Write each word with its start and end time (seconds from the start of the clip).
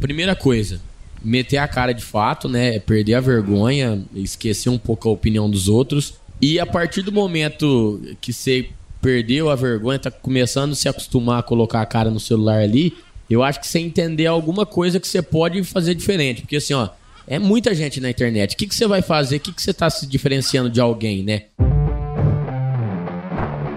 primeira 0.00 0.34
coisa, 0.36 0.80
meter 1.22 1.58
a 1.58 1.68
cara 1.68 1.92
de 1.92 2.02
fato, 2.02 2.48
né? 2.48 2.78
Perder 2.78 3.14
a 3.14 3.20
vergonha, 3.20 4.02
esquecer 4.14 4.68
um 4.68 4.78
pouco 4.78 5.08
a 5.08 5.12
opinião 5.12 5.50
dos 5.50 5.68
outros. 5.68 6.14
E 6.40 6.60
a 6.60 6.66
partir 6.66 7.02
do 7.02 7.10
momento 7.10 8.00
que 8.20 8.32
você 8.32 8.68
perdeu 9.00 9.50
a 9.50 9.54
vergonha, 9.54 9.98
tá 9.98 10.10
começando 10.10 10.72
a 10.72 10.74
se 10.74 10.88
acostumar 10.88 11.40
a 11.40 11.42
colocar 11.42 11.80
a 11.80 11.86
cara 11.86 12.10
no 12.10 12.20
celular 12.20 12.60
ali, 12.60 12.94
eu 13.28 13.42
acho 13.42 13.60
que 13.60 13.66
você 13.66 13.78
entender 13.78 14.26
alguma 14.26 14.64
coisa 14.66 15.00
que 15.00 15.08
você 15.08 15.22
pode 15.22 15.62
fazer 15.64 15.94
diferente. 15.94 16.42
Porque 16.42 16.56
assim, 16.56 16.74
ó, 16.74 16.88
é 17.26 17.38
muita 17.38 17.74
gente 17.74 18.00
na 18.00 18.10
internet. 18.10 18.54
O 18.54 18.56
que, 18.56 18.66
que 18.66 18.74
você 18.74 18.86
vai 18.86 19.02
fazer? 19.02 19.36
O 19.36 19.40
que, 19.40 19.52
que 19.52 19.62
você 19.62 19.72
tá 19.72 19.90
se 19.90 20.06
diferenciando 20.06 20.70
de 20.70 20.80
alguém, 20.80 21.22
né? 21.22 21.42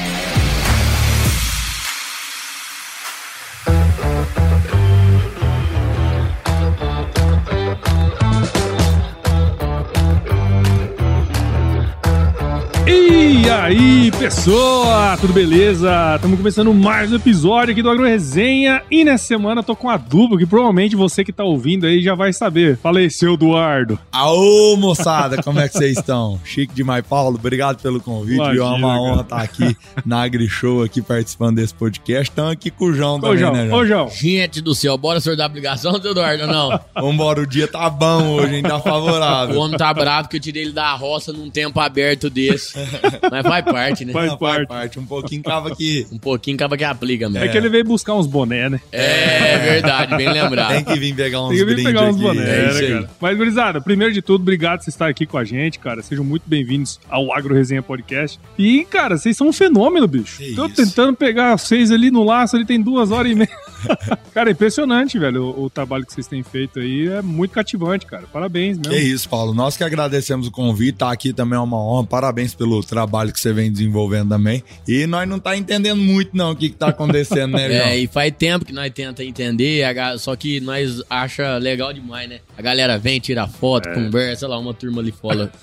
E 12.86 13.17
aí, 13.50 14.10
pessoa, 14.18 15.16
tudo 15.18 15.32
beleza? 15.32 16.14
Estamos 16.16 16.36
começando 16.36 16.72
mais 16.74 17.10
um 17.10 17.16
episódio 17.16 17.72
aqui 17.72 17.82
do 17.82 17.88
Agro 17.88 18.04
Resenha 18.04 18.82
e 18.90 19.04
nessa 19.04 19.24
semana 19.26 19.60
eu 19.60 19.64
tô 19.64 19.74
com 19.74 19.88
a 19.88 19.96
dupla 19.96 20.36
que 20.36 20.44
provavelmente 20.44 20.94
você 20.94 21.24
que 21.24 21.32
tá 21.32 21.44
ouvindo 21.44 21.86
aí 21.86 22.02
já 22.02 22.14
vai 22.14 22.32
saber. 22.32 22.76
Fala 22.76 22.98
aí, 22.98 23.10
seu 23.10 23.34
Eduardo. 23.34 23.98
Aô, 24.12 24.76
moçada, 24.76 25.42
como 25.42 25.60
é 25.60 25.68
que 25.68 25.78
vocês 25.78 25.96
estão? 25.96 26.38
Chique 26.44 26.74
demais, 26.74 27.04
Paulo, 27.06 27.36
obrigado 27.36 27.80
pelo 27.80 28.00
convite. 28.00 28.36
Imagina, 28.36 28.64
é 28.64 28.68
uma 28.68 28.88
cara. 28.88 29.00
honra 29.00 29.20
estar 29.22 29.40
aqui 29.42 29.76
na 30.04 30.22
Agri 30.22 30.48
Show, 30.48 30.82
aqui 30.82 31.00
participando 31.00 31.56
desse 31.56 31.74
podcast. 31.74 32.30
Estamos 32.30 32.52
aqui 32.52 32.70
com 32.70 32.86
o 32.86 32.92
João 32.92 33.16
Ô, 33.16 33.20
também, 33.20 33.38
João, 33.38 33.52
né, 33.54 33.64
ô, 33.64 33.68
João? 33.68 33.86
João. 33.86 34.10
Gente 34.10 34.60
do 34.60 34.74
céu, 34.74 34.96
bora 34.98 35.20
senhor 35.20 35.36
da 35.36 35.46
obrigação, 35.46 35.98
seu 36.00 36.10
Eduardo, 36.10 36.42
ou 36.44 36.48
não? 36.48 36.80
Vambora, 37.00 37.40
o 37.40 37.46
dia 37.46 37.66
tá 37.66 37.88
bom 37.88 38.34
hoje, 38.34 38.56
hein? 38.56 38.62
Tá 38.62 38.76
O 38.76 38.82
favorável. 38.82 39.58
homem 39.58 39.78
tá 39.78 39.92
bravo 39.94 40.28
que 40.28 40.36
eu 40.36 40.40
tirei 40.40 40.64
ele 40.64 40.72
da 40.72 40.92
roça 40.94 41.32
num 41.32 41.48
tempo 41.50 41.80
aberto 41.80 42.28
desse. 42.28 42.74
Mas 43.42 43.46
faz 43.46 43.64
parte, 43.64 44.04
né? 44.04 44.12
Faz 44.12 44.30
Não, 44.30 44.38
parte. 44.38 44.98
Um 44.98 45.06
pouquinho 45.06 45.42
tava 45.42 45.68
aqui. 45.68 46.06
Um 46.12 46.18
pouquinho 46.18 46.56
acaba 46.56 46.76
que 46.76 46.84
aplica, 46.84 47.28
mesmo. 47.28 47.44
É 47.44 47.48
que 47.48 47.56
ele 47.56 47.68
veio 47.68 47.84
buscar 47.84 48.14
uns 48.14 48.26
boné, 48.26 48.68
né? 48.68 48.80
É 48.90 49.58
verdade, 49.58 50.16
bem 50.16 50.28
lembrado. 50.32 50.70
Tem 50.70 50.84
que 50.84 50.98
vir 50.98 51.14
pegar 51.14 51.42
uns 51.42 51.48
Tem 51.50 51.58
que 51.58 51.64
vir 51.64 51.84
pegar 51.84 52.02
uns 52.04 52.14
aqui. 52.16 52.22
boné, 52.24 52.42
é 52.42 52.46
né, 52.46 52.70
isso 52.70 52.78
aí. 52.78 52.88
cara? 52.92 53.10
Mas, 53.20 53.36
gurizada, 53.36 53.80
primeiro 53.80 54.12
de 54.12 54.22
tudo, 54.22 54.40
obrigado 54.42 54.80
por 54.82 54.88
estar 54.88 55.08
aqui 55.08 55.26
com 55.26 55.38
a 55.38 55.44
gente, 55.44 55.78
cara. 55.78 56.02
Sejam 56.02 56.24
muito 56.24 56.42
bem-vindos 56.46 56.98
ao 57.08 57.32
Agro 57.32 57.54
Resenha 57.54 57.82
Podcast. 57.82 58.40
E, 58.58 58.84
cara, 58.84 59.16
vocês 59.16 59.36
são 59.36 59.48
um 59.48 59.52
fenômeno, 59.52 60.06
bicho. 60.08 60.38
Que 60.38 60.54
Tô 60.54 60.66
isso. 60.66 60.74
tentando 60.76 61.14
pegar 61.16 61.56
vocês 61.56 61.90
ali 61.90 62.10
no 62.10 62.24
laço, 62.24 62.56
ele 62.56 62.64
tem 62.64 62.80
duas 62.80 63.10
horas 63.10 63.30
e 63.30 63.34
meia. 63.34 63.48
cara, 64.34 64.50
é 64.50 64.52
impressionante, 64.52 65.18
velho. 65.18 65.44
O, 65.44 65.64
o 65.64 65.70
trabalho 65.70 66.04
que 66.06 66.12
vocês 66.12 66.26
têm 66.26 66.42
feito 66.42 66.78
aí 66.80 67.08
é 67.08 67.22
muito 67.22 67.52
cativante, 67.52 68.06
cara. 68.06 68.24
Parabéns 68.32 68.76
mesmo. 68.78 68.92
Que 68.92 68.98
isso, 68.98 69.28
Paulo. 69.28 69.54
Nós 69.54 69.76
que 69.76 69.84
agradecemos 69.84 70.46
o 70.46 70.50
convite, 70.50 70.98
tá 70.98 71.12
aqui 71.12 71.32
também 71.32 71.56
é 71.56 71.60
uma 71.60 71.76
honra. 71.82 72.06
Parabéns 72.06 72.54
pelo 72.54 72.82
trabalho 72.82 73.32
que 73.32 73.40
você 73.40 73.52
vem 73.52 73.70
desenvolvendo 73.70 74.30
também. 74.30 74.62
E 74.86 75.06
nós 75.06 75.28
não 75.28 75.38
tá 75.38 75.56
entendendo 75.56 76.00
muito 76.00 76.36
não 76.36 76.52
o 76.52 76.56
que 76.56 76.68
que 76.70 76.76
tá 76.76 76.88
acontecendo, 76.88 77.52
né, 77.56 77.68
João? 77.72 77.88
É, 77.88 77.98
e 77.98 78.06
faz 78.06 78.32
tempo 78.36 78.64
que 78.64 78.72
nós 78.72 78.90
tenta 78.92 79.22
entender, 79.24 79.84
só 80.18 80.34
que 80.36 80.60
nós 80.60 81.02
acha 81.08 81.56
legal 81.58 81.92
demais, 81.92 82.28
né? 82.28 82.40
A 82.56 82.62
galera 82.62 82.98
vem, 82.98 83.20
tira 83.20 83.46
foto, 83.46 83.88
conversa, 83.92 84.46
lá, 84.48 84.58
uma 84.58 84.74
turma 84.74 85.00
ali 85.00 85.12
fora. 85.12 85.50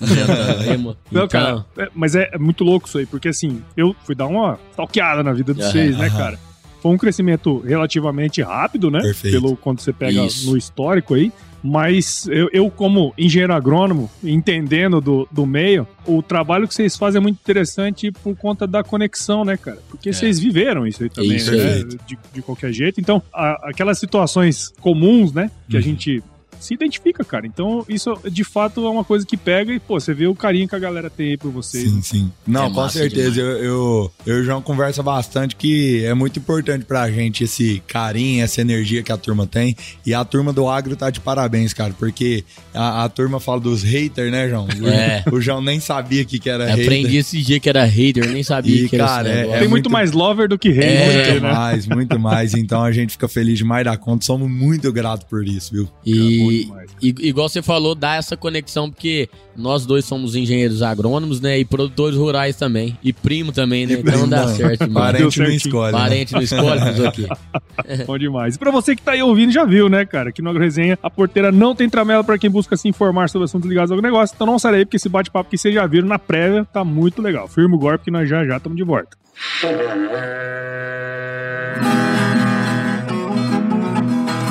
Não, 0.82 0.96
Então, 1.10 1.28
cara, 1.28 1.64
é- 1.78 1.88
mas 1.94 2.14
é, 2.14 2.30
é 2.32 2.38
muito 2.38 2.64
louco 2.64 2.88
isso 2.88 2.98
aí, 2.98 3.06
porque 3.06 3.28
assim, 3.28 3.62
eu 3.76 3.94
fui 4.04 4.14
dar 4.14 4.26
uma 4.26 4.58
stalkeada 4.70 5.22
na 5.22 5.32
vida 5.32 5.54
de 5.54 5.62
Aham, 5.62 5.70
vocês, 5.70 5.96
né, 5.96 6.10
cara? 6.10 6.38
Foi 6.82 6.92
um 6.92 6.98
crescimento 6.98 7.58
relativamente 7.60 8.40
rápido, 8.42 8.90
né? 8.90 9.00
Perfeito. 9.00 9.40
Pelo 9.40 9.56
quando 9.56 9.80
você 9.80 9.92
pega 9.92 10.24
Isso. 10.24 10.50
no 10.50 10.56
histórico 10.56 11.14
aí. 11.14 11.32
Mas 11.64 12.28
eu, 12.28 12.48
eu, 12.52 12.70
como 12.70 13.12
engenheiro 13.18 13.52
agrônomo, 13.52 14.08
entendendo 14.22 15.00
do, 15.00 15.26
do 15.32 15.44
meio, 15.44 15.86
o 16.06 16.22
trabalho 16.22 16.68
que 16.68 16.74
vocês 16.74 16.96
fazem 16.96 17.18
é 17.18 17.22
muito 17.22 17.38
interessante 17.42 18.12
por 18.12 18.36
conta 18.36 18.68
da 18.68 18.84
conexão, 18.84 19.44
né, 19.44 19.56
cara? 19.56 19.78
Porque 19.88 20.12
vocês 20.12 20.38
viveram 20.38 20.86
isso 20.86 21.02
aí 21.02 21.10
também, 21.10 21.34
Isso, 21.36 21.50
né? 21.50 21.82
De, 22.06 22.16
de 22.34 22.42
qualquer 22.42 22.72
jeito. 22.72 23.00
Então, 23.00 23.20
a- 23.32 23.70
aquelas 23.70 23.98
situações 23.98 24.72
comuns, 24.80 25.32
né, 25.32 25.50
que 25.68 25.76
a 25.76 25.80
Uhum. 25.80 25.84
gente 25.84 26.22
se 26.60 26.74
identifica, 26.74 27.24
cara. 27.24 27.46
Então, 27.46 27.84
isso 27.88 28.16
de 28.30 28.44
fato 28.44 28.84
é 28.86 28.90
uma 28.90 29.04
coisa 29.04 29.24
que 29.26 29.36
pega 29.36 29.72
e, 29.72 29.78
pô, 29.78 29.98
você 30.00 30.12
vê 30.14 30.26
o 30.26 30.34
carinho 30.34 30.68
que 30.68 30.74
a 30.74 30.78
galera 30.78 31.08
tem 31.10 31.30
aí 31.30 31.36
por 31.36 31.50
vocês. 31.50 31.88
Sim, 31.88 32.02
sim. 32.02 32.32
Não, 32.46 32.66
É 32.66 32.70
com 32.70 32.88
certeza. 32.88 33.40
Eu, 33.40 33.46
eu, 33.58 34.12
eu 34.26 34.38
e 34.38 34.40
o 34.40 34.44
João 34.44 34.60
conversa 34.62 35.02
bastante 35.02 35.56
que 35.56 36.04
é 36.04 36.14
muito 36.14 36.38
importante 36.38 36.84
pra 36.84 37.10
gente 37.10 37.44
esse 37.44 37.82
carinho, 37.86 38.42
essa 38.42 38.60
energia 38.60 39.02
que 39.02 39.12
a 39.12 39.16
turma 39.16 39.46
tem. 39.46 39.76
E 40.04 40.12
a 40.14 40.24
turma 40.24 40.52
do 40.52 40.68
agro 40.68 40.96
tá 40.96 41.10
de 41.10 41.20
parabéns, 41.20 41.72
cara, 41.72 41.94
porque 41.98 42.44
a, 42.74 43.04
a 43.04 43.08
turma 43.08 43.38
fala 43.40 43.60
dos 43.60 43.82
haters, 43.82 44.30
né, 44.30 44.48
João? 44.48 44.66
O, 44.80 44.88
É. 44.88 45.24
o 45.32 45.40
João 45.40 45.60
nem 45.62 45.80
sabia 45.80 46.22
o 46.22 46.26
que, 46.26 46.38
que 46.38 46.48
era 46.50 46.66
hater. 46.66 46.84
aprendi 46.84 47.16
esse 47.16 47.40
dia 47.42 47.58
que 47.60 47.68
era 47.68 47.84
hater, 47.84 48.24
eu 48.24 48.32
nem 48.32 48.42
sabia 48.42 48.84
E, 48.84 48.88
que 48.88 48.96
era 48.96 49.06
cara, 49.06 49.28
é- 49.28 49.34
negócio. 49.36 49.52
Tem 49.52 49.68
muito, 49.68 49.70
muito- 49.70 49.90
mais 49.90 50.12
lover 50.12 50.48
do 50.48 50.58
que 50.58 50.68
hater, 50.70 50.90
É, 50.90 51.06
aí, 51.24 51.30
Muito 51.32 51.42
né? 51.42 51.52
mais, 51.52 51.86
muito 51.86 52.18
mais. 52.18 52.54
Então 52.54 52.82
a 52.82 52.92
gente 52.92 53.12
fica 53.12 53.28
feliz 53.28 53.58
demais 53.58 53.84
da 53.84 53.96
conta. 53.96 54.24
Somos 54.24 54.50
muito 54.50 54.92
gratos 54.92 55.26
por 55.28 55.46
isso, 55.46 55.72
viu? 55.72 55.84
bom 55.84 56.45
E, 56.50 56.68
e- 57.02 57.14
igual 57.28 57.48
você 57.48 57.62
falou, 57.62 57.94
dá 57.94 58.14
essa 58.16 58.36
conexão, 58.36 58.90
porque 58.90 59.28
nós 59.56 59.86
dois 59.86 60.04
somos 60.04 60.34
engenheiros 60.36 60.82
agrônomos, 60.82 61.40
né? 61.40 61.58
E 61.58 61.64
produtores 61.64 62.16
rurais 62.18 62.56
também. 62.56 62.96
E 63.02 63.12
primo 63.12 63.52
também, 63.52 63.86
né? 63.86 63.94
Então 63.94 64.28
dá 64.28 64.46
Não, 64.46 64.54
certo, 64.54 64.80
mano. 64.90 64.94
Parente 64.94 65.38
não 65.40 65.50
escolhe. 65.50 65.92
né? 65.92 65.98
Parente 65.98 66.32
não 66.34 66.42
escolhe, 66.42 66.80
mas 66.80 67.00
o 67.00 67.12
quê? 67.12 67.26
Bom 68.06 68.18
demais. 68.18 68.56
E 68.56 68.58
pra 68.58 68.70
você 68.70 68.94
que 68.96 69.02
tá 69.02 69.12
aí 69.12 69.22
ouvindo, 69.22 69.52
já 69.52 69.64
viu, 69.64 69.88
né, 69.88 70.04
cara? 70.04 70.30
Que 70.32 70.42
no 70.42 70.50
AgroResenha 70.50 70.98
a 71.02 71.08
porteira 71.10 71.50
não 71.52 71.74
tem 71.74 71.88
tramela 71.88 72.22
pra 72.24 72.38
quem 72.38 72.50
busca 72.50 72.76
se 72.76 72.88
informar 72.88 73.28
sobre 73.28 73.44
assuntos 73.46 73.68
ligados 73.68 73.90
ao 73.90 74.00
negócio. 74.00 74.34
Então 74.34 74.46
não 74.46 74.58
sai 74.58 74.72
daí, 74.72 74.84
porque 74.84 74.96
esse 74.96 75.08
bate-papo 75.08 75.48
que 75.50 75.56
vocês 75.58 75.74
já 75.74 75.86
viram 75.86 76.06
na 76.08 76.18
prévia 76.18 76.64
tá 76.64 76.84
muito 76.84 77.20
legal. 77.22 77.48
Firma 77.48 77.76
o 77.76 77.78
golpe 77.78 78.04
que 78.04 78.10
nós 78.10 78.28
já 78.28 78.44
já 78.44 78.56
estamos 78.56 78.76
de 78.76 78.84
volta. 78.84 79.16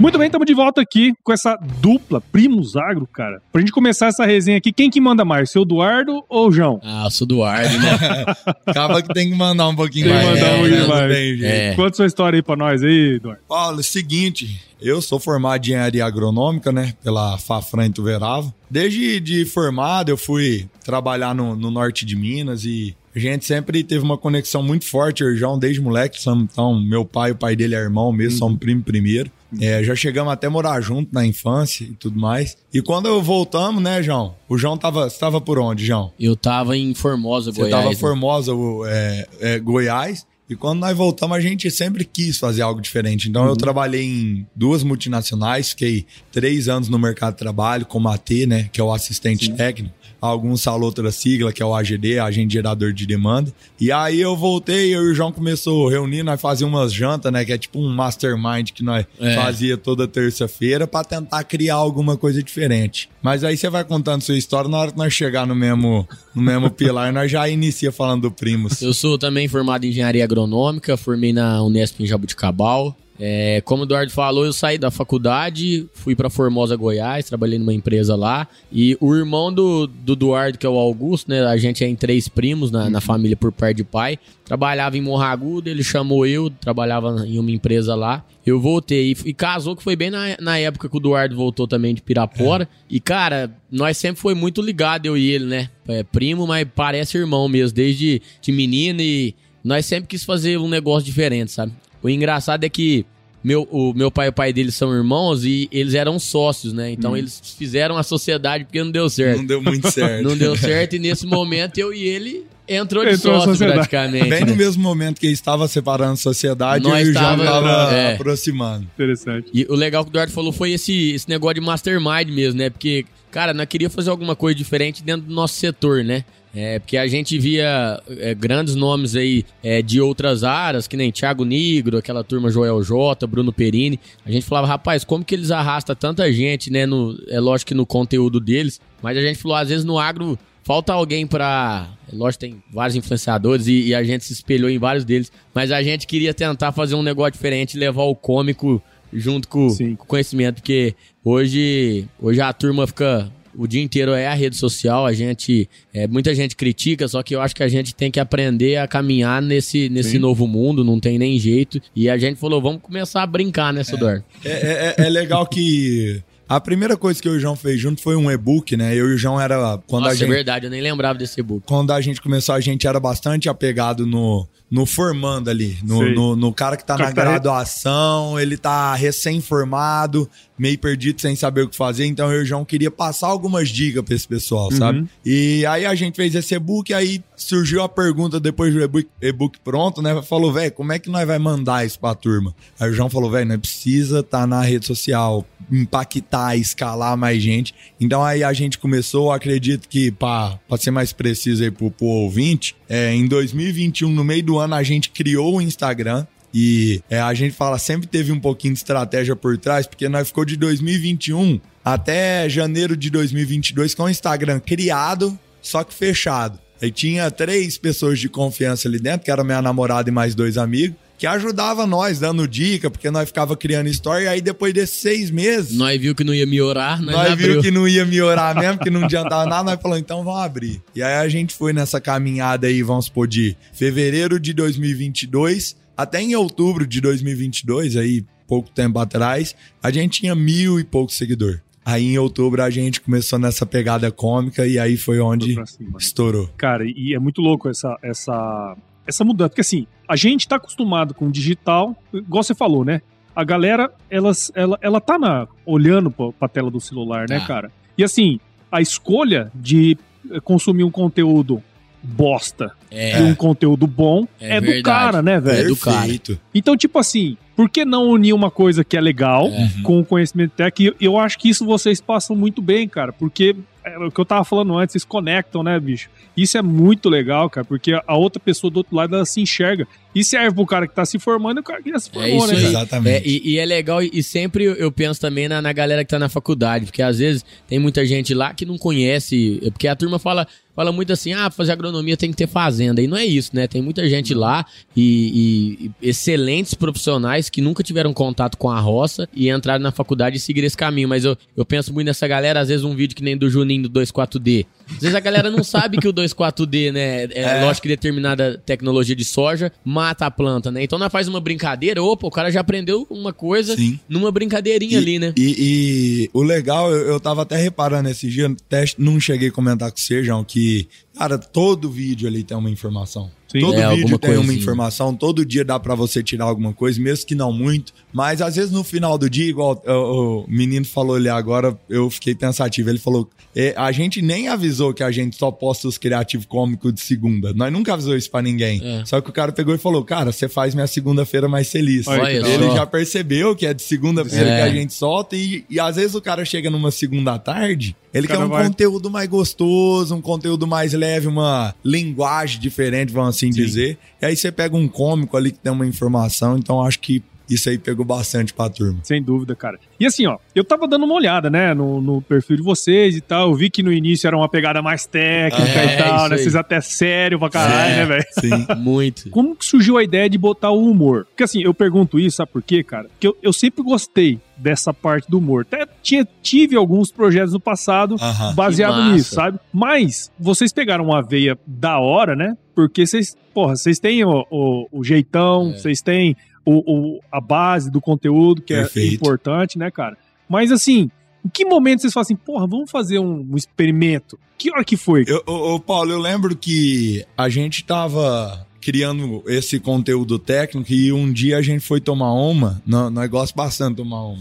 Muito 0.00 0.16
bem, 0.16 0.28
estamos 0.28 0.46
de 0.46 0.54
volta 0.54 0.80
aqui 0.80 1.12
com 1.22 1.30
essa 1.30 1.58
dupla 1.78 2.22
Primos 2.22 2.74
Agro, 2.74 3.06
cara. 3.06 3.42
Pra 3.52 3.60
gente 3.60 3.70
começar 3.70 4.06
essa 4.06 4.24
resenha 4.24 4.56
aqui, 4.56 4.72
quem 4.72 4.88
que 4.88 4.98
manda 4.98 5.26
mais? 5.26 5.50
Seu 5.50 5.60
Eduardo 5.60 6.24
ou 6.26 6.48
o 6.48 6.50
João? 6.52 6.80
Ah, 6.82 7.02
eu 7.04 7.10
sou 7.10 7.26
Eduardo, 7.26 7.78
né? 7.78 8.24
Acaba 8.64 9.02
que 9.02 9.12
tem 9.12 9.30
que 9.30 9.36
mandar 9.36 9.68
um 9.68 9.76
pouquinho 9.76 10.06
Tem 10.06 10.18
que 10.18 10.24
mais. 10.24 10.40
mandar 10.40 10.46
um 10.46 10.52
né? 10.52 10.58
pouquinho 10.60 10.80
Não 10.80 10.88
mais. 10.88 11.12
tem 11.12 11.36
jeito. 11.36 11.44
É. 11.44 11.74
Conta 11.74 11.96
sua 11.96 12.06
história 12.06 12.38
aí 12.38 12.42
pra 12.42 12.56
nós 12.56 12.82
aí, 12.82 13.16
Eduardo. 13.16 13.42
Paulo, 13.46 13.76
é 13.76 13.80
o 13.80 13.84
seguinte, 13.84 14.58
eu 14.80 15.02
sou 15.02 15.20
formado 15.20 15.58
em 15.62 15.68
engenharia 15.68 16.06
agronômica, 16.06 16.72
né, 16.72 16.94
pela 17.04 17.36
Fafran 17.36 17.84
em 17.84 17.92
Tuverava. 17.92 18.54
Desde 18.70 19.20
de 19.20 19.44
formado 19.44 20.08
eu 20.08 20.16
fui 20.16 20.66
trabalhar 20.82 21.34
no, 21.34 21.54
no 21.54 21.70
norte 21.70 22.06
de 22.06 22.16
Minas 22.16 22.64
e 22.64 22.96
a 23.14 23.18
gente 23.18 23.44
sempre 23.44 23.84
teve 23.84 24.02
uma 24.02 24.16
conexão 24.16 24.62
muito 24.62 24.86
forte, 24.86 25.22
eu 25.22 25.28
e 25.28 25.34
o 25.34 25.36
João, 25.36 25.58
desde 25.58 25.78
moleque. 25.82 26.18
Então, 26.26 26.80
meu 26.80 27.04
pai 27.04 27.30
e 27.30 27.32
o 27.32 27.36
pai 27.36 27.54
dele 27.54 27.74
é 27.74 27.78
irmão 27.78 28.10
mesmo, 28.10 28.38
somos 28.38 28.58
primo 28.58 28.82
primeiro. 28.82 29.30
É, 29.58 29.82
já 29.82 29.94
chegamos 29.94 30.32
até 30.32 30.48
morar 30.48 30.80
junto 30.80 31.12
na 31.12 31.24
infância 31.26 31.84
e 31.84 31.92
tudo 31.92 32.18
mais. 32.18 32.56
E 32.72 32.82
quando 32.82 33.06
eu 33.06 33.22
voltamos, 33.22 33.82
né, 33.82 34.02
João? 34.02 34.34
O 34.48 34.58
João 34.58 34.76
tava, 34.76 35.08
você 35.08 35.18
tava 35.18 35.40
por 35.40 35.58
onde, 35.58 35.86
João? 35.86 36.12
Eu 36.18 36.36
tava 36.36 36.76
em 36.76 36.94
Formosa, 36.94 37.52
Você 37.52 37.60
Goiás. 37.60 37.76
tava 37.76 37.90
né? 37.90 37.96
Formosa, 37.96 38.52
é, 38.86 39.28
é, 39.40 39.58
Goiás. 39.58 40.26
E 40.48 40.56
quando 40.56 40.80
nós 40.80 40.96
voltamos, 40.96 41.36
a 41.36 41.40
gente 41.40 41.70
sempre 41.70 42.04
quis 42.04 42.36
fazer 42.36 42.62
algo 42.62 42.80
diferente. 42.80 43.28
Então, 43.28 43.46
eu 43.46 43.56
trabalhei 43.56 44.02
em 44.02 44.46
duas 44.52 44.82
multinacionais, 44.82 45.70
fiquei 45.70 46.04
três 46.32 46.68
anos 46.68 46.88
no 46.88 46.98
mercado 46.98 47.34
de 47.34 47.38
trabalho, 47.38 47.86
como 47.86 48.08
AT, 48.08 48.46
né, 48.46 48.68
que 48.72 48.80
é 48.80 48.84
o 48.84 48.92
assistente 48.92 49.52
técnico. 49.52 49.94
Alguns 50.20 50.62
falam 50.62 50.82
outra 50.82 51.10
sigla, 51.10 51.52
que 51.52 51.62
é 51.62 51.66
o 51.66 51.74
AGD, 51.74 52.18
Agente 52.18 52.52
Gerador 52.54 52.92
de 52.92 53.06
Demanda. 53.06 53.52
E 53.80 53.90
aí 53.90 54.20
eu 54.20 54.36
voltei, 54.36 54.94
eu 54.94 55.04
e 55.06 55.10
o 55.12 55.14
João 55.14 55.32
começou 55.32 55.88
a 55.88 55.90
reunir, 55.90 56.22
nós 56.22 56.40
fazíamos 56.40 56.78
umas 56.78 56.92
jantas, 56.92 57.32
né, 57.32 57.44
que 57.44 57.52
é 57.52 57.58
tipo 57.58 57.78
um 57.80 57.88
mastermind 57.88 58.70
que 58.72 58.82
nós 58.82 59.06
É. 59.18 59.34
fazia 59.34 59.76
toda 59.76 60.06
terça-feira 60.06 60.86
para 60.86 61.04
tentar 61.04 61.42
criar 61.44 61.76
alguma 61.76 62.16
coisa 62.16 62.42
diferente. 62.42 63.08
Mas 63.22 63.44
aí 63.44 63.56
você 63.56 63.70
vai 63.70 63.84
contando 63.84 64.22
sua 64.22 64.36
história, 64.36 64.68
na 64.70 64.78
hora 64.78 64.92
que 64.92 64.98
nós 64.98 65.12
chegar 65.12 65.46
no 65.46 65.54
mesmo, 65.54 66.06
no 66.34 66.42
mesmo 66.42 66.68
pilar, 66.70 67.12
nós 67.12 67.30
já 67.30 67.48
inicia 67.48 67.90
falando 67.90 68.22
do 68.22 68.30
Primos. 68.30 68.82
Eu 68.82 68.92
sou 68.92 69.18
também 69.18 69.48
formado 69.48 69.84
em 69.84 69.88
engenharia 69.88 70.24
agronômica, 70.24 70.96
formei 70.96 71.32
na 71.32 71.62
Unesp 71.62 72.00
em 72.00 72.06
Jabuticabal. 72.06 72.96
É, 73.22 73.60
como 73.66 73.82
o 73.82 73.84
Eduardo 73.84 74.10
falou, 74.10 74.46
eu 74.46 74.52
saí 74.52 74.78
da 74.78 74.90
faculdade, 74.90 75.86
fui 75.92 76.16
pra 76.16 76.30
Formosa, 76.30 76.74
Goiás, 76.74 77.26
trabalhei 77.26 77.58
numa 77.58 77.74
empresa 77.74 78.16
lá. 78.16 78.48
E 78.72 78.96
o 78.98 79.14
irmão 79.14 79.52
do, 79.52 79.86
do 79.86 80.14
Eduardo, 80.14 80.56
que 80.56 80.64
é 80.64 80.68
o 80.68 80.78
Augusto, 80.78 81.28
né? 81.28 81.44
A 81.44 81.56
gente 81.58 81.84
é 81.84 81.86
em 81.86 81.94
três 81.94 82.28
primos 82.28 82.70
na, 82.70 82.88
na 82.88 82.98
família 82.98 83.36
por 83.36 83.52
parte 83.52 83.76
de 83.76 83.84
pai. 83.84 84.18
Trabalhava 84.42 84.96
em 84.96 85.02
Morragudo, 85.02 85.68
ele 85.68 85.84
chamou 85.84 86.26
eu, 86.26 86.48
trabalhava 86.48 87.26
em 87.26 87.38
uma 87.38 87.50
empresa 87.50 87.94
lá. 87.94 88.24
Eu 88.44 88.58
voltei 88.58 89.14
e, 89.26 89.34
casou, 89.34 89.76
que 89.76 89.82
foi 89.82 89.94
bem 89.94 90.10
na, 90.10 90.38
na 90.40 90.58
época 90.58 90.88
que 90.88 90.96
o 90.96 90.98
Eduardo 90.98 91.36
voltou 91.36 91.68
também 91.68 91.94
de 91.94 92.00
Pirapora. 92.00 92.66
E, 92.88 92.98
cara, 92.98 93.54
nós 93.70 93.98
sempre 93.98 94.18
foi 94.20 94.34
muito 94.34 94.62
ligado, 94.62 95.04
eu 95.04 95.16
e 95.16 95.28
ele, 95.30 95.44
né? 95.44 95.68
É 95.86 96.02
primo, 96.02 96.46
mas 96.46 96.66
parece 96.74 97.18
irmão 97.18 97.46
mesmo, 97.48 97.76
desde 97.76 98.22
de 98.40 98.50
menino 98.50 99.02
e 99.02 99.34
nós 99.62 99.84
sempre 99.84 100.08
quis 100.08 100.24
fazer 100.24 100.58
um 100.58 100.68
negócio 100.68 101.04
diferente, 101.04 101.52
sabe? 101.52 101.72
O 102.02 102.08
engraçado 102.08 102.64
é 102.64 102.68
que 102.68 103.04
meu, 103.42 103.66
o 103.70 103.94
meu 103.94 104.10
pai 104.10 104.26
e 104.26 104.30
o 104.30 104.32
pai 104.32 104.52
dele 104.52 104.70
são 104.70 104.94
irmãos 104.94 105.44
e 105.44 105.68
eles 105.72 105.94
eram 105.94 106.18
sócios, 106.18 106.72
né? 106.72 106.90
Então 106.90 107.16
eles 107.16 107.40
fizeram 107.56 107.96
a 107.96 108.02
sociedade 108.02 108.64
porque 108.64 108.82
não 108.82 108.90
deu 108.90 109.08
certo. 109.08 109.38
Não 109.38 109.46
deu 109.46 109.62
muito 109.62 109.90
certo. 109.90 110.22
Não 110.28 110.36
deu 110.36 110.56
certo 110.56 110.96
e 110.96 110.98
nesse 110.98 111.24
momento 111.26 111.78
eu 111.78 111.92
e 111.92 112.02
ele 112.02 112.44
entrou 112.68 113.04
de 113.04 113.14
Entrou 113.14 113.40
sócio 113.40 113.66
praticamente. 113.66 114.28
Bem 114.28 114.44
né? 114.44 114.46
no 114.50 114.54
mesmo 114.56 114.82
momento 114.82 115.18
que 115.18 115.26
ele 115.26 115.32
estava 115.32 115.66
separando 115.66 116.12
a 116.12 116.16
sociedade, 116.16 116.84
Nós 116.84 117.00
eu 117.00 117.06
e 117.06 117.10
o 117.10 117.12
João 117.14 117.38
tava- 117.38 117.44
tava 117.44 117.92
é. 117.94 118.14
aproximando. 118.14 118.86
Interessante. 118.94 119.50
E 119.52 119.66
o 119.68 119.74
legal 119.74 120.04
que 120.04 120.10
o 120.10 120.12
Eduardo 120.12 120.32
falou 120.32 120.52
foi 120.52 120.72
esse, 120.72 121.12
esse 121.12 121.28
negócio 121.28 121.54
de 121.54 121.60
mastermind 121.62 122.28
mesmo, 122.28 122.58
né? 122.58 122.70
Porque, 122.70 123.04
cara, 123.30 123.52
nós 123.54 123.66
queríamos 123.66 123.94
fazer 123.94 124.10
alguma 124.10 124.36
coisa 124.36 124.56
diferente 124.56 125.02
dentro 125.02 125.22
do 125.26 125.34
nosso 125.34 125.54
setor, 125.54 126.04
né? 126.04 126.24
É, 126.54 126.80
porque 126.80 126.96
a 126.96 127.06
gente 127.06 127.38
via 127.38 128.02
é, 128.08 128.34
grandes 128.34 128.74
nomes 128.74 129.14
aí 129.14 129.44
é, 129.62 129.80
de 129.80 130.00
outras 130.00 130.42
áreas, 130.42 130.88
que 130.88 130.96
nem 130.96 131.12
Thiago 131.12 131.44
Nigro, 131.44 131.98
aquela 131.98 132.24
turma 132.24 132.50
Joel 132.50 132.82
J, 132.82 133.26
Bruno 133.26 133.52
Perini. 133.52 134.00
A 134.26 134.30
gente 134.30 134.44
falava, 134.46 134.66
rapaz, 134.66 135.04
como 135.04 135.24
que 135.24 135.34
eles 135.34 135.50
arrastam 135.50 135.94
tanta 135.94 136.32
gente, 136.32 136.70
né? 136.70 136.86
No, 136.86 137.16
é 137.28 137.38
lógico 137.38 137.68
que 137.68 137.74
no 137.74 137.86
conteúdo 137.86 138.40
deles, 138.40 138.80
mas 139.00 139.16
a 139.16 139.20
gente 139.20 139.38
falou, 139.38 139.56
às 139.56 139.68
vezes 139.68 139.84
no 139.84 139.98
agro 139.98 140.38
falta 140.62 140.92
alguém 140.92 141.26
pra. 141.26 141.88
é 142.12 142.16
Lógico, 142.16 142.40
tem 142.40 142.62
vários 142.72 142.96
influenciadores 142.96 143.66
e, 143.66 143.88
e 143.88 143.94
a 143.94 144.02
gente 144.02 144.24
se 144.24 144.32
espelhou 144.32 144.68
em 144.70 144.78
vários 144.78 145.04
deles, 145.04 145.30
mas 145.54 145.70
a 145.70 145.82
gente 145.82 146.06
queria 146.06 146.34
tentar 146.34 146.72
fazer 146.72 146.94
um 146.94 147.02
negócio 147.02 147.32
diferente, 147.32 147.78
levar 147.78 148.04
o 148.04 148.14
cômico 148.14 148.82
junto 149.12 149.48
com, 149.48 149.68
com 149.76 150.04
o 150.04 150.06
conhecimento, 150.06 150.56
porque 150.56 150.94
hoje, 151.24 152.06
hoje 152.20 152.40
a 152.40 152.52
turma 152.52 152.86
fica. 152.86 153.30
O 153.62 153.66
dia 153.66 153.82
inteiro 153.82 154.12
é 154.14 154.26
a 154.26 154.32
rede 154.32 154.56
social, 154.56 155.04
a 155.04 155.12
gente. 155.12 155.68
É, 155.92 156.06
muita 156.08 156.34
gente 156.34 156.56
critica, 156.56 157.06
só 157.06 157.22
que 157.22 157.34
eu 157.34 157.42
acho 157.42 157.54
que 157.54 157.62
a 157.62 157.68
gente 157.68 157.94
tem 157.94 158.10
que 158.10 158.18
aprender 158.18 158.76
a 158.76 158.88
caminhar 158.88 159.42
nesse, 159.42 159.90
nesse 159.90 160.12
Sim. 160.12 160.18
novo 160.18 160.46
mundo, 160.46 160.82
não 160.82 160.98
tem 160.98 161.18
nem 161.18 161.38
jeito. 161.38 161.78
E 161.94 162.08
a 162.08 162.16
gente 162.16 162.38
falou, 162.38 162.62
vamos 162.62 162.80
começar 162.80 163.22
a 163.22 163.26
brincar, 163.26 163.70
né, 163.70 163.84
Sudor? 163.84 164.22
É, 164.42 164.48
é- 164.50 164.94
é- 164.98 165.06
é 165.06 165.10
legal 165.10 165.46
que 165.46 166.22
a 166.50 166.60
primeira 166.60 166.96
coisa 166.96 167.22
que 167.22 167.28
eu 167.28 167.34
e 167.34 167.36
o 167.36 167.40
João 167.40 167.54
fez 167.54 167.80
junto 167.80 168.02
foi 168.02 168.16
um 168.16 168.28
e-book, 168.30 168.76
né? 168.76 168.92
Eu 168.94 169.08
e 169.10 169.14
o 169.14 169.16
João 169.18 169.40
era. 169.40 169.78
Quando 169.86 170.02
Nossa, 170.02 170.14
a 170.14 170.18
gente, 170.18 170.30
é 170.30 170.34
verdade, 170.34 170.66
eu 170.66 170.70
nem 170.70 170.80
lembrava 170.82 171.16
desse 171.18 171.38
e-book. 171.38 171.62
quando 171.66 171.92
a 171.92 172.00
gente 172.00 172.20
começou, 172.20 172.54
a 172.54 172.60
gente 172.60 172.86
era 172.88 172.98
bastante 172.98 173.48
apegado 173.48 174.04
no, 174.04 174.48
no 174.68 174.84
formando 174.84 175.48
ali, 175.48 175.78
no, 175.84 176.02
no, 176.12 176.34
no 176.36 176.52
cara 176.52 176.76
que 176.76 176.84
tá 176.84 176.94
Cara 176.96 177.04
na 177.04 177.10
que 177.10 177.14
tá 177.14 177.22
graduação, 177.24 178.38
ele 178.40 178.56
tá 178.56 178.94
recém-formado, 178.96 180.28
meio 180.58 180.78
perdido, 180.78 181.20
sem 181.20 181.34
saber 181.36 181.62
o 181.62 181.68
que 181.68 181.76
fazer. 181.76 182.04
Então 182.06 182.30
eu 182.32 182.40
e 182.40 182.42
o 182.42 182.46
João 182.46 182.64
queria 182.64 182.90
passar 182.90 183.28
algumas 183.28 183.68
dicas 183.68 184.02
pra 184.02 184.14
esse 184.14 184.26
pessoal, 184.26 184.64
Uhum. 184.70 184.76
sabe? 184.76 185.08
E 185.24 185.64
aí 185.66 185.86
a 185.86 185.94
gente 185.94 186.16
fez 186.16 186.34
esse 186.34 186.54
e-book, 186.54 186.92
aí 186.92 187.22
surgiu 187.42 187.82
a 187.82 187.88
pergunta 187.88 188.38
depois 188.38 188.72
do 188.72 188.82
e-book, 188.82 189.08
e-book 189.20 189.58
pronto, 189.64 190.02
né? 190.02 190.20
Falou, 190.22 190.52
velho, 190.52 190.72
como 190.72 190.92
é 190.92 190.98
que 190.98 191.10
nós 191.10 191.26
vai 191.26 191.38
mandar 191.38 191.84
isso 191.84 191.98
pra 191.98 192.14
turma? 192.14 192.54
Aí 192.78 192.90
o 192.90 192.92
João 192.92 193.10
falou, 193.10 193.30
velho, 193.30 193.48
nós 193.48 193.58
precisa 193.58 194.20
estar 194.20 194.46
na 194.46 194.62
rede 194.62 194.86
social, 194.86 195.46
impactar, 195.70 196.56
escalar 196.56 197.16
mais 197.16 197.42
gente. 197.42 197.74
Então 198.00 198.22
aí 198.22 198.44
a 198.44 198.52
gente 198.52 198.78
começou, 198.78 199.32
acredito 199.32 199.88
que, 199.88 200.10
pra 200.10 200.58
ser 200.78 200.90
mais 200.90 201.12
preciso 201.12 201.62
aí 201.62 201.70
pro, 201.70 201.90
pro 201.90 202.06
ouvinte, 202.06 202.76
é, 202.88 203.14
em 203.14 203.26
2021, 203.26 204.10
no 204.10 204.24
meio 204.24 204.42
do 204.42 204.58
ano, 204.58 204.74
a 204.74 204.82
gente 204.82 205.10
criou 205.10 205.56
o 205.56 205.60
Instagram. 205.60 206.26
E 206.52 207.00
é, 207.08 207.20
a 207.20 207.32
gente 207.32 207.54
fala, 207.54 207.78
sempre 207.78 208.08
teve 208.08 208.32
um 208.32 208.40
pouquinho 208.40 208.74
de 208.74 208.80
estratégia 208.80 209.36
por 209.36 209.56
trás, 209.56 209.86
porque 209.86 210.08
nós 210.08 210.28
ficou 210.28 210.44
de 210.44 210.56
2021 210.56 211.60
até 211.84 212.48
janeiro 212.48 212.96
de 212.96 213.08
2022 213.08 213.94
com 213.94 214.02
o 214.02 214.08
Instagram 214.08 214.58
criado, 214.58 215.38
só 215.62 215.84
que 215.84 215.94
fechado. 215.94 216.58
Aí 216.80 216.90
tinha 216.90 217.30
três 217.30 217.76
pessoas 217.76 218.18
de 218.18 218.28
confiança 218.28 218.88
ali 218.88 218.98
dentro, 218.98 219.24
que 219.24 219.30
era 219.30 219.44
minha 219.44 219.60
namorada 219.60 220.08
e 220.08 220.12
mais 220.12 220.34
dois 220.34 220.56
amigos, 220.56 220.96
que 221.18 221.26
ajudava 221.26 221.86
nós, 221.86 222.18
dando 222.18 222.48
dica, 222.48 222.90
porque 222.90 223.10
nós 223.10 223.28
ficava 223.28 223.54
criando 223.54 223.88
story. 223.88 224.24
E 224.24 224.28
aí 224.28 224.40
depois 224.40 224.72
desses 224.72 224.96
seis 224.96 225.30
meses, 225.30 225.76
Nós 225.76 226.00
viu 226.00 226.14
que 226.14 226.24
não 226.24 226.32
ia 226.32 226.46
melhorar, 226.46 227.02
nós, 227.02 227.14
nós 227.14 227.34
viu 227.36 227.60
que 227.60 227.70
não 227.70 227.86
ia 227.86 228.06
melhorar 228.06 228.54
mesmo, 228.54 228.78
que 228.78 228.88
não 228.88 229.04
adiantava 229.04 229.44
nada, 229.44 229.64
nós 229.64 229.82
falamos, 229.82 230.00
então 230.00 230.24
vamos 230.24 230.40
abrir. 230.40 230.82
E 230.96 231.02
aí 231.02 231.14
a 231.14 231.28
gente 231.28 231.54
foi 231.54 231.74
nessa 231.74 232.00
caminhada 232.00 232.66
aí, 232.66 232.82
vamos 232.82 233.04
supor, 233.04 233.28
de 233.28 233.54
fevereiro 233.74 234.40
de 234.40 234.54
2022 234.54 235.76
até 235.94 236.22
em 236.22 236.34
outubro 236.34 236.86
de 236.86 236.98
2022, 237.02 237.98
aí 237.98 238.24
pouco 238.48 238.70
tempo 238.70 238.98
atrás, 238.98 239.54
a 239.82 239.90
gente 239.90 240.20
tinha 240.22 240.34
mil 240.34 240.80
e 240.80 240.84
poucos 240.84 241.14
seguidores. 241.14 241.60
Aí 241.84 242.12
em 242.12 242.18
outubro 242.18 242.62
a 242.62 242.70
gente 242.70 243.00
começou 243.00 243.38
nessa 243.38 243.64
pegada 243.64 244.10
cômica 244.10 244.66
e 244.66 244.78
aí 244.78 244.96
foi 244.96 245.18
onde 245.20 245.54
cima. 245.66 245.98
estourou. 245.98 246.48
Cara, 246.56 246.84
e 246.86 247.14
é 247.14 247.18
muito 247.18 247.40
louco 247.40 247.68
essa, 247.68 247.96
essa, 248.02 248.76
essa 249.06 249.24
mudança. 249.24 249.48
Porque 249.50 249.62
assim, 249.62 249.86
a 250.08 250.14
gente 250.16 250.46
tá 250.46 250.56
acostumado 250.56 251.14
com 251.14 251.26
o 251.26 251.32
digital, 251.32 251.96
igual 252.12 252.42
você 252.42 252.54
falou, 252.54 252.84
né? 252.84 253.00
A 253.34 253.44
galera, 253.44 253.90
elas, 254.10 254.52
ela, 254.54 254.78
ela 254.82 255.00
tá 255.00 255.18
na, 255.18 255.48
olhando 255.64 256.10
pra, 256.10 256.32
pra 256.32 256.48
tela 256.48 256.70
do 256.70 256.80
celular, 256.80 257.26
né, 257.28 257.40
Tá. 257.40 257.46
cara? 257.46 257.72
E 257.96 258.04
assim, 258.04 258.38
a 258.70 258.80
escolha 258.80 259.50
de 259.54 259.96
eh, 260.30 260.40
consumir 260.40 260.84
um 260.84 260.90
conteúdo 260.90 261.62
bosta 262.02 262.72
É, 262.90 263.20
e 263.20 263.22
um 263.22 263.34
conteúdo 263.34 263.86
bom 263.86 264.26
É 264.40 264.56
é, 264.56 264.60
do 264.60 264.82
cara, 264.82 265.22
né, 265.22 265.38
velho? 265.40 265.68
do 265.68 265.76
cara. 265.76 265.98
Perfeito. 266.00 266.38
Então, 266.54 266.76
tipo 266.76 266.98
assim, 266.98 267.36
por 267.54 267.68
que 267.68 267.84
não 267.84 268.08
unir 268.08 268.32
uma 268.32 268.50
coisa 268.50 268.82
que 268.82 268.96
é 268.96 269.00
legal 269.00 269.46
É. 269.48 269.68
com 269.82 270.00
o 270.00 270.04
conhecimento 270.04 270.52
técnico? 270.52 270.96
E 271.00 271.04
eu 271.04 271.18
acho 271.18 271.38
que 271.38 271.48
isso 271.48 271.64
vocês 271.66 272.00
passam 272.00 272.34
muito 272.34 272.60
bem, 272.62 272.88
cara, 272.88 273.12
porque 273.12 273.54
é 273.84 273.98
o 273.98 274.10
que 274.10 274.20
eu 274.20 274.24
tava 274.24 274.44
falando 274.44 274.76
antes, 274.78 274.92
vocês 274.92 275.04
conectam, 275.04 275.62
né, 275.62 275.78
bicho? 275.80 276.08
Isso 276.36 276.56
é 276.58 276.62
muito 276.62 277.08
legal, 277.08 277.48
cara, 277.50 277.64
porque 277.64 277.92
a 278.06 278.16
outra 278.16 278.40
pessoa 278.40 278.70
do 278.70 278.78
outro 278.78 278.94
lado 278.96 279.14
ela 279.14 279.24
se 279.24 279.40
enxerga. 279.40 279.86
E 280.14 280.24
serve 280.24 280.54
pro 280.54 280.66
cara 280.66 280.88
que 280.88 280.94
tá 280.94 281.04
se 281.04 281.18
formando 281.18 281.58
e 281.58 281.60
o 281.60 281.62
cara 281.62 281.80
que 281.82 281.90
já 281.90 281.98
se 282.00 282.10
formou, 282.10 282.28
É 282.30 282.36
isso 282.36 282.46
né? 282.48 282.58
aí. 282.58 282.64
Exatamente. 282.66 283.16
É, 283.16 283.22
e, 283.28 283.52
e 283.52 283.58
é 283.58 283.64
legal, 283.64 284.02
e 284.02 284.22
sempre 284.22 284.64
eu- 284.64 284.90
penso 284.90 285.20
também 285.20 285.48
na, 285.48 285.62
na 285.62 285.72
galera 285.72 286.04
que 286.04 286.10
tá 286.10 286.18
na 286.18 286.28
faculdade, 286.28 286.86
porque 286.86 287.00
às 287.02 287.18
vezes 287.18 287.44
tem 287.68 287.78
muita 287.78 288.04
gente 288.04 288.34
lá 288.34 288.52
que 288.52 288.66
não 288.66 288.76
conhece, 288.76 289.60
porque 289.72 289.86
a 289.86 289.94
turma 289.94 290.18
fala, 290.18 290.46
fala 290.74 290.90
muito 290.90 291.12
assim, 291.12 291.32
ah, 291.32 291.48
fazer 291.50 291.72
agronomia 291.72 292.16
tem 292.16 292.30
que 292.30 292.36
ter 292.36 292.48
fazenda, 292.48 293.00
e 293.00 293.06
não 293.06 293.16
é 293.16 293.24
isso, 293.24 293.50
né? 293.54 293.66
Tem 293.68 293.80
muita 293.80 294.08
gente 294.08 294.34
lá 294.34 294.64
e, 294.96 295.84
e- 295.84 295.90
e 296.02 296.08
excelentes 296.08 296.74
profissionais 296.74 297.48
que 297.48 297.60
nunca 297.60 297.82
tiveram 297.82 298.12
contato 298.12 298.56
com 298.56 298.68
a 298.68 298.80
roça 298.80 299.28
e 299.34 299.48
entraram 299.48 299.82
na 299.82 299.92
faculdade 299.92 300.36
e 300.36 300.40
seguiram 300.40 300.66
esse 300.66 300.76
caminho, 300.76 301.08
mas 301.08 301.24
eu, 301.24 301.36
eu 301.56 301.64
penso 301.64 301.92
muito 301.94 302.06
nessa 302.06 302.26
galera, 302.26 302.60
às 302.60 302.68
vezes 302.68 302.84
um 302.84 302.94
vídeo 302.94 303.14
que 303.14 303.22
nem 303.22 303.36
do 303.36 303.48
Juninho 303.48 303.88
do 303.88 304.00
24D, 304.00 304.66
às 304.90 304.98
vezes 304.98 305.14
a 305.14 305.20
galera 305.20 305.50
não 305.50 305.62
sabe 305.62 305.98
que 305.98 306.08
o 306.08 306.12
24D, 306.12 306.90
né, 306.92 307.24
é, 307.26 307.42
É. 307.42 307.64
lógico 307.64 307.82
que 307.82 307.88
determinada 307.88 308.60
tecnologia 308.66 309.14
de 309.14 309.24
soja 309.24 309.70
mata 310.00 310.24
a 310.24 310.30
planta, 310.30 310.70
né? 310.70 310.82
Então 310.82 310.98
nós 310.98 311.12
faz 311.12 311.28
uma 311.28 311.40
brincadeira, 311.40 312.02
opa, 312.02 312.26
o 312.26 312.30
cara 312.30 312.50
já 312.50 312.60
aprendeu 312.60 313.06
uma 313.10 313.34
coisa 313.34 313.76
Sim. 313.76 314.00
numa 314.08 314.32
brincadeirinha 314.32 314.98
ali, 314.98 315.18
né? 315.18 315.34
E, 315.36 315.54
e 315.58 316.30
o 316.32 316.42
legal, 316.42 316.90
eu, 316.90 317.06
eu 317.06 317.20
tava 317.20 317.42
até 317.42 317.56
reparando 317.56 318.08
esse 318.08 318.28
dia, 318.28 318.46
até 318.46 318.84
não 318.96 319.20
cheguei 319.20 319.48
a 319.48 319.52
comentar 319.52 319.90
com 319.90 319.98
você, 319.98 320.24
João, 320.24 320.42
que, 320.42 320.88
cara, 321.20 321.38
todo 321.38 321.90
vídeo 321.90 322.26
ali 322.26 322.42
tem 322.42 322.56
uma 322.56 322.70
informação. 322.70 323.30
Sim. 323.50 323.60
Todo 323.60 323.74
É, 323.74 323.88
vídeo 323.96 324.16
tem 324.16 324.30
uma 324.30 324.36
coisinha. 324.44 324.58
informação, 324.62 325.12
todo 325.12 325.44
dia 325.44 325.64
dá 325.64 325.78
pra 325.78 325.96
você 325.96 326.22
tirar 326.22 326.44
alguma 326.44 326.72
coisa, 326.72 327.00
mesmo 327.00 327.26
que 327.26 327.34
não 327.34 327.52
muito. 327.52 327.92
Mas 328.12 328.40
às 328.40 328.54
vezes 328.54 328.70
no 328.70 328.84
final 328.84 329.18
do 329.18 329.28
dia, 329.28 329.44
igual 329.48 329.82
o, 329.84 330.44
o 330.44 330.46
menino 330.48 330.84
falou 330.86 331.16
ali 331.16 331.28
agora, 331.28 331.76
eu 331.88 332.08
fiquei 332.10 332.32
pensativo. 332.32 332.88
Ele 332.88 332.98
falou: 333.00 333.28
"É, 333.54 333.74
a 333.76 333.90
gente 333.90 334.22
nem 334.22 334.46
avisou 334.46 334.94
que 334.94 335.02
a 335.02 335.10
gente 335.10 335.34
só 335.36 335.50
posta 335.50 335.88
os 335.88 335.98
criativos 335.98 336.46
cômicos 336.46 336.94
de 336.94 337.00
segunda. 337.00 337.52
Nós 337.52 337.72
nunca 337.72 337.92
avisou 337.92 338.16
isso 338.16 338.30
pra 338.30 338.40
ninguém. 338.40 338.80
É. 338.84 339.04
Só 339.04 339.20
que 339.20 339.28
o 339.30 339.32
cara 339.32 339.50
pegou 339.50 339.74
e 339.74 339.78
falou: 339.78 340.04
Cara, 340.04 340.30
você 340.30 340.48
faz 340.48 340.72
minha 340.72 340.86
segunda-feira 340.86 341.48
mais 341.48 341.68
feliz. 341.72 342.06
Olha 342.06 342.30
Ele 342.30 342.66
só. 342.68 342.76
já 342.76 342.86
percebeu 342.86 343.56
que 343.56 343.66
é 343.66 343.74
de 343.74 343.82
segunda-feira 343.82 344.48
É. 344.48 344.56
que 344.58 344.62
a 344.62 344.72
gente 344.72 344.94
solta 344.94 345.34
e, 345.34 345.64
e 345.68 345.80
às 345.80 345.96
vezes 345.96 346.14
o 346.14 346.20
cara 346.22 346.44
chega 346.44 346.70
numa 346.70 346.92
segunda 346.92 347.36
tarde, 347.36 347.96
ele 348.14 348.28
quer 348.28 348.38
um 348.38 348.48
vai- 348.48 348.64
conteúdo 348.64 349.10
mais 349.10 349.28
gostoso, 349.28 350.14
um 350.14 350.20
conteúdo 350.20 350.68
mais 350.68 350.92
leve, 350.92 351.09
uma 351.18 351.74
linguagem 351.84 352.60
diferente, 352.60 353.12
vamos 353.12 353.36
assim 353.36 353.50
dizer. 353.50 353.98
E 354.20 354.26
aí 354.26 354.36
você 354.36 354.50
pega 354.52 354.76
um 354.76 354.88
cômico 354.88 355.36
ali 355.36 355.52
que 355.52 355.58
tem 355.58 355.72
uma 355.72 355.86
informação, 355.86 356.56
então 356.56 356.82
acho 356.82 356.98
que 357.00 357.22
isso 357.50 357.68
aí 357.68 357.76
pegou 357.78 358.04
bastante 358.04 358.54
pra 358.54 358.70
turma. 358.70 359.00
Sem 359.02 359.22
dúvida, 359.22 359.54
cara. 359.56 359.78
E 359.98 360.06
assim, 360.06 360.26
ó, 360.26 360.38
eu 360.54 360.64
tava 360.64 360.86
dando 360.88 361.04
uma 361.04 361.14
olhada, 361.14 361.50
né, 361.50 361.74
no, 361.74 362.00
no 362.00 362.22
perfil 362.22 362.56
de 362.56 362.62
vocês 362.62 363.16
e 363.16 363.20
tal. 363.20 363.50
Eu 363.50 363.54
vi 363.54 363.68
que 363.68 363.82
no 363.82 363.92
início 363.92 364.26
era 364.26 364.36
uma 364.36 364.48
pegada 364.48 364.80
mais 364.80 365.04
técnica 365.06 365.78
É, 365.78 365.94
e 365.94 365.98
tal, 365.98 366.28
né? 366.28 366.36
aí. 366.36 366.42
Vocês 366.42 366.54
até 366.54 366.80
sério 366.80 367.38
pra 367.38 367.50
caralho, 367.50 367.92
É. 367.92 367.96
né, 367.96 368.04
velho? 368.06 368.24
Sim. 368.40 368.66
Muito. 368.78 369.28
Como 369.30 369.54
que 369.56 369.64
surgiu 369.64 369.98
a 369.98 370.02
ideia 370.04 370.28
de 370.30 370.38
botar 370.38 370.70
o 370.70 370.88
humor? 370.88 371.26
Porque 371.26 371.44
assim, 371.44 371.62
eu 371.62 371.74
pergunto 371.74 372.18
isso, 372.18 372.36
sabe 372.36 372.50
por 372.52 372.62
quê, 372.62 372.82
cara? 372.82 373.08
Porque 373.08 373.26
eu, 373.26 373.36
eu 373.42 373.52
sempre 373.52 373.82
gostei 373.82 374.38
dessa 374.56 374.92
parte 374.92 375.28
do 375.30 375.38
humor. 375.38 375.62
Até 375.62 375.86
tinha, 376.02 376.26
tive 376.42 376.76
alguns 376.76 377.10
projetos 377.10 377.52
no 377.54 377.60
passado 377.60 378.16
Aham. 378.20 378.54
baseado 378.54 378.94
Que 378.94 379.00
massa. 379.00 379.12
nisso, 379.14 379.34
sabe? 379.34 379.58
Mas 379.72 380.30
vocês 380.38 380.72
pegaram 380.72 381.04
uma 381.04 381.22
veia 381.22 381.58
da 381.66 381.98
hora, 381.98 382.36
né? 382.36 382.56
Porque 382.74 383.06
vocês, 383.06 383.34
porra, 383.54 383.74
vocês 383.76 383.98
têm 383.98 384.22
o, 384.24 384.44
o, 384.50 384.86
o 384.92 385.04
jeitão, 385.04 385.70
É. 385.70 385.78
vocês 385.78 386.00
têm 386.02 386.36
o, 386.64 387.16
o- 387.16 387.20
a 387.32 387.40
base 387.40 387.90
do 387.90 388.00
conteúdo, 388.00 388.62
que 388.62 388.72
é 388.74 388.78
Perfeito. 388.82 389.14
importante, 389.14 389.78
né, 389.78 389.90
cara? 389.90 390.16
Mas 390.48 390.70
assim, 390.72 391.10
em 391.44 391.48
que 391.48 391.64
momento 391.64 392.00
vocês 392.02 392.12
falam 392.12 392.22
assim, 392.22 392.36
porra, 392.36 392.66
vamos 392.66 392.90
fazer 392.90 393.18
um, 393.18 393.46
um 393.50 393.56
experimento? 393.56 394.38
Que 394.58 394.70
hora 394.70 394.84
que 394.84 394.96
foi? 394.96 395.24
Eu, 395.26 395.42
ô, 395.46 395.80
Paulo, 395.80 396.10
eu 396.12 396.18
lembro 396.18 396.54
que 396.56 397.24
a 397.36 397.48
gente 397.48 397.82
tava 397.84 398.66
criando 398.80 399.42
esse 399.46 399.78
conteúdo 399.80 400.38
técnico 400.38 400.92
e 400.92 401.12
um 401.12 401.32
dia 401.32 401.58
a 401.58 401.62
gente 401.62 401.80
foi 401.80 402.00
tomar 402.00 402.32
uma. 402.32 402.82
Nó- 402.86 403.10
Nós 403.10 403.28
gostamos 403.30 403.52
bastante 403.52 403.90
de 403.96 404.02
tomar 404.02 404.22
uma. 404.22 404.38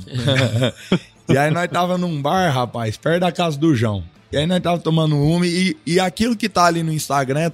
e 1.30 1.38
aí 1.38 1.52
nós 1.52 1.68
tava 1.70 1.98
num 1.98 2.22
bar, 2.22 2.50
rapaz, 2.54 2.98
perto 2.98 3.22
da 3.22 3.32
casa 3.32 3.58
do 3.58 3.76
João. 3.76 4.04
E 4.32 4.38
aí 4.38 4.46
nós 4.46 4.60
tava 4.62 4.78
tomando 4.80 5.16
uma 5.18 5.46
e, 5.48 5.76
e 5.86 6.00
aquilo 6.00 6.36
que 6.36 6.48
tá 6.50 6.66
ali 6.66 6.84
no 6.84 6.92
Instagram 6.94 7.40
é, 7.48 7.52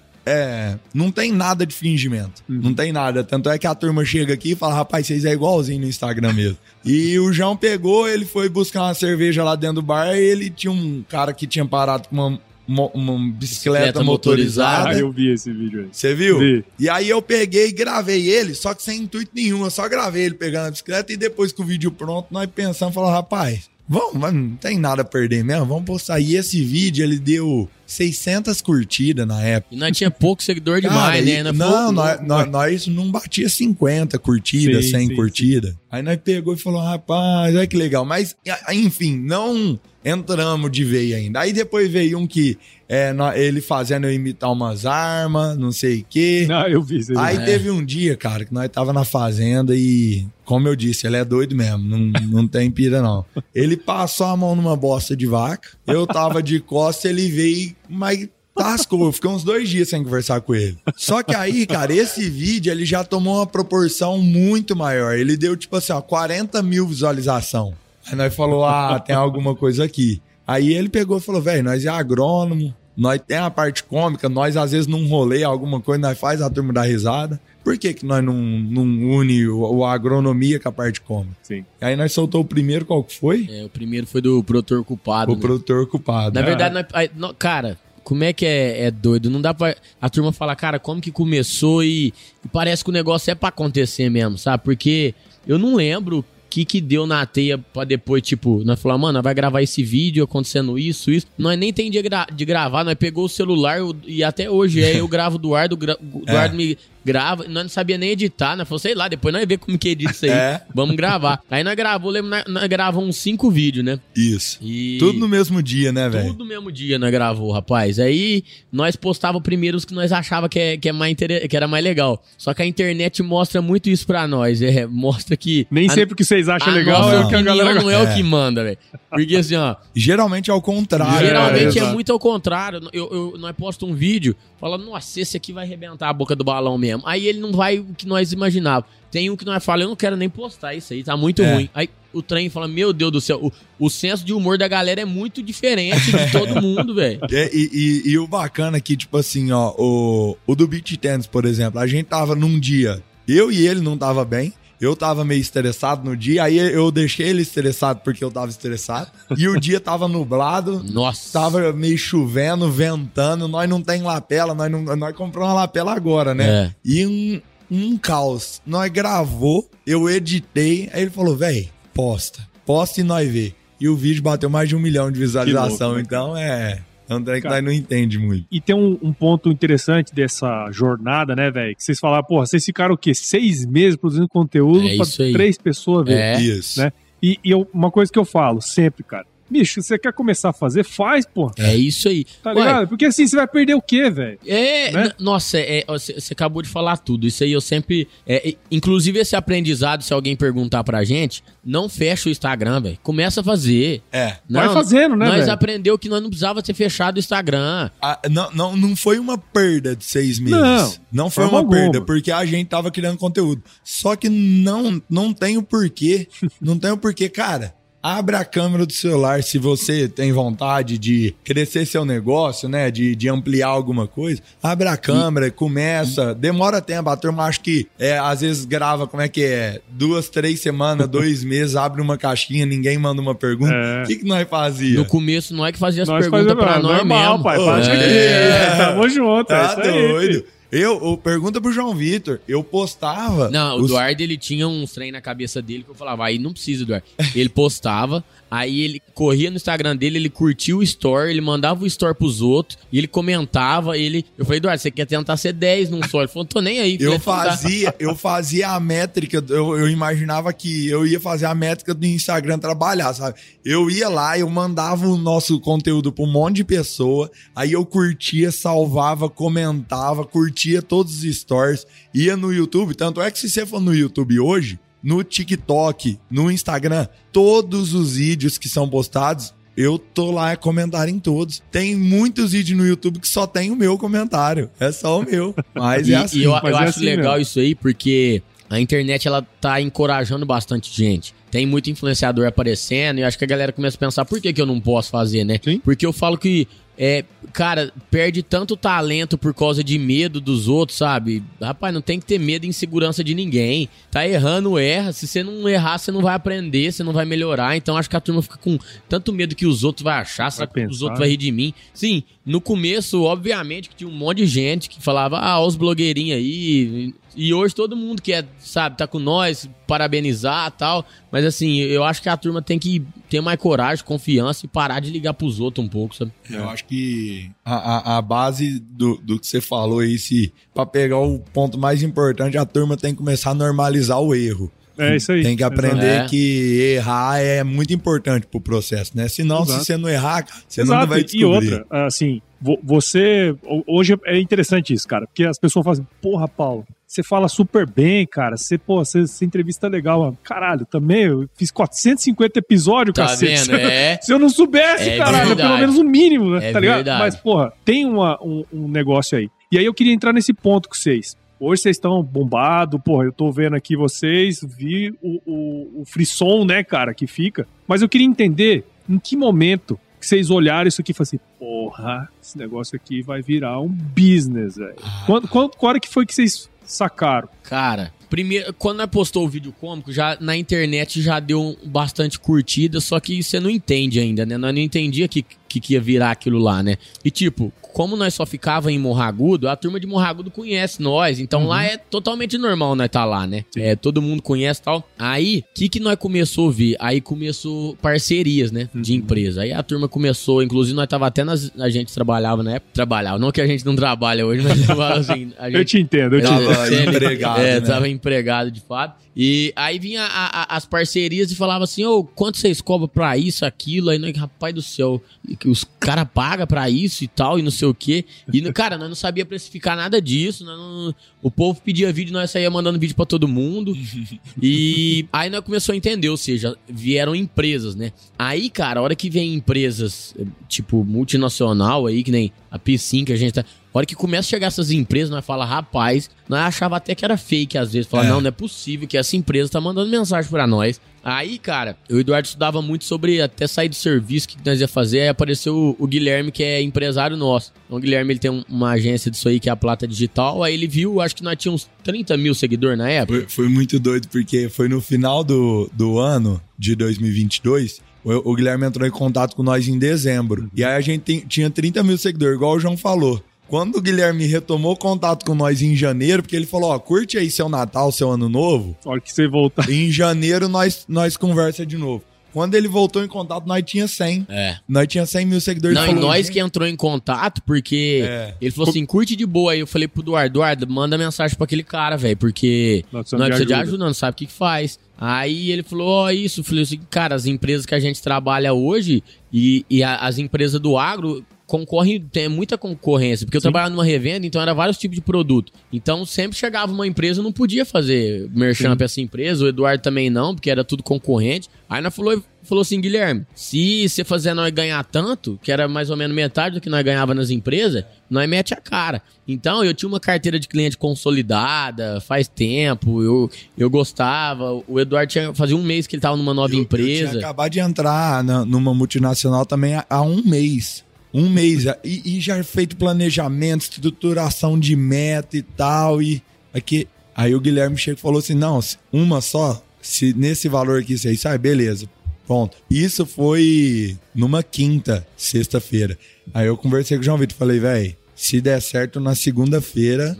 não 0.93 1.11
tem 1.11 1.31
nada 1.31 1.65
de 1.65 1.73
fingimento. 1.73 2.43
Uhum. 2.49 2.61
Não 2.63 2.73
tem 2.73 2.91
nada. 2.91 3.23
Tanto 3.23 3.49
é 3.49 3.57
que 3.57 3.67
a 3.67 3.75
turma 3.75 4.03
chega 4.03 4.33
aqui 4.33 4.51
e 4.51 4.55
fala, 4.55 4.73
rapaz, 4.73 5.05
vocês 5.05 5.25
é 5.25 5.33
igualzinho 5.33 5.81
no 5.81 5.87
Instagram 5.87 6.33
mesmo. 6.33 6.57
e 6.83 7.17
o 7.19 7.31
João 7.31 7.55
pegou, 7.55 8.07
ele 8.07 8.25
foi 8.25 8.49
buscar 8.49 8.83
uma 8.83 8.93
cerveja 8.93 9.43
lá 9.43 9.55
dentro 9.55 9.75
do 9.75 9.81
bar 9.81 10.15
e 10.15 10.19
ele 10.19 10.49
tinha 10.49 10.71
um 10.71 11.03
cara 11.07 11.33
que 11.33 11.45
tinha 11.45 11.65
parado 11.65 12.07
com 12.09 12.15
uma, 12.15 12.39
uma, 12.67 12.87
uma 12.87 13.31
bicicleta, 13.31 13.85
Bicicleta 13.85 14.03
motorizada. 14.03 14.89
Ah, 14.89 14.99
eu 14.99 15.11
vi 15.11 15.31
esse 15.31 15.51
vídeo 15.51 15.81
aí. 15.81 15.89
Você 15.91 16.15
viu? 16.15 16.39
Vi. 16.39 16.65
E 16.79 16.89
aí 16.89 17.09
eu 17.09 17.21
peguei 17.21 17.67
e 17.67 17.71
gravei 17.71 18.27
ele, 18.27 18.55
só 18.55 18.73
que 18.73 18.81
sem 18.81 19.01
intuito 19.01 19.31
nenhum. 19.33 19.63
Eu 19.63 19.69
só 19.69 19.87
gravei 19.87 20.23
ele 20.23 20.35
pegando 20.35 20.67
a 20.67 20.71
bicicleta 20.71 21.13
e 21.13 21.17
depois 21.17 21.51
com 21.51 21.63
o 21.63 21.65
vídeo 21.65 21.91
pronto, 21.91 22.27
nós 22.31 22.47
pensamos, 22.47 22.93
falamos, 22.93 23.15
rapaz, 23.15 23.69
vamos, 23.87 24.15
mas 24.15 24.33
não 24.33 24.55
tem 24.55 24.77
nada 24.79 25.01
a 25.01 25.05
perder 25.05 25.43
mesmo, 25.43 25.65
vamos 25.65 25.85
postar. 25.85 26.19
E 26.19 26.35
esse 26.35 26.61
vídeo, 26.63 27.03
ele 27.03 27.19
deu 27.19 27.69
600 27.85 28.61
curtidas 28.61 29.27
na 29.27 29.41
época. 29.41 29.75
E 29.75 29.77
nós 29.77 29.95
tinha 29.95 30.09
pouco 30.11 30.41
seguidor 30.43 30.81
Cara, 30.81 30.93
demais, 30.93 31.27
e- 31.27 31.29
né? 31.31 31.43
Nós 31.43 31.55
não, 31.57 31.91
nós, 31.91 32.19
"Não, 32.19 32.27
nós, 32.27 32.49
nós 32.51 32.87
não 32.87 33.11
batia 33.11 33.47
50 33.49 34.17
curtidas, 34.17 34.85
Sim, 34.85 34.91
100 34.91 35.07
sim, 35.09 35.15
curtidas. 35.15 35.75
Aí 35.91 36.01
nós 36.01 36.17
pegou 36.23 36.53
e 36.53 36.57
falou, 36.57 36.81
rapaz, 36.81 37.55
olha 37.55 37.67
que 37.67 37.77
legal. 37.77 38.03
Mas, 38.05 38.35
enfim, 38.71 39.15
não 39.17 39.79
entramos 40.03 40.71
de 40.71 40.83
veio 40.83 41.15
ainda. 41.15 41.39
Aí 41.41 41.53
depois 41.53 41.89
veio 41.91 42.17
um 42.19 42.27
que 42.27 42.57
é, 42.87 43.13
ele 43.35 43.61
fazendo 43.61 44.05
eu 44.05 44.13
imitar 44.13 44.51
umas 44.51 44.85
armas, 44.85 45.57
não 45.57 45.71
sei 45.71 46.01
o 46.01 46.05
quê. 46.09 46.47
Ah, 46.51 46.69
eu 46.69 46.81
vi. 46.81 47.01
Aí 47.17 47.37
É. 47.37 47.45
teve 47.45 47.69
um 47.71 47.83
dia, 47.83 48.15
cara, 48.15 48.45
que 48.45 48.53
nós 48.53 48.69
tava 48.69 48.93
na 48.93 49.03
fazenda 49.03 49.75
e, 49.75 50.25
como 50.43 50.67
eu 50.67 50.75
disse, 50.75 51.07
ele 51.07 51.17
é 51.17 51.25
doido 51.25 51.55
mesmo, 51.55 51.79
não, 51.79 51.97
não 52.41 52.47
tem 52.47 52.69
pira 52.69 53.01
não. 53.01 53.25
Ele 53.53 53.75
passou 53.75 54.27
a 54.27 54.37
mão 54.37 54.55
numa 54.55 54.75
bosta 54.75 55.15
de 55.15 55.25
vaca, 55.25 55.69
eu 55.87 56.05
tava 56.05 56.41
de 56.43 56.59
costa, 56.59 57.09
ele 57.09 57.29
veio, 57.29 57.75
mas 57.89 58.27
tascou, 58.55 59.05
eu 59.05 59.11
fiquei 59.11 59.29
uns 59.29 59.43
dois 59.43 59.67
dias 59.67 59.89
sem 59.89 60.03
conversar 60.03 60.39
com 60.41 60.55
ele. 60.55 60.77
Só 60.95 61.21
que 61.23 61.35
aí, 61.35 61.65
cara, 61.65 61.93
esse 61.93 62.29
vídeo, 62.29 62.71
ele 62.71 62.85
já 62.85 63.03
tomou 63.03 63.37
uma 63.37 63.47
proporção 63.47 64.17
muito 64.19 64.75
maior, 64.75 65.17
ele 65.17 65.35
deu, 65.35 65.57
tipo 65.57 65.75
assim, 65.75 65.91
ó, 65.91 66.01
40 66.01 66.61
mil 66.63 66.87
visualização. 66.87 67.73
Aí 68.07 68.15
nós 68.15 68.33
falou, 68.35 68.63
ah, 68.63 68.99
tem 68.99 69.15
alguma 69.15 69.55
coisa 69.55 69.83
aqui. 69.83 70.21
Aí 70.47 70.73
ele 70.73 70.89
pegou 70.89 71.17
e 71.17 71.21
falou, 71.21 71.41
velho, 71.41 71.63
nós 71.63 71.85
é 71.85 71.89
agrônomo, 71.89 72.73
nós 72.95 73.19
tem 73.25 73.37
a 73.37 73.49
parte 73.49 73.83
cômica, 73.83 74.29
nós 74.29 74.55
às 74.55 74.71
vezes 74.71 74.87
num 74.87 75.07
rolê, 75.07 75.43
alguma 75.43 75.81
coisa, 75.81 76.01
nós 76.01 76.17
faz 76.17 76.41
a 76.41 76.49
turma 76.49 76.71
dar 76.73 76.83
risada. 76.83 77.39
Por 77.63 77.77
que, 77.79 77.95
que 77.95 78.05
nós 78.05 78.23
não, 78.23 78.35
não 78.35 78.83
une 78.83 79.47
o, 79.47 79.59
o 79.59 79.85
agronomia 79.85 80.59
com 80.59 80.69
a 80.69 80.71
parte 80.71 81.01
cômica? 81.01 81.35
Sim. 81.41 81.65
Aí 81.81 81.95
nós 81.95 82.11
soltou 82.11 82.41
o 82.41 82.45
primeiro, 82.45 82.85
qual 82.85 83.03
que 83.03 83.17
foi? 83.17 83.47
É, 83.51 83.63
o 83.65 83.69
primeiro 83.69 84.05
foi 84.05 84.21
do 84.21 84.43
produtor 84.43 84.83
culpado. 84.85 85.31
O 85.31 85.35
né? 85.35 85.41
produtor 85.41 85.87
culpado. 85.87 86.35
Na 86.35 86.45
verdade, 86.45 86.75
nós- 86.75 86.85
aí, 86.93 87.09
cara, 87.39 87.75
como 88.03 88.23
é 88.23 88.31
que 88.31 88.45
é, 88.45 88.83
é 88.85 88.91
doido? 88.91 89.31
Não 89.31 89.41
dá 89.41 89.51
pra. 89.51 89.75
A 89.99 90.09
turma 90.11 90.31
falar, 90.31 90.55
cara, 90.55 90.77
como 90.77 91.01
que 91.01 91.11
começou 91.11 91.83
e, 91.83 92.13
e 92.45 92.47
parece 92.53 92.83
que 92.83 92.91
o 92.91 92.93
negócio 92.93 93.31
é 93.31 93.35
pra 93.35 93.49
acontecer 93.49 94.09
mesmo, 94.11 94.37
sabe? 94.37 94.63
Porque 94.63 95.15
eu 95.47 95.57
não 95.57 95.73
lembro 95.75 96.23
que 96.55 96.63
que 96.63 96.79
deu 96.79 97.05
na 97.05 97.25
teia 97.25 97.57
pra 97.57 97.83
depois, 97.83 98.21
tipo, 98.21 98.63
nós 98.63 98.81
falamos, 98.81 99.01
mano, 99.01 99.21
vai 99.21 99.33
gravar 99.33 99.61
esse 99.61 99.83
vídeo 99.83 100.23
acontecendo 100.23 100.79
isso, 100.79 101.11
isso. 101.11 101.27
Nós 101.37 101.59
nem 101.59 101.73
tem 101.73 101.91
dia 101.91 102.01
gra- 102.01 102.27
de 102.33 102.45
gravar, 102.45 102.85
nós 102.85 102.95
pegou 102.95 103.25
o 103.25 103.29
celular 103.29 103.83
o- 103.83 103.93
e 104.07 104.23
até 104.23 104.49
hoje 104.49 104.81
é 104.81 104.97
eu 104.99 105.07
gravo 105.07 105.37
do 105.37 105.49
Eduardo, 105.49 105.75
gra- 105.75 105.97
o 106.01 106.23
Eduardo 106.25 106.55
me 106.55 106.77
grava, 107.05 107.43
nós 107.43 107.63
não 107.63 107.69
sabia 107.69 107.97
nem 107.97 108.09
editar, 108.09 108.55
nós 108.55 108.67
falamos, 108.67 108.81
sei 108.81 108.95
lá, 108.95 109.07
depois 109.07 109.33
nós 109.33 109.45
vê 109.47 109.57
como 109.57 109.77
que 109.77 109.89
edita 109.89 110.11
isso 110.11 110.25
aí. 110.25 110.31
É. 110.31 110.61
Vamos 110.73 110.95
gravar. 110.95 111.41
Aí 111.49 111.63
nós 111.63 111.75
gravou, 111.75 112.09
lembro, 112.11 112.31
nós, 112.31 112.43
nós 112.47 112.67
gravamos 112.67 113.09
uns 113.09 113.17
cinco 113.17 113.51
vídeos, 113.51 113.85
né? 113.85 113.99
Isso. 114.15 114.57
E... 114.61 114.97
Tudo 114.97 115.19
no 115.19 115.27
mesmo 115.27 115.61
dia, 115.61 115.91
né, 115.91 116.09
velho? 116.09 116.27
Tudo 116.27 116.43
no 116.43 116.49
mesmo 116.49 116.71
dia 116.71 116.97
nós 116.97 117.11
gravou, 117.11 117.51
rapaz. 117.51 117.99
Aí 117.99 118.43
nós 118.71 118.95
postava 118.95 119.39
primeiro 119.39 119.77
os 119.77 119.85
que 119.85 119.93
nós 119.93 120.11
achava 120.11 120.49
que, 120.49 120.59
é, 120.59 120.77
que, 120.77 120.89
é 120.89 120.91
mais 120.91 121.11
inter... 121.11 121.47
que 121.47 121.55
era 121.55 121.67
mais 121.67 121.83
legal. 121.83 122.23
Só 122.37 122.53
que 122.53 122.61
a 122.61 122.65
internet 122.65 123.21
mostra 123.21 123.61
muito 123.61 123.89
isso 123.89 124.05
pra 124.07 124.27
nós. 124.27 124.61
É, 124.61 124.85
mostra 124.87 125.37
que. 125.37 125.67
Nem 125.69 125.87
a, 125.87 125.93
sempre 125.93 126.13
o 126.13 126.15
que 126.15 126.25
vocês 126.25 126.49
acham 126.49 126.69
a 126.73 126.75
legal 126.75 127.01
nossa 127.01 127.15
é 127.15 127.19
o 127.19 127.27
que 127.27 127.35
a 127.35 127.37
opinião 127.39 127.57
galera 127.57 127.81
não 127.81 127.89
é, 127.91 127.97
o 128.01 128.07
É. 128.07 128.15
que 128.15 128.23
manda, 128.23 128.63
velho. 128.63 128.77
Porque 129.09 129.35
assim, 129.35 129.55
ó, 129.55 129.75
Geralmente 129.95 130.49
é 130.49 130.53
o 130.53 130.61
contrário. 130.61 131.25
geralmente 131.25 131.77
é, 131.77 131.81
exato. 131.81 131.93
muito 131.93 132.11
ao 132.11 132.19
contrário. 132.19 132.81
Eu, 132.91 133.09
eu, 133.11 133.39
nós 133.39 133.55
postamos 133.55 133.95
um 133.95 133.97
vídeo 133.97 134.35
falando, 134.59 134.85
nossa, 134.85 135.19
esse 135.19 135.37
aqui 135.37 135.53
vai 135.53 135.65
arrebentar 135.65 136.09
a 136.09 136.13
boca 136.13 136.35
do 136.35 136.43
balão 136.43 136.77
mesmo. 136.77 136.94
Aí 137.05 137.27
ele 137.27 137.39
não 137.39 137.51
vai 137.51 137.79
o 137.79 137.85
que 137.97 138.07
nós 138.07 138.31
imaginávamos. 138.31 138.89
Tem 139.11 139.29
um 139.29 139.35
que 139.35 139.45
nós 139.45 139.63
falamos, 139.63 139.83
eu 139.85 139.89
não 139.89 139.95
quero 139.95 140.15
nem 140.17 140.29
postar 140.29 140.73
isso 140.75 140.91
aí, 140.93 141.03
tá 141.03 141.15
muito 141.15 141.41
É. 141.41 141.53
ruim. 141.53 141.69
Aí 141.73 141.89
o 142.13 142.21
trem 142.21 142.49
fala, 142.49 142.67
meu 142.67 142.91
Deus 142.93 143.11
do 143.11 143.21
céu, 143.21 143.39
o, 143.41 143.51
o 143.85 143.89
senso 143.89 144.25
de 144.25 144.33
humor 144.33 144.57
da 144.57 144.67
galera 144.67 145.01
é 145.01 145.05
muito 145.05 145.41
diferente 145.41 146.11
de 146.11 146.31
todo 146.31 146.55
mundo, 146.61 146.93
velho. 146.95 147.19
É, 147.31 147.49
e, 147.53 147.69
e- 148.05 148.09
e 148.11 148.17
o 148.19 148.27
bacana 148.27 148.77
aqui, 148.77 148.95
tipo 148.97 149.17
assim, 149.17 149.51
ó, 149.51 149.73
o, 149.77 150.37
o 150.45 150.55
do 150.55 150.67
Beat 150.67 150.97
Tennis, 150.97 151.27
por 151.27 151.45
exemplo, 151.45 151.79
a 151.79 151.87
gente 151.87 152.05
tava 152.05 152.35
num 152.35 152.59
dia, 152.59 153.01
eu 153.27 153.51
e 153.51 153.65
ele 153.67 153.79
não 153.81 153.97
tava 153.97 154.23
bem, 154.25 154.53
eu 154.79 154.95
tava 154.95 155.23
meio 155.25 155.39
estressado 155.41 156.03
no 156.07 156.15
dia, 156.15 156.43
aí 156.43 156.57
eu 156.57 156.91
deixei 156.91 157.27
ele 157.27 157.41
estressado 157.41 158.01
porque 158.03 158.23
eu 158.23 158.29
tava 158.31 158.49
estressado, 158.49 159.09
e 159.37 159.47
o 159.47 159.59
dia 159.59 159.79
tava 159.79 160.07
nublado, 160.07 160.83
Nossa. 160.91 161.31
tava 161.31 161.71
meio 161.73 161.97
chovendo, 161.97 162.71
ventando, 162.71 163.47
nós 163.47 163.69
não 163.69 163.81
tem 163.81 164.01
lapela, 164.01 164.53
nós, 164.53 164.69
não, 164.71 164.81
nós 164.95 165.15
compramos 165.15 165.49
uma 165.49 165.55
lapela 165.61 165.93
agora, 165.93 166.33
né? 166.33 166.47
É. 166.49 166.71
E 166.83 167.05
um- 167.05 167.41
um 167.71 167.97
caos. 167.97 168.61
Nós 168.65 168.91
gravou, 168.91 169.67
eu 169.87 170.09
editei, 170.09 170.89
aí 170.93 171.01
ele 171.03 171.09
falou, 171.11 171.35
véi, 171.35 171.69
posta. 171.93 172.47
Posta 172.65 173.01
e 173.01 173.03
nós 173.03 173.29
vê. 173.29 173.53
E 173.79 173.89
o 173.89 173.95
vídeo 173.95 174.21
bateu 174.21 174.49
mais 174.49 174.69
de 174.69 174.75
um 174.75 174.79
milhão 174.79 175.11
de 175.11 175.19
visualização, 175.19 175.87
louco, 175.93 175.95
né, 175.97 176.03
então 176.05 176.37
é... 176.37 176.79
É 177.07 177.15
um 177.15 177.23
que 177.23 177.47
nós 177.47 177.63
não 177.63 177.71
entende 177.71 178.17
muito. 178.17 178.47
E 178.51 178.59
tem 178.59 178.75
um, 178.75 178.97
um, 179.01 179.13
ponto 179.13 179.51
interessante 179.51 180.13
dessa 180.13 180.69
jornada, 180.71 181.35
né, 181.35 181.51
velho? 181.51 181.75
Que 181.75 181.83
vocês 181.83 181.99
falaram, 181.99 182.23
porra, 182.23 182.45
vocês 182.45 182.65
ficaram 182.65 182.95
o 182.95 182.97
quê? 182.97 183.13
Seis 183.13 183.65
meses 183.65 183.95
produzindo 183.95 184.27
conteúdo 184.27 184.87
é 184.87 184.95
pra 184.97 185.05
três 185.33 185.57
pessoas 185.57 186.05
ver. 186.05 186.17
É. 186.17 186.41
Isso. 186.41 186.79
Né? 186.79 186.91
E, 187.21 187.39
e 187.43 187.51
eu, 187.51 187.67
uma 187.73 187.91
coisa 187.91 188.11
que 188.11 188.17
eu 188.17 188.25
falo 188.25 188.61
sempre, 188.61 189.03
cara. 189.03 189.25
Bicho, 189.49 189.81
você 189.81 189.99
quer 189.99 190.11
começar 190.11 190.49
a 190.49 190.53
fazer? 190.53 190.83
Faz, 190.83 191.25
pô. 191.25 191.51
É 191.57 191.75
isso 191.75 192.09
aí. 192.09 192.25
Tá 192.41 192.51
ligado? 192.51 192.79
Ué, 192.79 192.85
Porque 192.87 193.05
assim, 193.05 193.27
você 193.27 193.35
vai 193.35 193.47
perder 193.47 193.75
o 193.75 193.81
quê, 193.81 194.09
velho? 194.09 194.39
É, 194.45 194.91
né? 194.91 195.11
nossa, 195.19 195.59
é, 195.59 195.83
você, 195.87 196.33
acabou 196.33 196.63
de 196.63 196.69
falar 196.69 196.97
tudo. 196.97 197.27
Isso 197.27 197.43
aí 197.43 197.51
eu 197.51 197.61
sempre. 197.61 198.07
É, 198.25 198.55
inclusive, 198.71 199.19
esse 199.19 199.35
aprendizado, 199.35 200.03
se 200.03 200.13
alguém 200.13 200.35
perguntar 200.35 200.83
pra 200.83 201.03
gente, 201.03 201.43
não 201.63 201.87
fecha 201.87 202.27
o 202.27 202.31
Instagram, 202.31 202.81
velho. 202.81 202.97
Começa 203.03 203.41
a 203.41 203.43
fazer. 203.43 204.01
É. 204.11 204.37
Não, 204.49 204.61
vai 204.61 204.73
fazendo, 204.73 205.15
né? 205.15 205.27
Nós 205.27 205.41
véio? 205.41 205.51
aprendeu 205.51 205.97
que 205.97 206.09
nós 206.09 206.21
não 206.21 206.29
precisava 206.29 206.63
ter 206.63 206.73
fechado 206.73 207.17
o 207.17 207.19
Instagram. 207.19 207.91
Ah, 208.01 208.19
não, 208.29 208.51
não, 208.51 208.75
não 208.75 208.95
foi 208.95 209.19
uma 209.19 209.37
perda 209.37 209.95
de 209.95 210.05
seis 210.05 210.39
meses. 210.39 210.59
Não. 210.59 210.93
Não 211.11 211.29
foi 211.29 211.45
uma 211.45 211.59
alguma. 211.59 211.77
perda, 211.77 212.01
porque 212.01 212.31
a 212.31 212.43
gente 212.45 212.67
tava 212.67 212.89
criando 212.89 213.17
conteúdo. 213.17 213.63
Só 213.83 214.15
que 214.15 214.27
não, 214.27 215.01
não 215.07 215.31
tem 215.31 215.57
o 215.57 215.63
porquê. 215.63 216.27
não 216.59 216.79
tem 216.79 216.89
o 216.89 216.97
porquê, 216.97 217.29
cara 217.29 217.75
Abra 218.05 218.41
a 218.41 218.45
câmera 218.45 218.85
do 218.85 218.93
celular 218.93 219.41
se 219.41 219.57
você 219.57 220.07
tem 220.07 220.31
vontade 220.31 220.95
de 220.95 221.33
crescer 221.43 221.87
seu 221.87 222.05
negócio, 222.05 222.69
né? 222.69 222.91
De, 222.91 223.15
de 223.15 223.27
ampliar 223.27 223.69
alguma 223.69 224.05
coisa. 224.05 224.43
Abra 224.61 224.91
a 224.91 224.97
câmera, 224.97 225.47
e, 225.47 225.51
começa. 225.51 226.35
Demora 226.35 226.79
tempo. 226.79 227.09
A 227.09 227.17
turma 227.17 227.45
acho 227.45 227.61
que 227.61 227.87
é, 227.97 228.19
às 228.19 228.41
vezes 228.41 228.63
grava, 228.63 229.07
como 229.07 229.23
é 229.23 229.27
que 229.27 229.43
é? 229.43 229.81
Duas, 229.89 230.29
três 230.29 230.59
semanas, 230.59 231.07
dois 231.07 231.41
meses, 231.43 231.75
abre 231.75 231.99
uma 231.99 232.15
caixinha, 232.15 232.63
ninguém 232.63 232.95
manda 232.99 233.19
uma 233.19 233.33
pergunta. 233.33 233.73
É. 233.73 234.03
O 234.03 234.05
que, 234.05 234.17
que 234.17 234.25
nós 234.25 234.47
fazia? 234.47 234.99
No 234.99 235.05
começo 235.05 235.55
não 235.55 235.65
é 235.65 235.71
que 235.71 235.79
fazia 235.79 236.03
as 236.03 236.09
perguntas 236.09 236.53
pra 236.53 236.77
nós 236.77 236.97
normal, 236.97 237.31
mesmo. 237.31 237.43
pai. 237.43 237.57
Faz 237.57 237.87
é. 237.87 237.91
aqui. 237.91 238.03
É, 238.03 238.75
tamo 238.85 239.09
junto. 239.09 239.47
Tá 239.47 239.77
é 239.79 239.91
doido. 239.91 240.35
Aí, 240.35 240.54
eu, 240.75 241.03
eu, 241.03 241.17
pergunta 241.17 241.61
pro 241.61 241.71
João 241.71 241.95
Vitor, 241.95 242.39
eu 242.47 242.63
postava. 242.63 243.49
Não, 243.49 243.79
o 243.79 243.85
Eduardo 243.85 244.21
ele 244.21 244.37
tinha 244.37 244.67
um 244.67 244.85
trem 244.85 245.11
na 245.11 245.21
cabeça 245.21 245.61
dele 245.61 245.83
que 245.83 245.89
eu 245.89 245.95
falava, 245.95 246.25
aí 246.25 246.37
não 246.37 246.53
precisa, 246.53 246.83
Eduardo. 246.83 247.05
Ele 247.35 247.49
postava, 247.49 248.23
Aí 248.55 248.81
ele 248.81 249.01
corria 249.13 249.49
no 249.49 249.57
Instagram 249.57 249.97
dele, 249.97 250.17
ele 250.17 250.29
curtia 250.29 250.77
o 250.77 250.81
story, 250.81 251.31
ele 251.31 251.41
mandava 251.41 251.83
o 251.83 251.87
story 251.87 252.15
pros 252.15 252.41
outros, 252.41 252.77
e 252.89 252.97
ele 252.97 253.07
comentava, 253.07 253.97
ele... 253.97 254.25
Eu 254.37 254.45
falei, 254.45 254.59
Eduardo, 254.59 254.81
você 254.81 254.91
quer 254.91 255.05
tentar 255.05 255.35
ser 255.35 255.51
10 255.51 255.89
num 255.89 255.99
story? 256.01 256.25
Ele 256.25 256.31
falou, 256.31 256.45
tô 256.45 256.61
nem 256.61 256.79
aí. 256.79 256.97
Eu 256.99 257.19
fazia, 257.19 257.93
eu 257.99 258.15
fazia 258.15 258.69
a 258.69 258.79
métrica, 258.79 259.43
eu, 259.49 259.77
eu 259.77 259.89
imaginava 259.89 260.53
que 260.53 260.87
eu 260.87 261.05
ia 261.05 261.19
fazer 261.19 261.47
a 261.47 261.53
métrica 261.53 261.93
do 261.93 262.05
Instagram 262.05 262.57
trabalhar, 262.57 263.13
sabe? 263.13 263.37
Eu 263.63 263.89
ia 263.89 264.07
lá, 264.07 264.39
eu 264.39 264.49
mandava 264.49 265.07
o 265.07 265.17
nosso 265.17 265.59
conteúdo 265.59 266.11
pra 266.13 266.23
um 266.23 266.31
monte 266.31 266.57
de 266.57 266.63
pessoa, 266.63 267.29
aí 267.53 267.73
eu 267.73 267.85
curtia, 267.85 268.51
salvava, 268.51 269.27
comentava, 269.27 270.23
curtia 270.23 270.64
todos 270.81 271.23
os 271.23 271.35
stories, 271.35 271.85
ia 272.13 272.35
no 272.35 272.53
YouTube, 272.53 272.95
tanto 272.95 273.21
é 273.21 273.29
que 273.29 273.39
se 273.39 273.49
você 273.49 273.65
for 273.65 273.79
no 273.79 273.93
YouTube 273.93 274.39
hoje, 274.39 274.79
no 275.03 275.23
TikTok, 275.23 276.19
no 276.29 276.51
Instagram, 276.51 277.07
todos 277.31 277.93
os 277.93 278.15
vídeos 278.15 278.57
que 278.57 278.67
são 278.67 278.89
postados, 278.89 279.53
eu 279.77 279.99
tô 279.99 280.31
lá 280.31 280.53
a 280.53 280.57
comentar 280.57 281.07
em 281.09 281.19
todos. 281.19 281.61
Tem 281.69 281.95
muitos 281.95 282.53
vídeos 282.53 282.77
no 282.77 282.87
YouTube 282.87 283.19
que 283.19 283.27
só 283.27 283.45
tem 283.45 283.71
o 283.71 283.75
meu 283.75 283.97
comentário. 283.97 284.69
É 284.79 284.91
só 284.91 285.19
o 285.19 285.23
meu. 285.23 285.53
Mas 285.75 286.07
e, 286.07 286.13
é 286.13 286.17
assim. 286.17 286.39
E 286.39 286.43
eu, 286.43 286.51
eu 286.51 286.69
é 286.69 286.73
acho 286.73 286.83
assim 286.83 287.05
legal 287.05 287.33
mesmo. 287.33 287.41
isso 287.43 287.59
aí, 287.59 287.75
porque 287.75 288.41
a 288.69 288.79
internet 288.79 289.27
ela 289.27 289.41
tá 289.61 289.79
encorajando 289.79 290.45
bastante 290.45 290.91
gente. 290.95 291.35
Tem 291.51 291.65
muito 291.65 291.89
influenciador 291.89 292.47
aparecendo 292.47 293.19
e 293.19 293.23
acho 293.23 293.37
que 293.37 293.43
a 293.43 293.47
galera 293.47 293.71
começa 293.71 293.95
a 293.95 293.99
pensar 293.99 294.25
por 294.25 294.41
que, 294.41 294.51
que 294.51 294.61
eu 294.61 294.65
não 294.65 294.79
posso 294.81 295.09
fazer, 295.09 295.43
né? 295.43 295.59
Sim. 295.63 295.79
Porque 295.79 296.05
eu 296.05 296.11
falo 296.11 296.37
que 296.37 296.67
é, 296.97 297.25
cara, 297.51 297.91
perde 298.09 298.41
tanto 298.41 298.77
talento 298.77 299.37
por 299.37 299.53
causa 299.53 299.83
de 299.83 299.97
medo 299.99 300.39
dos 300.39 300.67
outros, 300.67 300.97
sabe? 300.97 301.43
Rapaz, 301.61 301.93
não 301.93 302.01
tem 302.01 302.19
que 302.19 302.25
ter 302.25 302.39
medo 302.39 302.65
e 302.65 302.69
insegurança 302.69 303.23
de 303.23 303.35
ninguém. 303.35 303.89
Tá 304.09 304.27
errando, 304.27 304.77
erra. 304.77 305.11
Se 305.11 305.27
você 305.27 305.43
não 305.43 305.67
errar, 305.67 305.97
você 305.97 306.11
não 306.11 306.21
vai 306.21 306.35
aprender, 306.35 306.91
você 306.91 307.03
não 307.03 307.13
vai 307.13 307.25
melhorar. 307.25 307.75
Então 307.75 307.97
acho 307.97 308.09
que 308.09 308.15
a 308.15 308.21
turma 308.21 308.41
fica 308.41 308.57
com 308.57 308.77
tanto 309.09 309.33
medo 309.33 309.55
que 309.55 309.65
os 309.65 309.83
outros 309.83 310.03
vão 310.03 310.13
achar, 310.13 310.51
que 310.67 310.85
os 310.85 311.01
outros 311.01 311.19
vão 311.19 311.27
rir 311.27 311.37
de 311.37 311.51
mim? 311.51 311.73
Sim, 311.93 312.23
no 312.45 312.61
começo, 312.61 313.23
obviamente, 313.23 313.89
que 313.89 313.95
tinha 313.95 314.09
um 314.09 314.13
monte 314.13 314.37
de 314.37 314.45
gente 314.45 314.87
que 314.87 315.01
falava, 315.01 315.39
ah, 315.39 315.59
os 315.65 315.75
blogueirinhos 315.75 316.37
aí. 316.37 317.13
E 317.35 317.53
hoje 317.53 317.73
todo 317.73 317.97
mundo 317.97 318.21
quer, 318.21 318.45
sabe, 318.59 318.97
tá 318.97 319.07
com 319.07 319.17
nós, 319.17 319.67
parabenizar 319.87 320.71
tal. 320.71 321.03
Mas 321.31 321.43
assim, 321.43 321.79
eu 321.79 322.03
acho 322.03 322.21
que 322.21 322.29
a 322.29 322.37
turma 322.37 322.61
tem 322.61 322.77
que 322.77 323.03
ter 323.29 323.41
mais 323.41 323.59
coragem, 323.59 324.05
confiança 324.05 324.65
e 324.65 324.69
parar 324.69 324.99
de 324.99 325.09
ligar 325.09 325.33
pros 325.33 325.59
outros 325.59 325.85
um 325.85 325.89
pouco, 325.89 326.15
sabe? 326.15 326.31
Eu 326.49 326.69
acho 326.69 326.85
que 326.85 327.49
a, 327.65 327.75
a, 327.75 328.17
a 328.17 328.21
base 328.21 328.79
do, 328.79 329.17
do 329.17 329.39
que 329.39 329.47
você 329.47 329.59
falou 329.59 329.99
aí, 329.99 330.17
se 330.19 330.53
pra 330.73 330.85
pegar 330.85 331.17
o 331.17 331.39
ponto 331.39 331.77
mais 331.79 332.03
importante, 332.03 332.57
a 332.57 332.65
turma 332.65 332.95
tem 332.95 333.11
que 333.11 333.17
começar 333.17 333.51
a 333.51 333.55
normalizar 333.55 334.21
o 334.21 334.35
erro. 334.35 334.71
É 334.97 335.15
isso 335.15 335.31
aí. 335.31 335.43
Tem 335.43 335.55
que 335.55 335.63
aprender 335.63 336.23
é. 336.23 336.25
que 336.25 336.95
errar 336.97 337.39
é 337.39 337.63
muito 337.63 337.93
importante 337.93 338.47
pro 338.47 338.61
processo, 338.61 339.15
né? 339.15 339.27
Senão, 339.27 339.63
Exato. 339.63 339.79
se 339.79 339.85
você 339.85 339.97
não 339.97 340.09
errar, 340.09 340.45
você 340.67 340.81
Exato. 340.81 341.01
não 341.01 341.07
vai 341.07 341.23
descobrir. 341.23 341.41
E 341.41 341.45
outra, 341.45 341.85
assim, 342.05 342.41
você... 342.83 343.55
Hoje 343.87 344.15
é 344.25 344.39
interessante 344.39 344.93
isso, 344.93 345.07
cara, 345.07 345.25
porque 345.27 345.43
as 345.43 345.59
pessoas 345.59 345.83
falam 345.83 345.99
assim, 345.99 346.07
porra, 346.21 346.47
Paulo, 346.47 346.85
você 347.07 347.23
fala 347.23 347.47
super 347.47 347.89
bem, 347.89 348.25
cara. 348.25 348.57
Você, 348.57 348.77
pô, 348.77 349.03
você, 349.03 349.21
você 349.21 349.45
entrevista 349.45 349.87
legal. 349.87 350.35
Caralho, 350.43 350.85
também 350.85 351.23
eu 351.23 351.47
fiz 351.55 351.71
450 351.71 352.59
episódios, 352.59 353.13
tá 353.13 353.27
cacete. 353.27 353.69
Vendo? 353.69 353.79
É. 353.79 354.19
Se 354.21 354.33
eu 354.33 354.39
não 354.39 354.49
soubesse, 354.49 355.11
é 355.11 355.17
caralho, 355.17 355.47
verdade. 355.47 355.69
pelo 355.69 355.79
menos 355.79 355.97
o 355.97 356.03
mínimo, 356.03 356.55
né? 356.55 356.69
É 356.69 356.71
tá 356.73 356.79
ligado? 356.79 356.95
Verdade. 356.97 357.19
Mas, 357.19 357.35
porra, 357.35 357.71
tem 357.85 358.05
uma, 358.05 358.37
um, 358.43 358.65
um 358.73 358.87
negócio 358.87 359.37
aí. 359.37 359.49
E 359.71 359.77
aí 359.77 359.85
eu 359.85 359.93
queria 359.93 360.13
entrar 360.13 360.33
nesse 360.33 360.53
ponto 360.53 360.89
com 360.89 360.95
vocês. 360.95 361.37
Hoje 361.59 361.83
vocês 361.83 361.95
estão 361.95 362.21
bombados, 362.21 362.99
porra, 363.01 363.25
eu 363.25 363.31
tô 363.31 363.49
vendo 363.51 363.75
aqui 363.75 363.95
vocês, 363.95 364.61
vi 364.61 365.11
o, 365.21 365.41
o, 365.45 366.01
o 366.01 366.05
frisson, 366.05 366.65
né, 366.65 366.83
cara, 366.83 367.13
que 367.13 367.27
fica. 367.27 367.65
Mas 367.87 368.01
eu 368.01 368.09
queria 368.09 368.27
entender 368.27 368.85
em 369.09 369.17
que 369.17 369.37
momento 369.37 369.97
que 370.19 370.27
vocês 370.27 370.49
olharam 370.49 370.87
isso 370.87 370.99
aqui 370.99 371.11
e 371.11 371.13
falaram 371.13 371.29
assim, 371.29 371.39
porra, 371.57 372.29
esse 372.41 372.57
negócio 372.57 372.95
aqui 372.95 373.21
vai 373.21 373.41
virar 373.41 373.79
um 373.79 373.87
business, 373.87 374.75
velho. 374.75 374.95
Ah. 375.01 375.23
Quando, 375.25 375.47
quando, 375.47 375.71
qual 375.77 375.91
hora 375.91 375.99
que 375.99 376.09
foi 376.09 376.25
que 376.25 376.33
vocês 376.33 376.69
sacaram? 376.83 377.47
Cara, 377.63 378.11
primeiro, 378.29 378.73
quando 378.73 378.97
nós 378.97 379.09
postou 379.09 379.45
o 379.45 379.49
vídeo 379.49 379.73
cômico, 379.79 380.11
já 380.11 380.37
na 380.41 380.57
internet 380.57 381.21
já 381.21 381.39
deu 381.39 381.77
bastante 381.85 382.37
curtida, 382.37 382.99
só 382.99 383.19
que 383.19 383.41
você 383.41 383.59
não 383.59 383.69
entende 383.69 384.19
ainda, 384.19 384.45
né? 384.45 384.57
Nós 384.57 384.73
não 384.73 384.81
entendia 384.81 385.27
que, 385.27 385.45
que, 385.69 385.79
que 385.79 385.93
ia 385.93 386.01
virar 386.01 386.31
aquilo 386.31 386.59
lá, 386.59 386.83
né? 386.83 386.97
E 387.23 387.31
tipo, 387.31 387.71
como 387.95 388.17
nós 388.17 388.33
só 388.33 388.45
ficava 388.45 388.91
em 388.91 388.99
Morragudo, 388.99 389.69
a 389.69 389.75
turma 389.77 390.01
de 390.01 390.05
Morragudo 390.05 390.51
conhece 390.51 391.01
nós. 391.01 391.39
Então 391.39 391.61
uhum. 391.61 391.67
lá 391.67 391.85
é 391.85 391.95
totalmente 391.95 392.57
normal 392.57 392.93
nós 392.93 393.07
tá 393.09 393.23
lá, 393.23 393.47
né? 393.47 393.63
É, 393.77 393.95
todo 393.95 394.21
mundo 394.21 394.41
conhece 394.41 394.81
tal. 394.81 395.09
Aí, 395.17 395.59
o 395.59 395.73
que, 395.73 395.87
que 395.87 396.01
nós 396.01 396.17
começou 396.17 396.67
a 396.67 396.71
ver? 396.73 396.97
Aí 396.99 397.21
começou 397.21 397.95
parcerias, 398.01 398.69
né? 398.69 398.89
De 398.93 399.13
uhum. 399.13 399.19
empresa. 399.19 399.61
Aí 399.61 399.71
a 399.71 399.81
turma 399.81 400.09
começou, 400.09 400.61
inclusive 400.61 400.93
nós 400.93 401.07
tava 401.07 401.25
até 401.25 401.45
nas. 401.45 401.71
A 401.79 401.89
gente 401.89 402.13
trabalhava 402.13 402.61
na 402.61 402.73
época. 402.73 402.91
Trabalhava. 402.93 403.39
Não 403.39 403.49
que 403.49 403.61
a 403.61 403.67
gente 403.67 403.85
não 403.85 403.95
trabalha 403.95 404.45
hoje, 404.45 404.61
mas 404.61 404.89
assim. 404.89 405.53
A 405.57 405.67
gente, 405.67 405.77
eu 405.77 405.85
te 405.85 405.97
entendo, 405.97 406.35
eu 406.35 406.41
te 406.41 406.51
entendo. 406.51 406.73
Tava 406.75 407.15
empregado. 407.15 407.61
É, 407.61 407.79
né? 407.79 407.87
tava 407.87 408.09
empregado 408.09 408.71
de 408.71 408.81
fato. 408.81 409.24
E 409.35 409.73
aí 409.75 409.99
vinha 409.99 410.23
a, 410.23 410.61
a, 410.61 410.77
as 410.77 410.85
parcerias 410.85 411.51
e 411.51 411.55
falava 411.55 411.83
assim, 411.83 412.05
ô, 412.05 412.19
oh, 412.19 412.23
quanto 412.23 412.57
vocês 412.57 412.79
cobram 412.79 413.07
pra 413.07 413.37
isso, 413.37 413.65
aquilo? 413.65 414.09
Aí, 414.09 414.17
nós, 414.17 414.35
rapaz 414.37 414.73
do 414.73 414.81
céu, 414.81 415.21
os 415.65 415.83
caras 415.99 416.25
pagam 416.33 416.65
pra 416.65 416.89
isso 416.89 417.23
e 417.23 417.27
tal, 417.27 417.59
e 417.59 417.61
não 417.61 417.71
sei 417.71 417.87
o 417.87 417.93
quê. 417.93 418.23
E, 418.51 418.61
cara, 418.71 418.97
nós 418.97 419.09
não 419.09 419.15
sabia 419.15 419.45
precificar 419.45 419.97
nada 419.97 420.21
disso. 420.21 420.63
Não, 420.63 421.13
o 421.41 421.51
povo 421.51 421.81
pedia 421.81 422.13
vídeo, 422.13 422.31
nós 422.31 422.49
saía 422.49 422.71
mandando 422.71 422.97
vídeo 422.97 423.15
pra 423.15 423.25
todo 423.25 423.45
mundo. 423.45 423.93
e 424.61 425.27
aí 425.33 425.49
nós 425.49 425.61
começou 425.61 425.91
a 425.91 425.97
entender, 425.97 426.29
ou 426.29 426.37
seja, 426.37 426.77
vieram 426.87 427.35
empresas, 427.35 427.93
né? 427.93 428.13
Aí, 428.39 428.69
cara, 428.69 429.01
a 429.01 429.03
hora 429.03 429.15
que 429.15 429.29
vem 429.29 429.53
empresas, 429.53 430.33
tipo, 430.69 431.03
multinacional 431.03 432.07
aí, 432.07 432.23
que 432.23 432.31
nem 432.31 432.53
a 432.71 432.79
P5 432.79 433.25
que 433.25 433.33
a 433.33 433.37
gente 433.37 433.53
tá 433.53 433.65
a 433.95 433.99
hora 433.99 434.05
que 434.05 434.15
começa 434.15 434.47
a 434.47 434.49
chegar 434.49 434.67
essas 434.67 434.91
empresas, 434.91 435.29
nós 435.29 435.45
fala, 435.45 435.63
rapaz, 435.63 436.29
nós 436.49 436.59
achava 436.59 436.97
até 436.97 437.15
que 437.15 437.23
era 437.23 437.37
fake 437.37 437.77
às 437.77 437.93
vezes. 437.93 438.09
Fala, 438.09 438.25
é. 438.25 438.29
não, 438.29 438.41
não 438.41 438.49
é 438.49 438.51
possível 438.51 439.07
que 439.07 439.17
essa 439.17 439.37
empresa 439.37 439.71
tá 439.71 439.79
mandando 439.79 440.11
mensagem 440.11 440.51
para 440.51 440.67
nós. 440.67 440.99
Aí, 441.23 441.57
cara, 441.57 441.97
o 442.11 442.19
Eduardo 442.19 442.45
estudava 442.45 442.81
muito 442.81 443.05
sobre 443.05 443.41
até 443.41 443.65
sair 443.65 443.87
do 443.87 443.95
serviço, 443.95 444.47
o 444.47 444.49
que 444.49 444.57
nós 444.65 444.81
ia 444.81 444.87
fazer. 444.87 445.21
Aí 445.21 445.27
apareceu 445.29 445.73
o, 445.73 445.95
o, 445.97 446.05
Guilherme, 446.05 446.51
que 446.51 446.61
é 446.61 446.81
empresário 446.81 447.37
nosso. 447.37 447.71
Então, 447.85 447.97
o 447.97 448.01
Guilherme 448.01 448.33
ele 448.33 448.39
tem 448.39 448.65
uma 448.69 448.91
agência 448.91 449.31
disso 449.31 449.47
aí, 449.47 449.61
que 449.61 449.69
é 449.69 449.71
a 449.71 449.77
Plata 449.77 450.05
Digital. 450.05 450.61
Aí 450.61 450.73
ele 450.73 450.87
viu, 450.87 451.21
acho 451.21 451.33
que 451.33 451.41
nós 451.41 451.55
tínhamos 451.57 451.89
30 452.03 452.35
mil 452.35 452.53
seguidores 452.53 452.97
na 452.97 453.09
época. 453.09 453.39
Foi, 453.39 453.47
foi 453.47 453.69
muito 453.69 453.97
doido, 453.97 454.27
porque 454.27 454.67
foi 454.67 454.89
no 454.89 454.99
final 454.99 455.41
do, 455.41 455.89
do 455.93 456.19
ano 456.19 456.61
de 456.77 456.95
2022 456.95 458.01
o, 458.25 458.55
Guilherme 458.55 458.87
entrou 458.87 459.07
em 459.07 459.11
contato 459.11 459.55
com 459.55 459.61
nós 459.61 459.87
em 459.87 459.99
dezembro. 459.99 460.67
E 460.75 460.83
aí 460.83 460.95
a 460.95 461.01
gente 461.01 461.21
tem, 461.21 461.39
tinha 461.41 461.69
30 461.69 462.01
mil 462.03 462.17
seguidores, 462.17 462.55
igual 462.55 462.75
o 462.75 462.79
João 462.79 462.97
falou. 462.97 463.41
Quando 463.67 463.97
o 463.97 464.01
Guilherme 464.01 464.45
retomou 464.45 464.95
contato 464.95 465.45
com 465.45 465.55
nós 465.55 465.81
em 465.81 465.95
janeiro, 465.95 466.43
porque 466.43 466.55
ele 466.55 466.65
falou, 466.67 466.91
ó, 466.91 466.99
curte 466.99 467.37
aí 467.37 467.49
seu 467.49 467.67
Natal, 467.67 468.11
seu 468.11 468.31
Ano 468.31 468.47
Novo. 468.47 468.95
A 469.05 469.09
hora 469.09 469.21
que 469.21 469.31
você 469.33 469.47
voltar. 469.47 469.89
Em 469.89 470.11
janeiro 470.11 470.67
nós, 470.69 471.05
nós 471.07 471.35
conversa 471.35 471.85
de 471.85 471.97
novo. 471.97 472.23
Quando 472.53 472.73
ele 472.75 472.87
voltou 472.87 473.21
em 473.21 473.27
contato, 473.27 473.67
nós 473.67 473.83
tinha 473.85 474.07
100. 474.07 474.45
É. 474.47 474.77
Nós 474.87 475.07
tinha 475.07 475.25
100 475.25 475.45
mil 475.45 475.59
seguidores. 475.59 475.97
Não, 475.97 476.07
e 476.07 476.13
nós 476.13 476.45
"Gente, 476.45 476.53
que 476.53 476.59
entrou 476.61 476.87
em 476.87 476.95
contato, 476.95 477.61
porque 477.65 478.21
É. 478.25 478.53
ele 478.61 478.71
falou 478.71 478.89
assim, 478.89 479.05
curte 479.05 479.35
de 479.35 479.45
boa. 479.45 479.73
Aí 479.73 479.81
eu 479.81 479.87
falei 479.87 480.07
pro 480.07 480.21
Eduardo, 480.21 480.53
Eduardo, 480.59 480.87
manda 480.89 481.17
mensagem 481.17 481.57
pra 481.57 481.65
aquele 481.65 481.83
cara, 481.83 482.15
velho, 482.15 482.37
porque 482.37 483.03
Nós 483.11 483.29
nós 483.33 483.39
precisamos 483.49 483.67
de 483.67 483.73
ajuda." 483.73 483.77
ajuda, 483.89 484.05
não 484.05 484.13
sabe 484.13 484.31
o 484.31 484.37
que, 484.37 484.45
que 484.45 484.53
faz. 484.53 484.97
Aí 485.17 485.69
ele 485.69 485.83
falou, 485.83 486.07
ó, 486.07 486.31
isso. 486.31 486.61
Eu 486.61 486.63
falei 486.63 486.83
assim, 486.83 486.99
cara, 487.09 487.35
as 487.35 487.45
empresas 487.45 487.85
que 487.85 487.93
a 487.93 487.99
gente 487.99 488.21
trabalha 488.21 488.73
hoje 488.73 489.21
e, 489.51 489.85
e 489.89 490.01
a- 490.01 490.15
as 490.19 490.37
empresas 490.37 490.79
do 490.79 490.97
agro 490.97 491.43
concorrem, 491.67 492.19
tem 492.21 492.47
muita 492.47 492.77
concorrência, 492.77 493.45
porque 493.45 493.57
eu 493.57 493.61
trabalhava 493.61 493.89
numa 493.89 494.03
revenda, 494.03 494.45
então 494.45 494.61
era 494.61 494.73
vários 494.73 494.97
tipos 494.97 495.15
de 495.15 495.21
produto. 495.21 495.71
Então 495.91 496.25
sempre 496.25 496.57
chegava 496.57 496.91
uma 496.91 497.07
empresa, 497.07 497.41
não 497.41 497.51
podia 497.51 497.85
fazer 497.85 498.47
merchan 498.53 498.95
pra 498.95 499.05
essa 499.05 499.19
empresa, 499.21 499.65
o 499.65 499.67
Eduardo 499.67 500.01
também 500.03 500.29
não, 500.29 500.53
porque 500.53 500.69
era 500.69 500.83
tudo 500.83 501.01
concorrente. 501.03 501.67
Aí 501.89 502.01
nós 502.01 502.15
falou, 502.15 502.41
falou 502.63 502.81
assim, 502.81 502.99
Guilherme, 502.99 503.45
se 503.53 504.07
você 504.09 504.23
fazer 504.23 504.53
nós 504.53 504.71
ganhar 504.71 505.03
tanto, 505.03 505.59
que 505.63 505.71
era 505.71 505.87
mais 505.87 506.09
ou 506.09 506.17
menos 506.17 506.35
metade 506.35 506.75
do 506.75 506.81
que 506.81 506.89
nós 506.89 507.03
ganhava 507.03 507.33
nas 507.35 507.49
empresas, 507.51 508.03
nós 508.29 508.49
mete 508.49 508.73
a 508.73 508.77
cara. 508.77 509.21
Então 509.47 509.83
eu 509.83 509.93
tinha 509.93 510.09
uma 510.09 510.19
carteira 510.19 510.59
de 510.59 510.67
cliente 510.67 510.97
consolidada, 510.97 512.19
faz 512.21 512.47
tempo, 512.47 513.21
eu, 513.21 513.49
eu 513.77 513.89
gostava. 513.89 514.81
O 514.87 514.99
Eduardo 514.99 515.31
tinha, 515.31 515.53
fazia 515.53 515.75
um 515.77 515.83
mês 515.83 516.07
que 516.07 516.15
ele 516.15 516.21
tava 516.21 516.35
numa 516.37 516.53
nova 516.53 516.73
eu- 516.73 516.77
Eu 516.79 516.83
empresa. 516.83 517.29
tinha 517.29 517.39
acabado 517.41 517.71
de 517.71 517.79
entrar 517.79 518.43
na- 518.43 518.65
numa 518.65 518.93
multinacional 518.93 519.65
também 519.65 519.93
há, 519.95 520.05
há 520.09 520.21
um 520.23 520.41
mês. 520.43 521.04
Um 521.35 521.49
mês. 521.49 521.85
E, 522.03 522.37
e 522.37 522.39
já 522.39 522.63
feito 522.63 522.95
planejamento, 522.95 523.81
estruturação 523.81 524.79
de 524.79 524.95
meta 524.95 525.57
e 525.57 525.61
tal. 525.61 526.21
E 526.21 526.41
aqui. 526.73 527.07
Aí 527.35 527.53
o 527.53 527.59
Guilherme 527.59 527.97
chegou 527.97 528.17
e 528.17 528.21
falou 528.21 528.39
assim: 528.39 528.53
não, 528.53 528.79
uma 529.11 529.41
só, 529.41 529.83
se 530.01 530.33
nesse 530.33 530.69
valor 530.69 531.01
aqui 531.01 531.17
você 531.17 531.35
sai, 531.35 531.57
beleza. 531.57 532.07
Pronto. 532.47 532.77
Isso 532.89 533.25
foi 533.25 534.15
numa 534.33 534.63
quinta, 534.63 535.27
sexta-feira. 535.35 536.17
Aí 536.53 536.67
eu 536.67 536.77
conversei 536.77 537.17
com 537.17 537.21
o 537.21 537.25
João 537.25 537.37
Vitor 537.37 537.55
e 537.55 537.59
falei, 537.59 537.79
velho, 537.79 538.15
se 538.35 538.61
der 538.61 538.81
certo 538.81 539.19
na 539.19 539.33
segunda-feira, 539.33 540.37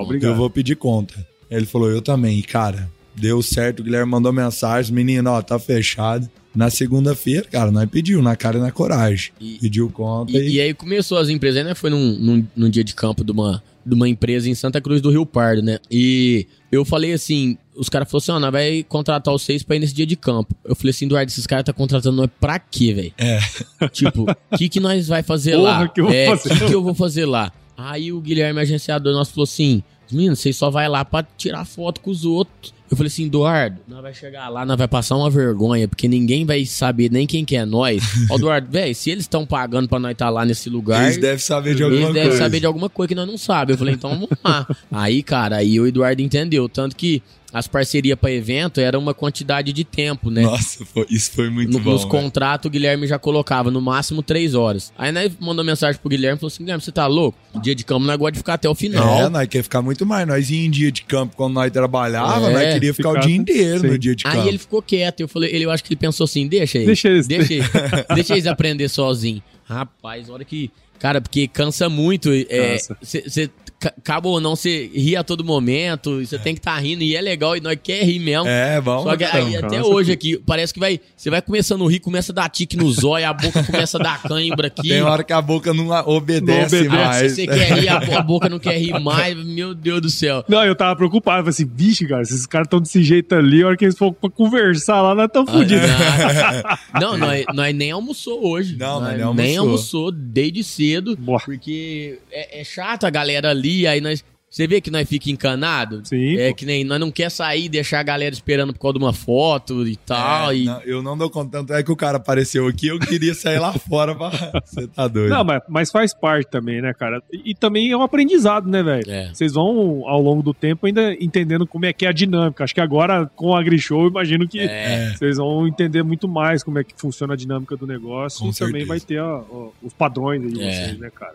obrigado. 0.00 0.32
eu 0.32 0.36
vou 0.36 0.50
pedir 0.50 0.76
conta. 0.76 1.26
Ele 1.48 1.64
falou, 1.64 1.88
eu 1.88 2.02
também. 2.02 2.38
E, 2.38 2.42
cara, 2.42 2.90
deu 3.14 3.42
certo. 3.42 3.80
O 3.80 3.82
Guilherme 3.84 4.10
mandou 4.10 4.32
mensagem, 4.32 4.94
menino, 4.94 5.30
ó, 5.30 5.40
tá 5.42 5.58
fechado. 5.58 6.28
Na 6.54 6.70
segunda-feira, 6.70 7.46
cara, 7.50 7.72
nós 7.72 7.88
pediu, 7.90 8.22
na 8.22 8.36
cara 8.36 8.58
e 8.58 8.60
na 8.60 8.70
coragem. 8.70 9.32
E- 9.40 9.58
pediu 9.60 9.90
conta 9.90 10.30
E, 10.32 10.36
e... 10.36 10.52
e 10.52 10.60
aí 10.60 10.72
começou 10.72 11.18
as 11.18 11.28
empresas, 11.28 11.58
aí, 11.58 11.64
né? 11.64 11.74
Foi 11.74 11.90
num, 11.90 12.12
num, 12.18 12.46
num 12.54 12.70
dia 12.70 12.84
de 12.84 12.94
campo 12.94 13.24
de 13.24 13.32
uma, 13.32 13.60
de 13.84 13.92
uma 13.94 14.08
empresa 14.08 14.48
em 14.48 14.54
Santa 14.54 14.80
Cruz 14.80 15.00
do 15.00 15.10
Rio 15.10 15.26
Pardo, 15.26 15.62
né? 15.62 15.78
E 15.90 16.46
eu 16.70 16.84
falei 16.84 17.12
assim, 17.12 17.58
os 17.74 17.88
caras 17.88 18.08
falaram 18.08 18.22
assim, 18.22 18.32
ó, 18.32 18.38
nós 18.38 18.52
vai 18.52 18.84
contratar 18.84 19.32
vocês 19.32 19.64
pra 19.64 19.74
ir 19.74 19.80
nesse 19.80 19.94
dia 19.94 20.06
de 20.06 20.14
campo. 20.14 20.54
Eu 20.64 20.76
falei 20.76 20.90
assim, 20.90 21.06
Eduardo, 21.06 21.28
esses 21.28 21.44
caras 21.44 21.64
tá 21.64 21.72
contratando 21.72 22.16
nós 22.16 22.30
pra 22.40 22.58
quê, 22.60 22.94
velho? 22.94 23.12
É. 23.18 23.40
Tipo, 23.90 24.30
o 24.30 24.56
que 24.56 24.68
que 24.68 24.78
nós 24.78 25.08
vai 25.08 25.24
fazer 25.24 25.56
Porra, 25.56 25.62
lá? 25.80 25.88
que 25.88 26.00
eu 26.00 26.04
vou 26.04 26.14
é, 26.14 26.26
fazer 26.36 26.58
que 26.58 26.66
que 26.66 26.74
eu 26.74 26.82
vou 26.84 26.94
fazer 26.94 27.26
lá? 27.26 27.52
Aí 27.76 28.12
o 28.12 28.20
Guilherme, 28.20 28.60
agenciador 28.60 29.12
nosso, 29.12 29.32
falou 29.32 29.42
assim, 29.44 29.82
menino, 30.10 30.36
vocês 30.36 30.56
só 30.56 30.70
vai 30.70 30.88
lá 30.88 31.04
pra 31.04 31.24
tirar 31.36 31.64
foto 31.64 32.00
com 32.00 32.10
os 32.10 32.24
outros. 32.24 32.72
Eu 32.94 32.96
falei 32.96 33.08
assim, 33.08 33.26
Eduardo, 33.26 33.80
nós 33.88 34.00
vai 34.00 34.14
chegar 34.14 34.48
lá, 34.48 34.64
nós 34.64 34.78
vai 34.78 34.86
passar 34.86 35.16
uma 35.16 35.28
vergonha, 35.28 35.88
porque 35.88 36.06
ninguém 36.06 36.46
vai 36.46 36.64
saber 36.64 37.10
nem 37.10 37.26
quem 37.26 37.44
que 37.44 37.56
é 37.56 37.64
nós. 37.64 38.00
Ó, 38.30 38.36
Eduardo, 38.36 38.70
velho, 38.70 38.94
se 38.94 39.10
eles 39.10 39.24
estão 39.24 39.44
pagando 39.44 39.88
pra 39.88 39.98
nós 39.98 40.12
estar 40.12 40.30
lá 40.30 40.44
nesse 40.44 40.70
lugar... 40.70 41.02
Eles 41.02 41.16
devem 41.18 41.38
saber 41.38 41.74
de 41.74 41.82
alguma 41.82 42.00
Eles 42.00 42.14
devem 42.14 42.28
coisa. 42.28 42.44
saber 42.44 42.60
de 42.60 42.66
alguma 42.66 42.88
coisa 42.88 43.08
que 43.08 43.14
nós 43.16 43.26
não 43.26 43.36
sabemos. 43.36 43.72
Eu 43.72 43.78
falei, 43.78 43.94
então 43.94 44.10
vamos 44.10 44.28
lá. 44.44 44.66
aí, 44.92 45.24
cara, 45.24 45.56
aí 45.56 45.80
o 45.80 45.88
Eduardo 45.88 46.22
entendeu. 46.22 46.68
Tanto 46.68 46.94
que 46.94 47.20
as 47.54 47.68
parcerias 47.68 48.18
pra 48.18 48.30
evento 48.32 48.80
era 48.80 48.98
uma 48.98 49.14
quantidade 49.14 49.72
de 49.72 49.84
tempo, 49.84 50.28
né? 50.30 50.42
Nossa, 50.42 50.84
foi- 50.84 51.06
isso 51.08 51.30
foi 51.30 51.48
muito 51.48 51.72
No- 51.72 51.78
bom. 51.78 51.92
nos 51.92 52.00
velho. 52.02 52.10
contratos, 52.10 52.66
o 52.66 52.70
Guilherme 52.70 53.06
já 53.06 53.18
colocava 53.18 53.70
no 53.70 53.80
máximo 53.80 54.22
três 54.22 54.54
horas. 54.56 54.92
Aí 54.98 55.12
nós 55.12 55.30
mandou 55.40 55.64
mensagem 55.64 56.00
pro 56.00 56.10
Guilherme 56.10 56.36
e 56.36 56.40
falou 56.40 56.48
assim: 56.48 56.64
Guilherme, 56.64 56.82
você 56.82 56.90
tá 56.92 57.06
louco? 57.06 57.38
Dia 57.62 57.74
de 57.74 57.84
campo 57.84 58.04
nós 58.04 58.16
gosta 58.18 58.32
de 58.32 58.38
ficar 58.38 58.54
até 58.54 58.68
o 58.68 58.74
final. 58.74 59.20
É, 59.22 59.28
nós 59.28 59.46
quer 59.48 59.62
ficar 59.62 59.80
muito 59.80 60.04
mais. 60.04 60.26
Nós 60.26 60.50
ia 60.50 60.66
em 60.66 60.70
dia 60.70 60.90
de 60.90 61.02
campo 61.04 61.36
quando 61.36 61.54
nós 61.54 61.70
trabalhava, 61.70 62.50
É, 62.50 62.52
nós 62.52 62.72
queria 62.74 62.92
ficar 62.92 63.10
o 63.10 63.12
ficar- 63.14 63.26
dia 63.26 63.36
inteiro 63.36 63.80
sim. 63.80 63.86
no 63.86 63.98
dia 63.98 64.16
de 64.16 64.24
campo. 64.24 64.36
Aí 64.40 64.48
ele 64.48 64.58
ficou 64.58 64.82
quieto. 64.82 65.20
Eu 65.20 65.28
falei, 65.28 65.54
ele, 65.54 65.64
eu 65.64 65.70
acho 65.70 65.84
que 65.84 65.92
ele 65.92 66.00
pensou 66.00 66.24
assim: 66.24 66.48
deixa 66.48 66.78
aí. 66.78 66.84
Deixa 66.86 67.08
eles- 67.08 67.28
Deixa, 67.28 67.54
eles- 67.54 67.70
deixa 68.14 68.32
eles 68.34 68.46
aprender 68.48 68.88
sozinho. 68.88 69.40
Rapaz, 69.64 70.28
hora 70.28 70.44
que. 70.44 70.70
Cara, 70.98 71.20
porque 71.20 71.46
cansa 71.46 71.88
muito. 71.88 72.30
É, 72.32 72.72
Cansa. 72.78 72.96
Você 73.02 73.50
acaba 73.82 74.28
ou 74.28 74.40
não, 74.40 74.56
você 74.56 74.90
ri 74.94 75.16
a 75.16 75.22
todo 75.22 75.44
momento. 75.44 76.24
Você 76.24 76.38
tem 76.38 76.54
que 76.54 76.60
estar 76.60 76.76
rindo 76.78 77.02
e 77.02 77.14
é 77.16 77.20
legal 77.20 77.56
e 77.56 77.60
nós 77.60 77.78
quer 77.82 78.02
rir 78.04 78.18
mesmo. 78.18 78.46
É, 78.48 78.80
vamos. 78.80 79.04
Só 79.04 79.16
que 79.16 79.24
aí, 79.24 79.54
então, 79.54 79.66
até 79.68 79.76
cansa 79.78 79.88
hoje 79.88 80.12
aqui, 80.12 80.38
parece 80.46 80.72
que 80.72 80.80
vai. 80.80 81.00
Você 81.16 81.30
vai 81.30 81.42
começando 81.42 81.86
a 81.86 81.90
rir, 81.90 82.00
começa 82.00 82.32
a 82.32 82.34
dar 82.34 82.48
tique 82.48 82.76
no 82.76 82.90
zóio, 82.92 83.28
a 83.28 83.32
boca 83.32 83.62
começa 83.64 83.98
a 83.98 84.02
dar 84.02 84.22
cãibra 84.22 84.68
aqui. 84.68 84.88
Tem 84.88 85.02
hora 85.02 85.22
que 85.24 85.32
a 85.32 85.40
boca 85.42 85.72
não 85.74 85.88
obedece, 86.06 86.50
Não 86.50 86.66
obedece, 86.66 86.88
mais. 86.88 87.32
Você 87.32 87.46
quer 87.46 87.72
rir, 87.78 87.88
a, 87.88 88.00
bo- 88.00 88.16
a 88.18 88.22
boca 88.22 88.48
não 88.48 88.58
quer 88.58 88.78
rir 88.78 88.98
mais. 89.00 89.36
Meu 89.44 89.74
Deus 89.74 90.00
do 90.00 90.10
céu. 90.10 90.44
Não, 90.48 90.64
eu 90.64 90.74
tava 90.74 90.96
preocupado. 90.96 91.38
Eu 91.40 91.44
falei 91.44 91.50
assim, 91.50 91.66
bicho, 91.66 92.06
cara, 92.08 92.24
se 92.24 92.34
esses 92.34 92.46
caras 92.46 92.66
estão 92.66 92.80
desse 92.80 93.02
jeito 93.02 93.34
ali, 93.34 93.62
a 93.62 93.66
hora 93.68 93.76
que 93.76 93.84
eles 93.84 93.96
for 93.98 94.12
pra 94.12 94.30
conversar 94.30 95.00
lá, 95.02 95.14
nós 95.14 95.26
estamos 95.26 95.50
fodidos. 95.50 95.88
Ah, 95.88 96.78
não, 97.00 97.16
nós, 97.16 97.44
nós 97.54 97.74
nem 97.74 97.90
almoçou 97.90 98.46
hoje. 98.46 98.76
Não, 98.76 99.00
nós 99.00 99.18
nós 99.18 99.36
nem 99.36 99.46
nem 99.46 99.56
almoçou. 99.56 100.06
almoçou 100.06 100.12
desde 100.12 100.62
cedo. 100.64 101.16
Boa. 101.16 101.40
Porque 101.44 102.18
é, 102.30 102.60
é 102.60 102.64
chato 102.64 103.04
a 103.04 103.10
galera 103.10 103.50
ali, 103.50 103.63
aí 103.86 104.00
nós. 104.00 104.24
Você 104.50 104.68
vê 104.68 104.80
que 104.80 104.88
nós 104.88 105.08
fica 105.08 105.30
encanado? 105.32 106.00
Sim, 106.04 106.36
É 106.36 106.50
pô. 106.50 106.54
que 106.54 106.64
nem 106.64 106.84
nós 106.84 107.00
não 107.00 107.10
quer 107.10 107.28
sair 107.28 107.64
e 107.64 107.68
deixar 107.68 107.98
a 107.98 108.02
galera 108.04 108.32
esperando 108.32 108.72
por 108.72 108.78
causa 108.78 108.96
de 109.00 109.04
uma 109.04 109.12
foto 109.12 109.84
e 109.84 109.96
tal. 109.96 110.52
É, 110.52 110.56
e... 110.58 110.64
não, 110.64 110.80
eu 110.82 111.02
não 111.02 111.18
dou 111.18 111.28
conta, 111.28 111.58
tanto 111.58 111.72
é 111.74 111.82
que 111.82 111.90
o 111.90 111.96
cara 111.96 112.18
apareceu 112.18 112.68
aqui, 112.68 112.86
eu 112.86 113.00
queria 113.00 113.34
sair 113.34 113.58
lá 113.58 113.72
fora 113.90 114.14
pra... 114.14 114.30
Você 114.64 114.86
tá 114.86 115.08
doido. 115.08 115.30
Não, 115.30 115.42
mas, 115.42 115.60
mas 115.68 115.90
faz 115.90 116.14
parte 116.14 116.48
também, 116.48 116.80
né, 116.80 116.94
cara? 116.94 117.20
E, 117.32 117.50
e 117.50 117.54
também 117.56 117.90
é 117.90 117.96
um 117.96 118.02
aprendizado, 118.02 118.68
né, 118.70 118.80
velho? 118.80 119.10
É. 119.10 119.30
Vocês 119.34 119.54
vão, 119.54 120.04
ao 120.08 120.22
longo 120.22 120.40
do 120.40 120.54
tempo, 120.54 120.86
ainda 120.86 121.12
entendendo 121.14 121.66
como 121.66 121.86
é 121.86 121.92
que 121.92 122.06
é 122.06 122.10
a 122.10 122.12
dinâmica. 122.12 122.62
Acho 122.62 122.74
que 122.74 122.80
agora, 122.80 123.26
com 123.34 123.46
o 123.48 123.56
AgriShow, 123.56 124.02
eu 124.04 124.08
imagino 124.10 124.46
que 124.46 124.60
É. 124.60 125.14
vocês 125.16 125.36
vão 125.38 125.66
entender 125.66 126.04
muito 126.04 126.28
mais 126.28 126.62
como 126.62 126.78
é 126.78 126.84
que 126.84 126.94
funciona 126.96 127.34
a 127.34 127.36
dinâmica 127.36 127.76
do 127.76 127.88
negócio. 127.88 128.38
Com 128.38 128.50
e 128.50 128.54
também 128.54 128.86
certeza. 128.86 128.88
vai 128.88 129.00
ter 129.00 129.18
ó, 129.20 129.42
ó, 129.50 129.68
os 129.82 129.92
padrões 129.92 130.44
aí 130.44 130.52
de 130.52 130.62
É. 130.62 130.70
vocês, 130.86 130.98
né, 131.00 131.10
cara? 131.12 131.34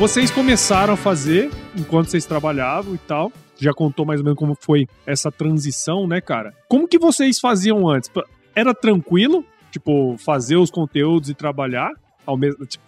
Vocês 0.00 0.30
começaram 0.30 0.94
a 0.94 0.96
fazer 0.96 1.50
enquanto 1.76 2.08
vocês 2.08 2.24
trabalhavam 2.24 2.94
e 2.94 2.98
tal. 2.98 3.30
Já 3.58 3.74
contou 3.74 4.06
mais 4.06 4.20
ou 4.20 4.24
menos 4.24 4.38
como 4.38 4.56
foi 4.58 4.86
essa 5.06 5.30
transição, 5.30 6.06
né, 6.06 6.22
cara? 6.22 6.54
Como 6.70 6.88
que 6.88 6.98
vocês 6.98 7.38
faziam 7.38 7.86
antes? 7.86 8.10
Era 8.56 8.72
tranquilo? 8.72 9.44
tipo, 9.70 10.16
fazer 10.18 10.56
os 10.56 10.70
conteúdos 10.70 11.30
e 11.30 11.34
trabalhar 11.34 11.90
ao 12.26 12.36
mesmo. 12.36 12.66
Tipo, 12.66 12.84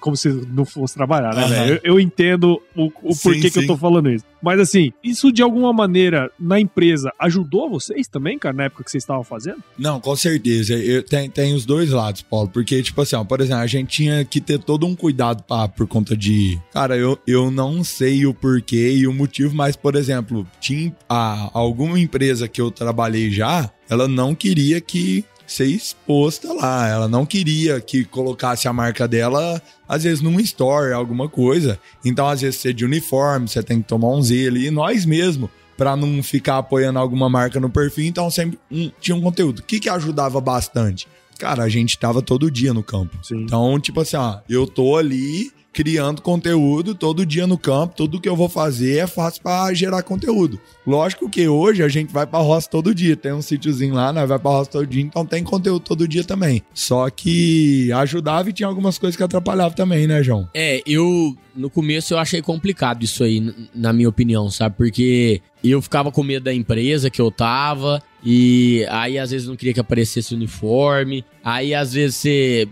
como 0.00 0.16
se 0.16 0.28
não 0.28 0.64
fosse 0.64 0.94
trabalhar, 0.94 1.34
né, 1.34 1.46
velho? 1.46 1.80
Eu, 1.84 1.94
eu 1.94 2.00
entendo 2.00 2.60
o, 2.76 2.90
o 3.02 3.12
Sim, 3.14 3.22
porquê 3.22 3.42
que 3.42 3.50
sim. 3.50 3.60
eu 3.60 3.66
tô 3.66 3.76
falando 3.76 4.10
isso. 4.10 4.24
Mas 4.42 4.60
assim, 4.60 4.92
isso 5.02 5.32
de 5.32 5.42
alguma 5.42 5.72
maneira 5.72 6.30
na 6.38 6.60
empresa 6.60 7.12
ajudou 7.18 7.68
vocês 7.68 8.06
também, 8.06 8.38
cara, 8.38 8.56
na 8.56 8.64
época 8.64 8.84
que 8.84 8.90
vocês 8.90 9.02
estavam 9.02 9.24
fazendo? 9.24 9.62
Não, 9.78 10.00
com 10.00 10.14
certeza. 10.14 10.74
Eu, 10.74 11.02
tem, 11.02 11.28
tem 11.28 11.54
os 11.54 11.64
dois 11.64 11.90
lados, 11.90 12.22
Paulo. 12.22 12.48
Porque, 12.48 12.82
tipo 12.82 13.00
assim, 13.00 13.16
ó, 13.16 13.24
por 13.24 13.40
exemplo, 13.40 13.62
a 13.62 13.66
gente 13.66 13.88
tinha 13.88 14.24
que 14.24 14.40
ter 14.40 14.58
todo 14.58 14.86
um 14.86 14.94
cuidado 14.94 15.42
pra, 15.42 15.68
por 15.68 15.86
conta 15.86 16.16
de. 16.16 16.58
Cara, 16.72 16.96
eu, 16.96 17.18
eu 17.26 17.50
não 17.50 17.82
sei 17.82 18.26
o 18.26 18.34
porquê 18.34 18.92
e 18.92 19.06
o 19.06 19.12
motivo, 19.12 19.54
mas, 19.54 19.76
por 19.76 19.96
exemplo, 19.96 20.46
tinha 20.60 20.94
a, 21.08 21.50
alguma 21.52 21.98
empresa 21.98 22.46
que 22.46 22.60
eu 22.60 22.70
trabalhei 22.70 23.30
já, 23.30 23.70
ela 23.88 24.06
não 24.06 24.34
queria 24.34 24.80
que 24.80 25.24
ser 25.52 25.66
exposta 25.66 26.52
lá. 26.52 26.88
Ela 26.88 27.08
não 27.08 27.24
queria 27.26 27.80
que 27.80 28.04
colocasse 28.04 28.68
a 28.68 28.72
marca 28.72 29.08
dela, 29.08 29.60
às 29.88 30.02
vezes, 30.04 30.20
num 30.20 30.38
store, 30.40 30.92
alguma 30.92 31.28
coisa. 31.28 31.78
Então, 32.04 32.28
às 32.28 32.40
vezes, 32.40 32.60
você 32.60 32.72
de 32.72 32.84
uniforme, 32.84 33.48
você 33.48 33.62
tem 33.62 33.80
que 33.82 33.88
tomar 33.88 34.08
um 34.08 34.22
Z 34.22 34.46
ali. 34.48 34.66
E 34.66 34.70
nós 34.70 35.04
mesmo, 35.04 35.50
pra 35.76 35.96
não 35.96 36.22
ficar 36.22 36.58
apoiando 36.58 36.98
alguma 36.98 37.28
marca 37.28 37.58
no 37.60 37.70
perfil, 37.70 38.04
então 38.06 38.30
sempre 38.30 38.58
um- 38.70 38.90
tinha 39.00 39.16
um 39.16 39.20
conteúdo. 39.20 39.60
O 39.60 39.62
que, 39.62 39.80
que 39.80 39.88
ajudava 39.88 40.40
bastante? 40.40 41.06
Cara, 41.38 41.62
a 41.62 41.68
gente 41.68 41.96
tava 41.98 42.20
todo 42.20 42.50
dia 42.50 42.74
no 42.74 42.82
campo. 42.82 43.16
Sim. 43.22 43.42
Então, 43.44 43.78
tipo 43.78 44.00
assim, 44.00 44.16
ó, 44.16 44.38
eu 44.48 44.66
tô 44.66 44.96
ali 44.96 45.52
criando 45.78 46.20
conteúdo 46.20 46.92
todo 46.92 47.24
dia 47.24 47.46
no 47.46 47.56
campo, 47.56 47.94
tudo 47.94 48.20
que 48.20 48.28
eu 48.28 48.34
vou 48.34 48.48
fazer 48.48 48.96
é 48.96 49.06
fácil 49.06 49.40
pra 49.44 49.72
gerar 49.72 50.02
conteúdo. 50.02 50.58
Lógico 50.84 51.30
que 51.30 51.46
hoje 51.46 51.84
a 51.84 51.88
gente 51.88 52.12
vai 52.12 52.26
pra 52.26 52.40
roça 52.40 52.68
todo 52.68 52.92
dia, 52.92 53.16
tem 53.16 53.32
um 53.32 53.40
sítiozinho 53.40 53.94
lá, 53.94 54.12
nós 54.12 54.28
vai 54.28 54.40
pra 54.40 54.50
roça 54.50 54.72
todo 54.72 54.84
dia, 54.88 55.02
então 55.04 55.24
tem 55.24 55.44
conteúdo 55.44 55.78
todo 55.78 56.08
dia 56.08 56.24
também. 56.24 56.64
Só 56.74 57.08
que 57.08 57.92
ajudava 57.92 58.50
e 58.50 58.52
tinha 58.52 58.68
algumas 58.68 58.98
coisas 58.98 59.16
que 59.16 59.22
atrapalhavam 59.22 59.76
também, 59.76 60.08
né, 60.08 60.20
João? 60.20 60.48
É, 60.52 60.82
eu 60.84 61.36
no 61.58 61.68
começo 61.68 62.14
eu 62.14 62.18
achei 62.18 62.40
complicado 62.40 63.02
isso 63.02 63.24
aí, 63.24 63.52
na 63.74 63.92
minha 63.92 64.08
opinião, 64.08 64.50
sabe? 64.50 64.76
Porque 64.76 65.40
eu 65.62 65.82
ficava 65.82 66.12
com 66.12 66.22
medo 66.22 66.44
da 66.44 66.54
empresa 66.54 67.10
que 67.10 67.20
eu 67.20 67.30
tava, 67.32 68.00
e 68.24 68.86
aí 68.88 69.18
às 69.18 69.30
vezes 69.30 69.46
não 69.48 69.56
queria 69.56 69.74
que 69.74 69.80
aparecesse 69.80 70.34
uniforme. 70.34 71.24
Aí 71.44 71.74
às 71.74 71.92
vezes 71.92 72.16
você. 72.16 72.68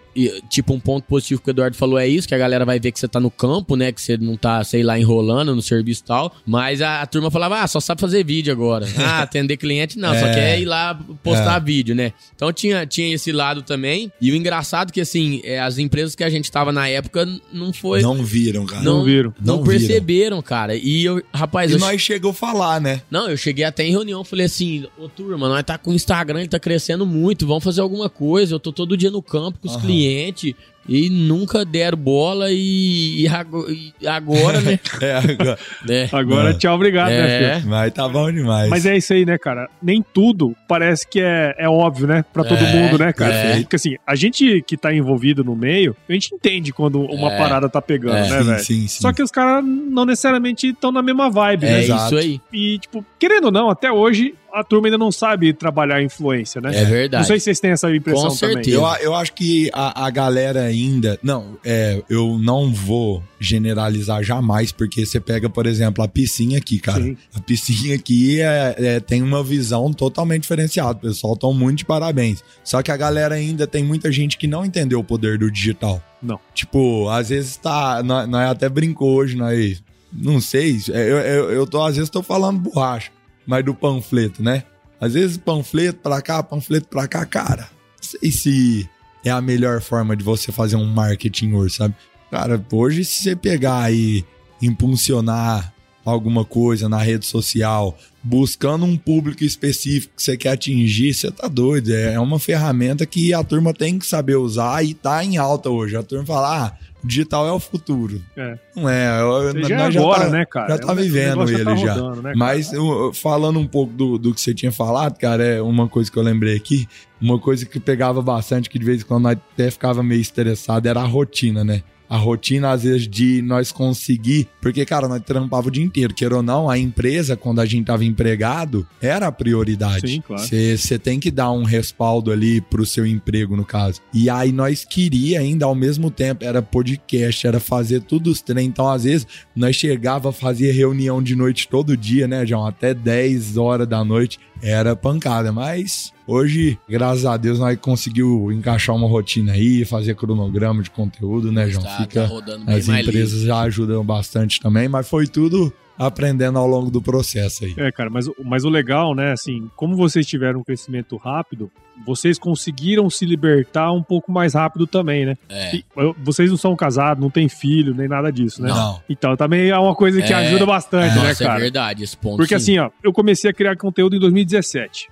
Tipo, 0.51 0.75
um 0.75 0.81
ponto 0.81 1.05
positivo 1.05 1.41
que 1.41 1.49
o 1.49 1.53
Eduardo 1.53 1.77
falou 1.77 1.99
é 1.99 2.07
isso: 2.07 2.29
que 2.29 2.35
a 2.35 2.39
galera 2.39 2.65
vai 2.65 2.79
ver 2.79 2.93
que 2.93 2.99
você 3.01 3.09
tá 3.09 3.19
no 3.19 3.31
campo, 3.31 3.75
né? 3.75 3.91
Que 3.91 4.01
você 4.01 4.17
não 4.17 4.37
tá, 4.37 4.63
sei 4.65 4.83
lá, 4.83 4.99
enrolando 4.99 5.55
no 5.55 5.63
serviço 5.63 6.03
e 6.03 6.07
tal. 6.07 6.35
Mas 6.45 6.83
a, 6.83 7.01
a 7.03 7.07
turma 7.07 7.31
falava, 7.31 7.61
ah, 7.61 7.67
só 7.67 7.81
sabe 7.81 8.01
fazer 8.01 8.25
vídeo 8.25 8.53
agora. 8.53 8.87
Ah, 8.99 9.23
atender 9.23 9.57
cliente 9.57 9.99
não, 9.99 10.11
só 10.19 10.27
É. 10.27 10.35
quer 10.35 10.61
ir 10.61 10.65
lá 10.65 10.99
postar 11.23 11.59
vídeo, 11.61 11.95
né? 11.95 12.13
Então 12.35 12.53
tinha, 12.53 12.85
tinha 12.87 13.15
esse 13.15 13.31
lado 13.31 13.63
também. 13.63 14.11
E 14.21 14.33
o 14.33 14.35
engraçado 14.35 14.93
que, 14.93 15.01
assim, 15.01 15.41
é, 15.45 15.61
as 15.61 15.79
empresas 15.79 16.15
que 16.17 16.25
a 16.25 16.29
gente 16.31 16.51
tava 16.51 16.73
na 16.73 16.89
época 16.89 17.27
não 17.53 17.73
foi. 17.73 18.03
Não 18.03 18.23
viram, 18.25 18.67
cara. 18.79 18.85
Não 18.85 19.03
viram. 19.05 19.35
Não, 19.41 19.57
Não 19.59 19.65
viram. 19.65 19.79
perceberam, 19.79 20.43
cara. 20.43 20.75
E 20.75 21.05
eu, 21.05 21.23
rapaz, 21.33 21.71
E 21.71 21.75
eu, 21.75 21.79
nós 21.79 22.01
chegou 22.01 22.31
a 22.31 22.35
falar, 22.35 22.81
né? 22.81 23.03
não, 23.11 23.29
eu 23.29 23.37
cheguei 23.37 23.65
até 23.65 23.85
em 23.85 23.91
reunião, 23.91 24.25
falei 24.25 24.47
assim, 24.47 24.87
ô 24.99 25.09
turma, 25.09 25.49
nós 25.49 25.63
tá 25.65 25.77
com 25.79 25.91
o 25.91 25.95
Instagram, 25.95 26.41
ele 26.41 26.49
tá 26.49 26.59
crescendo 26.59 27.05
muito, 27.07 27.47
vamos 27.47 27.65
fazer 27.65 27.81
alguma 27.81 28.09
coisa. 28.09 28.55
Eu 28.55 28.61
tô 28.61 28.73
todo 28.73 28.97
dia 28.97 29.11
no 29.11 29.23
campo 29.23 29.59
com 29.61 29.69
os 29.69 29.75
Aham. 29.75 29.83
clientes 29.87 30.55
e 30.89 31.11
nunca 31.11 31.65
deram 31.65 31.99
bola 31.99 32.47
e, 32.51 33.23
e 33.23 33.29
ago- 33.29 33.67
e 33.71 34.07
agora, 34.07 34.61
né? 34.61 34.79
É, 35.01 35.13
agora- 35.15 35.59
é. 35.89 36.09
Agora, 36.13 36.51
É. 36.51 36.55
tchau, 36.55 36.75
obrigado, 36.75 37.11
né, 37.11 37.43
É. 37.53 37.57
filho? 37.57 37.69
mas 37.71 37.93
tá 37.93 38.09
bom 38.09 38.31
demais. 38.33 38.69
Mas 38.71 38.87
é 38.87 38.97
isso 38.97 39.13
aí, 39.13 39.25
né, 39.27 39.37
cara? 39.39 39.69
Nem 39.83 40.03
tudo 40.15 40.55
parece 40.69 41.07
que 41.07 41.21
é, 41.21 41.55
é 41.59 41.69
óbvio, 41.69 42.07
né? 42.07 42.25
Pra 42.33 42.45
todo 42.45 42.59
É, 42.65 42.73
mundo, 42.73 42.99
né, 42.99 43.13
cara? 43.13 43.33
é. 43.35 43.61
Porque 43.61 43.77
assim, 43.77 43.97
a 44.07 44.15
gente 44.15 44.63
que 44.67 44.77
tá 44.77 44.95
envolvido 44.95 45.43
no 45.45 45.55
meio, 45.57 45.97
a 46.09 46.13
gente 46.13 46.35
entende 46.35 46.73
quando 46.73 47.01
uma 47.03 47.33
É. 47.33 47.39
parada 47.39 47.69
tá 47.69 47.81
pegando, 47.83 48.17
É. 48.17 48.29
né, 48.31 48.39
sim, 48.39 48.45
velho? 48.45 48.59
sim, 48.65 48.89
sim. 48.89 49.01
Só 49.03 49.13
que 49.13 49.23
os 49.23 49.31
caras 49.31 49.65
não 49.65 50.05
necessariamente 50.05 50.69
estão 50.69 50.93
na 50.93 51.03
mesma 51.03 51.29
vibe, 51.31 51.67
É 51.67 51.71
né? 51.71 51.81
Exato. 51.85 52.05
isso 52.07 52.17
aí. 52.17 52.41
E, 52.53 52.79
tipo, 52.79 53.05
querendo 53.19 53.47
ou 53.47 53.53
não, 53.53 53.69
até 53.71 53.91
hoje 53.91 54.35
a 54.57 54.65
turma 54.65 54.89
ainda 54.89 54.97
não 54.97 55.13
sabe 55.13 55.53
trabalhar 55.53 56.03
influência, 56.03 56.61
né? 56.61 56.71
É 56.75 56.85
verdade. 56.85 57.21
Não 57.21 57.27
sei 57.27 57.39
se 57.39 57.45
vocês 57.45 57.61
têm 57.61 57.73
essa 57.73 57.95
impressão 57.95 58.31
Com 58.31 58.37
também. 58.37 58.69
Eu, 58.69 58.83
eu 59.03 59.15
acho 59.15 59.35
que 59.35 59.71
a, 59.73 60.07
a 60.07 60.11
galera 60.11 60.63
ainda. 60.63 61.19
Não, 61.23 61.59
é, 61.63 62.03
eu 62.09 62.39
não 62.39 62.73
vou 62.73 63.23
generalizar 63.39 64.23
jamais, 64.25 64.73
porque 64.73 65.05
você 65.05 65.21
pega, 65.21 65.51
por 65.51 65.67
exemplo, 65.67 66.03
a 66.03 66.09
piscinha 66.09 66.57
aqui, 66.57 66.79
cara. 66.79 67.03
Sim. 67.03 67.17
A 67.35 67.41
piscinha 67.41 67.95
aqui 67.95 68.41
é, 68.41 68.75
é- 68.79 69.01
tem 69.01 69.23
uma 69.23 69.43
visão 69.45 69.93
totalmente 69.93 70.43
diferenciada. 70.43 70.93
O 70.93 71.01
pessoal 71.03 71.35
estão 71.35 71.53
muito 71.53 71.79
de 71.79 71.85
parabéns. 71.85 72.43
Só 72.65 72.83
que 72.83 72.91
a 72.91 72.97
galera 72.97 73.35
ainda 73.35 73.67
tem 73.67 73.85
muita 73.85 74.11
gente 74.11 74.39
que 74.39 74.47
não 74.47 74.65
entendeu 74.65 75.01
o 75.01 75.05
poder 75.05 75.39
do 75.39 75.51
digital. 75.51 76.03
Não. 76.23 76.41
Tipo, 76.55 77.11
às 77.11 77.29
vezes 77.29 77.59
tá. 77.59 78.03
Nós, 78.03 78.27
nós 78.27 78.51
até 78.51 78.71
brincou 78.71 79.15
hoje, 79.17 79.37
nós. 79.37 79.83
Não 80.13 80.41
sei, 80.41 80.81
eu, 80.89 80.95
eu, 80.95 81.51
eu 81.51 81.67
tô, 81.67 81.83
às 81.85 81.97
vezes 81.97 82.09
tô 82.09 82.23
falando 82.23 82.59
borracha, 82.59 83.11
mas 83.47 83.65
do 83.65 83.75
panfleto, 83.75 84.43
né? 84.43 84.65
Às 85.01 85.15
vezes 85.15 85.37
panfleto 85.37 86.01
pra 86.01 86.21
cá, 86.23 86.43
panfleto 86.43 86.89
pra 86.89 87.07
cá, 87.07 87.25
cara. 87.25 87.69
Não 88.03 88.21
sei 88.21 88.31
se 88.31 88.89
é 89.25 89.31
a 89.31 89.41
melhor 89.41 89.81
forma 89.81 90.17
de 90.17 90.25
você 90.25 90.51
fazer 90.51 90.77
um 90.77 90.87
marketing 90.87 91.53
hoje, 91.53 91.77
sabe? 91.77 91.95
Cara, 92.31 92.65
hoje 92.73 93.05
se 93.05 93.23
você 93.23 93.37
pegar 93.37 93.93
e 93.93 94.25
impulsionar 94.61 95.73
alguma 96.05 96.45
coisa 96.45 96.89
na 96.89 96.99
rede 96.99 97.27
social, 97.27 97.99
buscando 98.23 98.85
um 98.85 98.97
público 98.97 99.43
específico 99.43 100.15
que 100.17 100.23
você 100.23 100.37
quer 100.37 100.51
atingir, 100.51 101.13
você 101.13 101.31
tá 101.31 101.49
doido. 101.49 101.93
É 101.93 102.15
é 102.15 102.21
uma 102.21 102.39
ferramenta 102.39 103.05
que 103.05 103.35
a 103.35 103.43
turma 103.43 103.75
tem 103.75 103.99
que 103.99 104.07
saber 104.07 104.37
usar 104.37 104.85
e 104.85 104.95
tá 104.95 105.25
em 105.25 105.37
alta 105.37 105.69
hoje. 105.69 105.97
A 105.97 106.03
turma 106.03 106.25
fala, 106.25 106.67
ah, 106.67 106.79
digital 107.05 107.47
é 107.47 107.53
o 107.53 107.59
futuro. 107.61 108.21
É. 108.37 108.59
Não 108.75 108.89
é, 108.89 109.21
eu- 109.21 109.69
já 109.69 109.77
é 109.77 109.83
agora, 109.87 110.25
tá- 110.25 110.31
né, 110.31 110.45
cara? 110.45 110.69
Já 110.69 110.75
É 110.75 110.79
tá 110.79 110.95
vivendo 110.95 111.49
ele 111.49 111.65
tá 111.65 111.77
já. 111.77 111.93
rodando, 111.95 112.17
né, 112.17 112.23
cara? 112.23 112.37
Mas 112.37 112.73
eu- 112.73 113.13
falando 113.15 113.59
um 113.59 113.67
pouco 113.67 113.93
do, 113.93 114.19
do 114.19 114.35
que 114.35 114.41
você 114.41 114.53
tinha 114.55 114.73
falado, 114.73 115.17
cara, 115.19 115.45
é 115.45 115.63
uma 115.63 115.89
coisa 115.89 116.11
que 116.11 116.17
eu 116.17 116.23
lembrei 116.23 116.57
aqui. 116.57 116.89
Uma 117.21 117.39
coisa 117.39 117.65
que 117.65 117.81
pegava 117.81 118.21
bastante, 118.21 118.69
que 118.69 118.79
de 118.79 118.85
vez 118.85 119.03
em 119.03 119.05
quando 119.07 119.29
até 119.29 119.71
ficava 119.71 120.03
meio 120.03 120.21
estressado, 120.21 120.87
era 120.89 121.01
a 121.01 121.07
rotina, 121.07 121.65
né? 121.65 121.83
A 122.09 122.17
rotina, 122.17 122.71
às 122.71 122.83
vezes, 122.83 123.09
de 123.09 123.43
nós 123.43 123.73
conseguir. 123.73 124.49
Porque, 124.61 124.85
cara, 124.85 125.09
nós 125.09 125.23
trampava 125.23 125.69
o 125.69 125.71
dia 125.71 125.85
inteiro. 125.85 126.15
Queira 126.15 126.37
ou 126.37 126.43
não, 126.43 126.69
a 126.69 126.79
empresa, 126.79 127.37
quando 127.37 127.61
a 127.61 127.67
gente 127.67 127.87
tava 127.87 128.05
empregado, 128.05 128.87
era 129.01 129.27
a 129.27 129.33
prioridade. 129.33 130.09
Sim, 130.09 130.21
claro. 130.21 130.43
Você 130.43 130.99
tem 130.99 131.19
que 131.19 131.31
dar 131.31 131.51
um 131.51 131.65
respaldo 131.65 132.31
ali 132.31 132.61
pro 132.61 132.87
seu 132.87 133.07
emprego, 133.07 133.57
no 133.57 133.65
caso. 133.65 134.01
E 134.13 134.31
aí 134.31 134.53
nós 134.53 134.85
queria 134.85 135.41
ainda, 135.41 135.67
ao 135.67 135.75
mesmo 135.75 136.11
tempo, 136.11 136.45
era 136.45 136.63
podcast, 136.63 137.47
era 137.47 137.61
fazer 137.61 138.03
tudo 138.03 138.31
os 138.31 138.41
treinos. 138.41 138.71
Então, 138.71 138.89
às 138.89 139.05
vezes, 139.05 139.27
nós 139.55 139.77
chegava 139.77 140.31
a 140.31 140.33
fazer 140.33 140.73
reunião 140.73 141.23
de 141.23 141.35
noite 141.35 141.69
todo 141.69 141.97
dia, 141.97 142.27
né, 142.29 142.45
João? 142.47 142.67
Até 142.67 142.95
10 142.95 143.57
horas 143.57 143.87
da 143.87 144.05
noite. 144.05 144.39
Era 144.63 144.97
pancada, 144.97 145.53
mas 145.53 146.13
hoje, 146.27 146.79
graças 146.89 147.25
a 147.27 147.37
Deus, 147.37 147.59
nós 147.59 147.79
conseguiu 147.81 148.51
encaixar 148.53 148.95
uma 148.97 149.09
rotina 149.09 149.53
aí, 149.53 149.85
fazer 149.85 150.15
cronograma 150.15 150.83
de 150.83 150.91
conteúdo, 150.91 151.53
né, 151.53 151.69
João? 151.69 151.85
Tá, 151.85 151.97
Fica 151.99 152.23
tá 152.23 152.27
rodando 152.27 152.65
bem 152.65 152.75
as 152.75 152.87
mais 152.89 153.07
empresas 153.07 153.43
já 153.43 153.61
ajudam 153.61 154.05
bastante 154.05 154.61
também, 154.61 154.89
mas 154.89 155.09
foi 155.09 155.27
tudo 155.27 155.73
aprendendo 155.99 156.59
ao 156.59 156.67
longo 156.67 156.91
do 156.91 157.01
processo 157.01 157.65
aí. 157.65 157.73
É, 157.79 157.91
cara, 157.91 158.11
mas, 158.11 158.29
o- 158.29 158.37
mas 158.45 158.65
o 158.65 158.69
legal, 158.69 159.15
né, 159.15 159.33
assim, 159.33 159.71
como 159.75 159.97
vocês 159.97 160.27
tiveram 160.27 160.61
um 160.61 160.63
crescimento 160.63 161.17
rápido, 161.17 161.71
vocês 162.07 162.39
conseguiram 162.39 163.09
se 163.09 163.25
libertar 163.25 163.91
um 163.93 164.03
pouco 164.03 164.31
mais 164.31 164.53
rápido 164.53 164.87
também, 164.87 165.25
né? 165.25 165.39
É. 165.49 165.77
E, 165.77 165.85
eu- 165.97 166.15
vocês 166.23 166.51
não 166.51 166.59
são 166.59 166.77
casados, 166.77 167.23
não 167.23 167.31
tem 167.31 167.49
filho, 167.49 167.95
nem 167.95 168.07
nada 168.09 168.31
disso, 168.31 168.61
né? 168.61 168.69
Não. 168.69 169.01
Então 169.09 169.35
também 169.39 169.71
é 169.71 169.79
uma 169.79 169.95
coisa 169.95 170.21
que 170.21 170.31
É. 170.35 170.37
ajuda 170.37 170.67
bastante, 170.67 171.17
né, 171.17 171.29
Nossa, 171.29 171.43
é 171.45 171.47
cara? 171.47 171.61
verdade, 171.61 172.05
esse 172.05 172.15
ponto. 172.15 172.37
Porque 172.37 172.59
sim. 172.61 172.77
assim, 172.77 172.79
ó, 172.79 172.91
eu 173.03 173.11
comecei 173.11 173.51
a 173.51 173.55
criar 173.55 173.75
conteúdo 173.79 174.15
em 174.17 174.21
2017. 174.21 175.09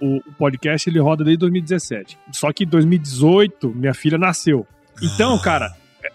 O, 0.00 0.16
o- 0.18 0.22
podcast 0.38 0.88
ele 0.88 0.98
roda 0.98 1.24
desde 1.24 1.38
2017. 1.38 2.18
Só 2.32 2.52
que 2.52 2.64
em 2.64 2.66
2018, 2.66 3.70
minha 3.74 3.94
filha 3.94 4.18
nasceu. 4.18 4.66
Então, 5.02 5.34
Ah. 5.36 5.42
cara, 5.42 5.72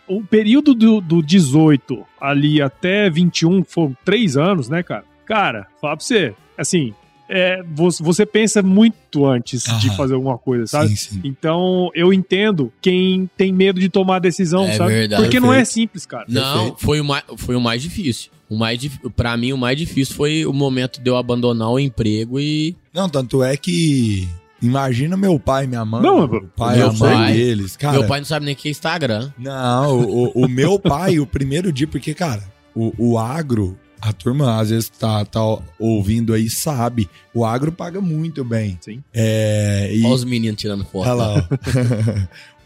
o 0.08 0.22
período 0.24 0.74
do, 0.76 1.02
do 1.02 1.22
18 1.24 2.06
ali 2.22 2.62
até 2.62 3.10
21, 3.10 3.64
que 3.64 3.72
foram 3.72 3.98
três 4.06 4.38
anos, 4.38 4.70
né, 4.70 4.84
cara? 4.84 5.04
Cara, 5.26 5.68
fala 5.82 5.98
pra 5.98 6.06
você, 6.06 6.36
assim, 6.58 6.94
é, 7.30 7.64
você, 8.02 8.26
pensa 8.26 8.62
muito 8.62 9.26
antes 9.26 9.64
de 9.80 9.88
Aham. 9.90 9.98
fazer 9.98 10.14
alguma 10.16 10.38
coisa, 10.38 10.68
sabe? 10.68 10.90
Sim, 10.90 10.96
sim. 10.96 11.22
Então, 11.24 11.90
eu 11.96 12.14
entendo 12.14 12.72
quem 12.82 13.30
tem 13.36 13.52
medo 13.52 13.80
de 13.80 13.90
tomar 13.90 14.18
a 14.18 14.20
decisão, 14.20 14.66
É 14.66 14.74
sabe? 14.74 14.92
verdade. 14.94 15.22
Porque 15.24 15.40
não 15.40 15.52
é 15.54 15.58
Perfeito. 15.58 15.74
simples, 15.74 16.06
cara. 16.06 16.26
Não, 16.28 16.54
Perfeito. 16.58 16.78
foi 16.82 17.00
o, 17.02 17.06
mais, 17.06 17.24
foi 17.38 17.56
o 17.56 17.62
mais 17.62 17.82
difícil. 17.82 18.32
O 18.50 18.56
mais. 18.56 18.80
Pra 19.16 19.36
mim, 19.36 19.54
o 19.54 19.58
mais 19.58 19.76
difícil 19.78 20.14
foi 20.16 20.46
o 20.46 20.54
momento 20.54 21.02
de 21.02 21.10
eu 21.10 21.18
abandonar 21.18 21.70
o 21.72 21.80
emprego 21.80 22.40
e. 22.40 22.76
Não, 22.94 23.10
tanto 23.10 23.44
é 23.44 23.58
que. 23.58 24.28
Imagina 24.62 25.18
meu 25.18 25.40
pai 25.40 25.66
e 25.66 25.68
minha 25.68 25.84
mãe. 25.84 26.02
Não, 26.02 26.26
o 26.26 26.48
pai 26.56 26.76
e 26.76 26.78
meu 26.80 26.90
a 26.90 26.94
mãe 26.94 27.14
pai- 27.18 27.34
deles. 27.34 27.76
Cara, 27.76 27.98
Meu 28.00 28.08
pai 28.08 28.20
não 28.20 28.26
sabe 28.26 28.46
nem 28.46 28.54
o 28.54 28.58
que 28.58 28.68
é 28.68 28.72
Instagram. 28.72 29.32
Não, 29.38 30.00
o, 30.00 30.28
o- 30.28 30.46
o 30.46 30.48
meu 30.48 30.80
pai, 30.80 31.20
o 31.20 31.26
primeiro 31.28 31.72
dia, 31.74 31.88
porque, 31.88 32.14
cara, 32.14 32.44
o, 32.76 32.94
o 32.98 33.18
agro 33.18 33.78
a 34.02 34.14
turma 34.14 34.60
às 34.60 34.70
vezes 34.70 34.90
tá, 34.90 35.24
tá 35.26 35.40
ouvindo 35.80 36.34
aí 36.34 36.50
sabe, 36.50 37.10
o 37.34 37.44
agro 37.46 37.72
paga 37.72 38.00
muito 38.02 38.44
bem. 38.44 38.78
Sim. 38.82 39.04
É, 39.14 39.90
e, 39.94 40.04
Olha 40.06 40.14
os 40.14 40.24
meninos 40.24 40.60
tirando 40.60 40.86
foto. 40.86 41.08
olha 41.10 41.14
lá, 41.14 41.34
ó. 41.36 41.42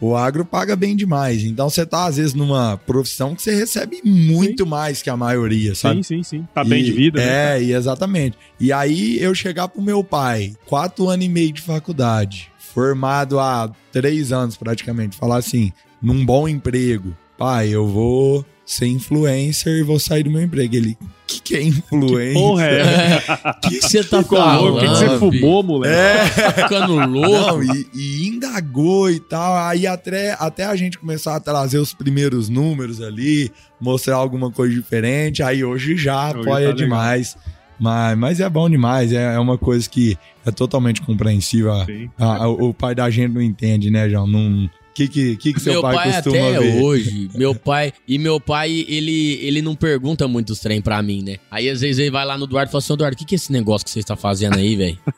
o 0.00 0.16
agro 0.16 0.44
paga 0.44 0.74
bem 0.76 0.94
demais. 0.96 1.42
Então 1.44 1.68
você 1.68 1.84
tá 1.86 2.06
às 2.06 2.16
vezes 2.16 2.34
numa 2.34 2.76
profissão 2.86 3.34
que 3.34 3.42
você 3.42 3.54
recebe 3.54 4.00
muito 4.04 4.66
mais 4.66 5.02
que 5.02 5.10
a 5.10 5.16
maioria, 5.16 5.74
sabe? 5.74 6.02
Sim, 6.04 6.22
sim, 6.22 6.22
sim. 6.22 6.48
Tá 6.54 6.62
bem 6.64 6.80
E- 6.80 6.84
de 6.84 6.92
vida, 6.92 7.18
né? 7.20 7.58
É, 7.58 7.62
e 7.62 7.72
exatamente. 7.72 8.36
E 8.58 8.72
aí 8.72 9.20
eu 9.22 9.34
chegar 9.34 9.68
pro 9.68 9.82
meu 9.82 10.02
pai, 10.04 10.54
quatro 10.66 11.08
anos 11.08 11.24
e 11.24 11.28
meio 11.28 11.52
de 11.52 11.60
faculdade, 11.62 12.50
formado 12.58 13.38
há 13.40 13.70
três 13.92 14.32
anos 14.32 14.56
praticamente, 14.56 15.16
falar 15.16 15.36
assim, 15.38 15.72
num 16.00 16.24
bom 16.24 16.48
emprego, 16.48 17.16
pai, 17.36 17.68
eu 17.70 17.86
vou 17.86 18.44
ser 18.72 18.86
influencer 18.86 19.78
e 19.78 19.82
vou 19.82 19.98
sair 19.98 20.22
do 20.22 20.30
meu 20.30 20.42
emprego. 20.42 20.74
Ele, 20.76 20.96
que 21.26 21.40
que 21.40 21.56
é 21.56 21.62
influencer? 21.62 22.34
Porra, 22.34 22.64
é. 22.66 23.16
O 23.18 23.60
que 23.68 23.78
que 23.78 23.82
você 23.82 24.04
tá 24.04 24.22
Ficou 24.22 24.38
louco? 24.38 24.76
O 24.76 24.80
que 24.80 24.86
que 24.86 24.94
você 24.94 25.06
falando? 25.06 25.18
fumou, 25.18 25.62
moleque? 25.62 25.94
É, 25.94 26.28
Tá 26.28 26.52
ficando 26.52 26.96
não, 27.06 27.06
louco? 27.06 27.62
e, 27.64 27.88
e 27.94 28.28
indagou 28.28 29.10
e 29.10 29.18
tal. 29.20 29.56
Aí 29.56 29.86
até, 29.86 30.36
até 30.38 30.64
a 30.64 30.76
gente 30.76 30.98
começar 30.98 31.34
a 31.36 31.40
trazer 31.40 31.78
os 31.78 31.92
primeiros 31.92 32.48
números 32.48 33.00
ali, 33.00 33.50
mostrar 33.80 34.16
alguma 34.16 34.50
coisa 34.50 34.74
diferente. 34.74 35.42
Aí 35.42 35.64
hoje 35.64 35.96
já 35.96 36.30
Hoje 36.30 36.40
apoia 36.40 36.46
tá 36.46 36.58
legal. 36.58 36.74
demais. 36.74 37.36
Mas, 37.78 38.18
mas 38.18 38.40
é 38.40 38.48
bom 38.50 38.68
demais, 38.68 39.10
é, 39.10 39.34
é 39.34 39.38
uma 39.38 39.56
coisa 39.56 39.88
que 39.88 40.16
é 40.44 40.50
totalmente 40.50 41.00
compreensível. 41.00 41.72
A- 41.72 41.86
a- 42.18 42.46
o 42.48 42.74
pai 42.74 42.94
da 42.94 43.08
gente 43.08 43.32
não 43.32 43.40
entende, 43.40 43.90
né, 43.90 44.06
João? 44.08 44.26
Não. 44.26 44.68
O 44.90 44.92
que, 44.92 45.08
que, 45.08 45.36
que, 45.36 45.54
que 45.54 45.60
seu 45.60 45.74
meu 45.74 45.82
pai, 45.82 45.94
pai, 45.94 46.12
costuma 46.12 46.36
até 46.36 46.58
ver? 46.58 46.82
hoje, 46.82 47.30
meu 47.34 47.54
pai, 47.54 47.92
e 48.06 48.18
meu 48.18 48.40
pai, 48.40 48.84
ele, 48.88 49.38
ele 49.40 49.62
não 49.62 49.76
pergunta 49.76 50.26
muitos 50.26 50.58
trem 50.58 50.82
pra 50.82 51.00
mim, 51.00 51.22
né? 51.22 51.36
Aí 51.50 51.70
às 51.70 51.80
vezes 51.80 51.98
ele 52.00 52.10
vai 52.10 52.24
lá 52.26 52.36
no 52.36 52.44
Eduardo 52.44 52.68
e 52.68 52.72
fala 52.72 52.80
assim, 52.80 52.92
Eduardo, 52.92 53.14
o 53.14 53.18
que 53.18 53.24
que 53.24 53.34
é 53.34 53.36
esse 53.36 53.52
negócio 53.52 53.84
que 53.84 53.90
você 53.90 54.00
está 54.00 54.16
fazendo 54.16 54.56
aí, 54.58 54.74
velho? 54.76 54.98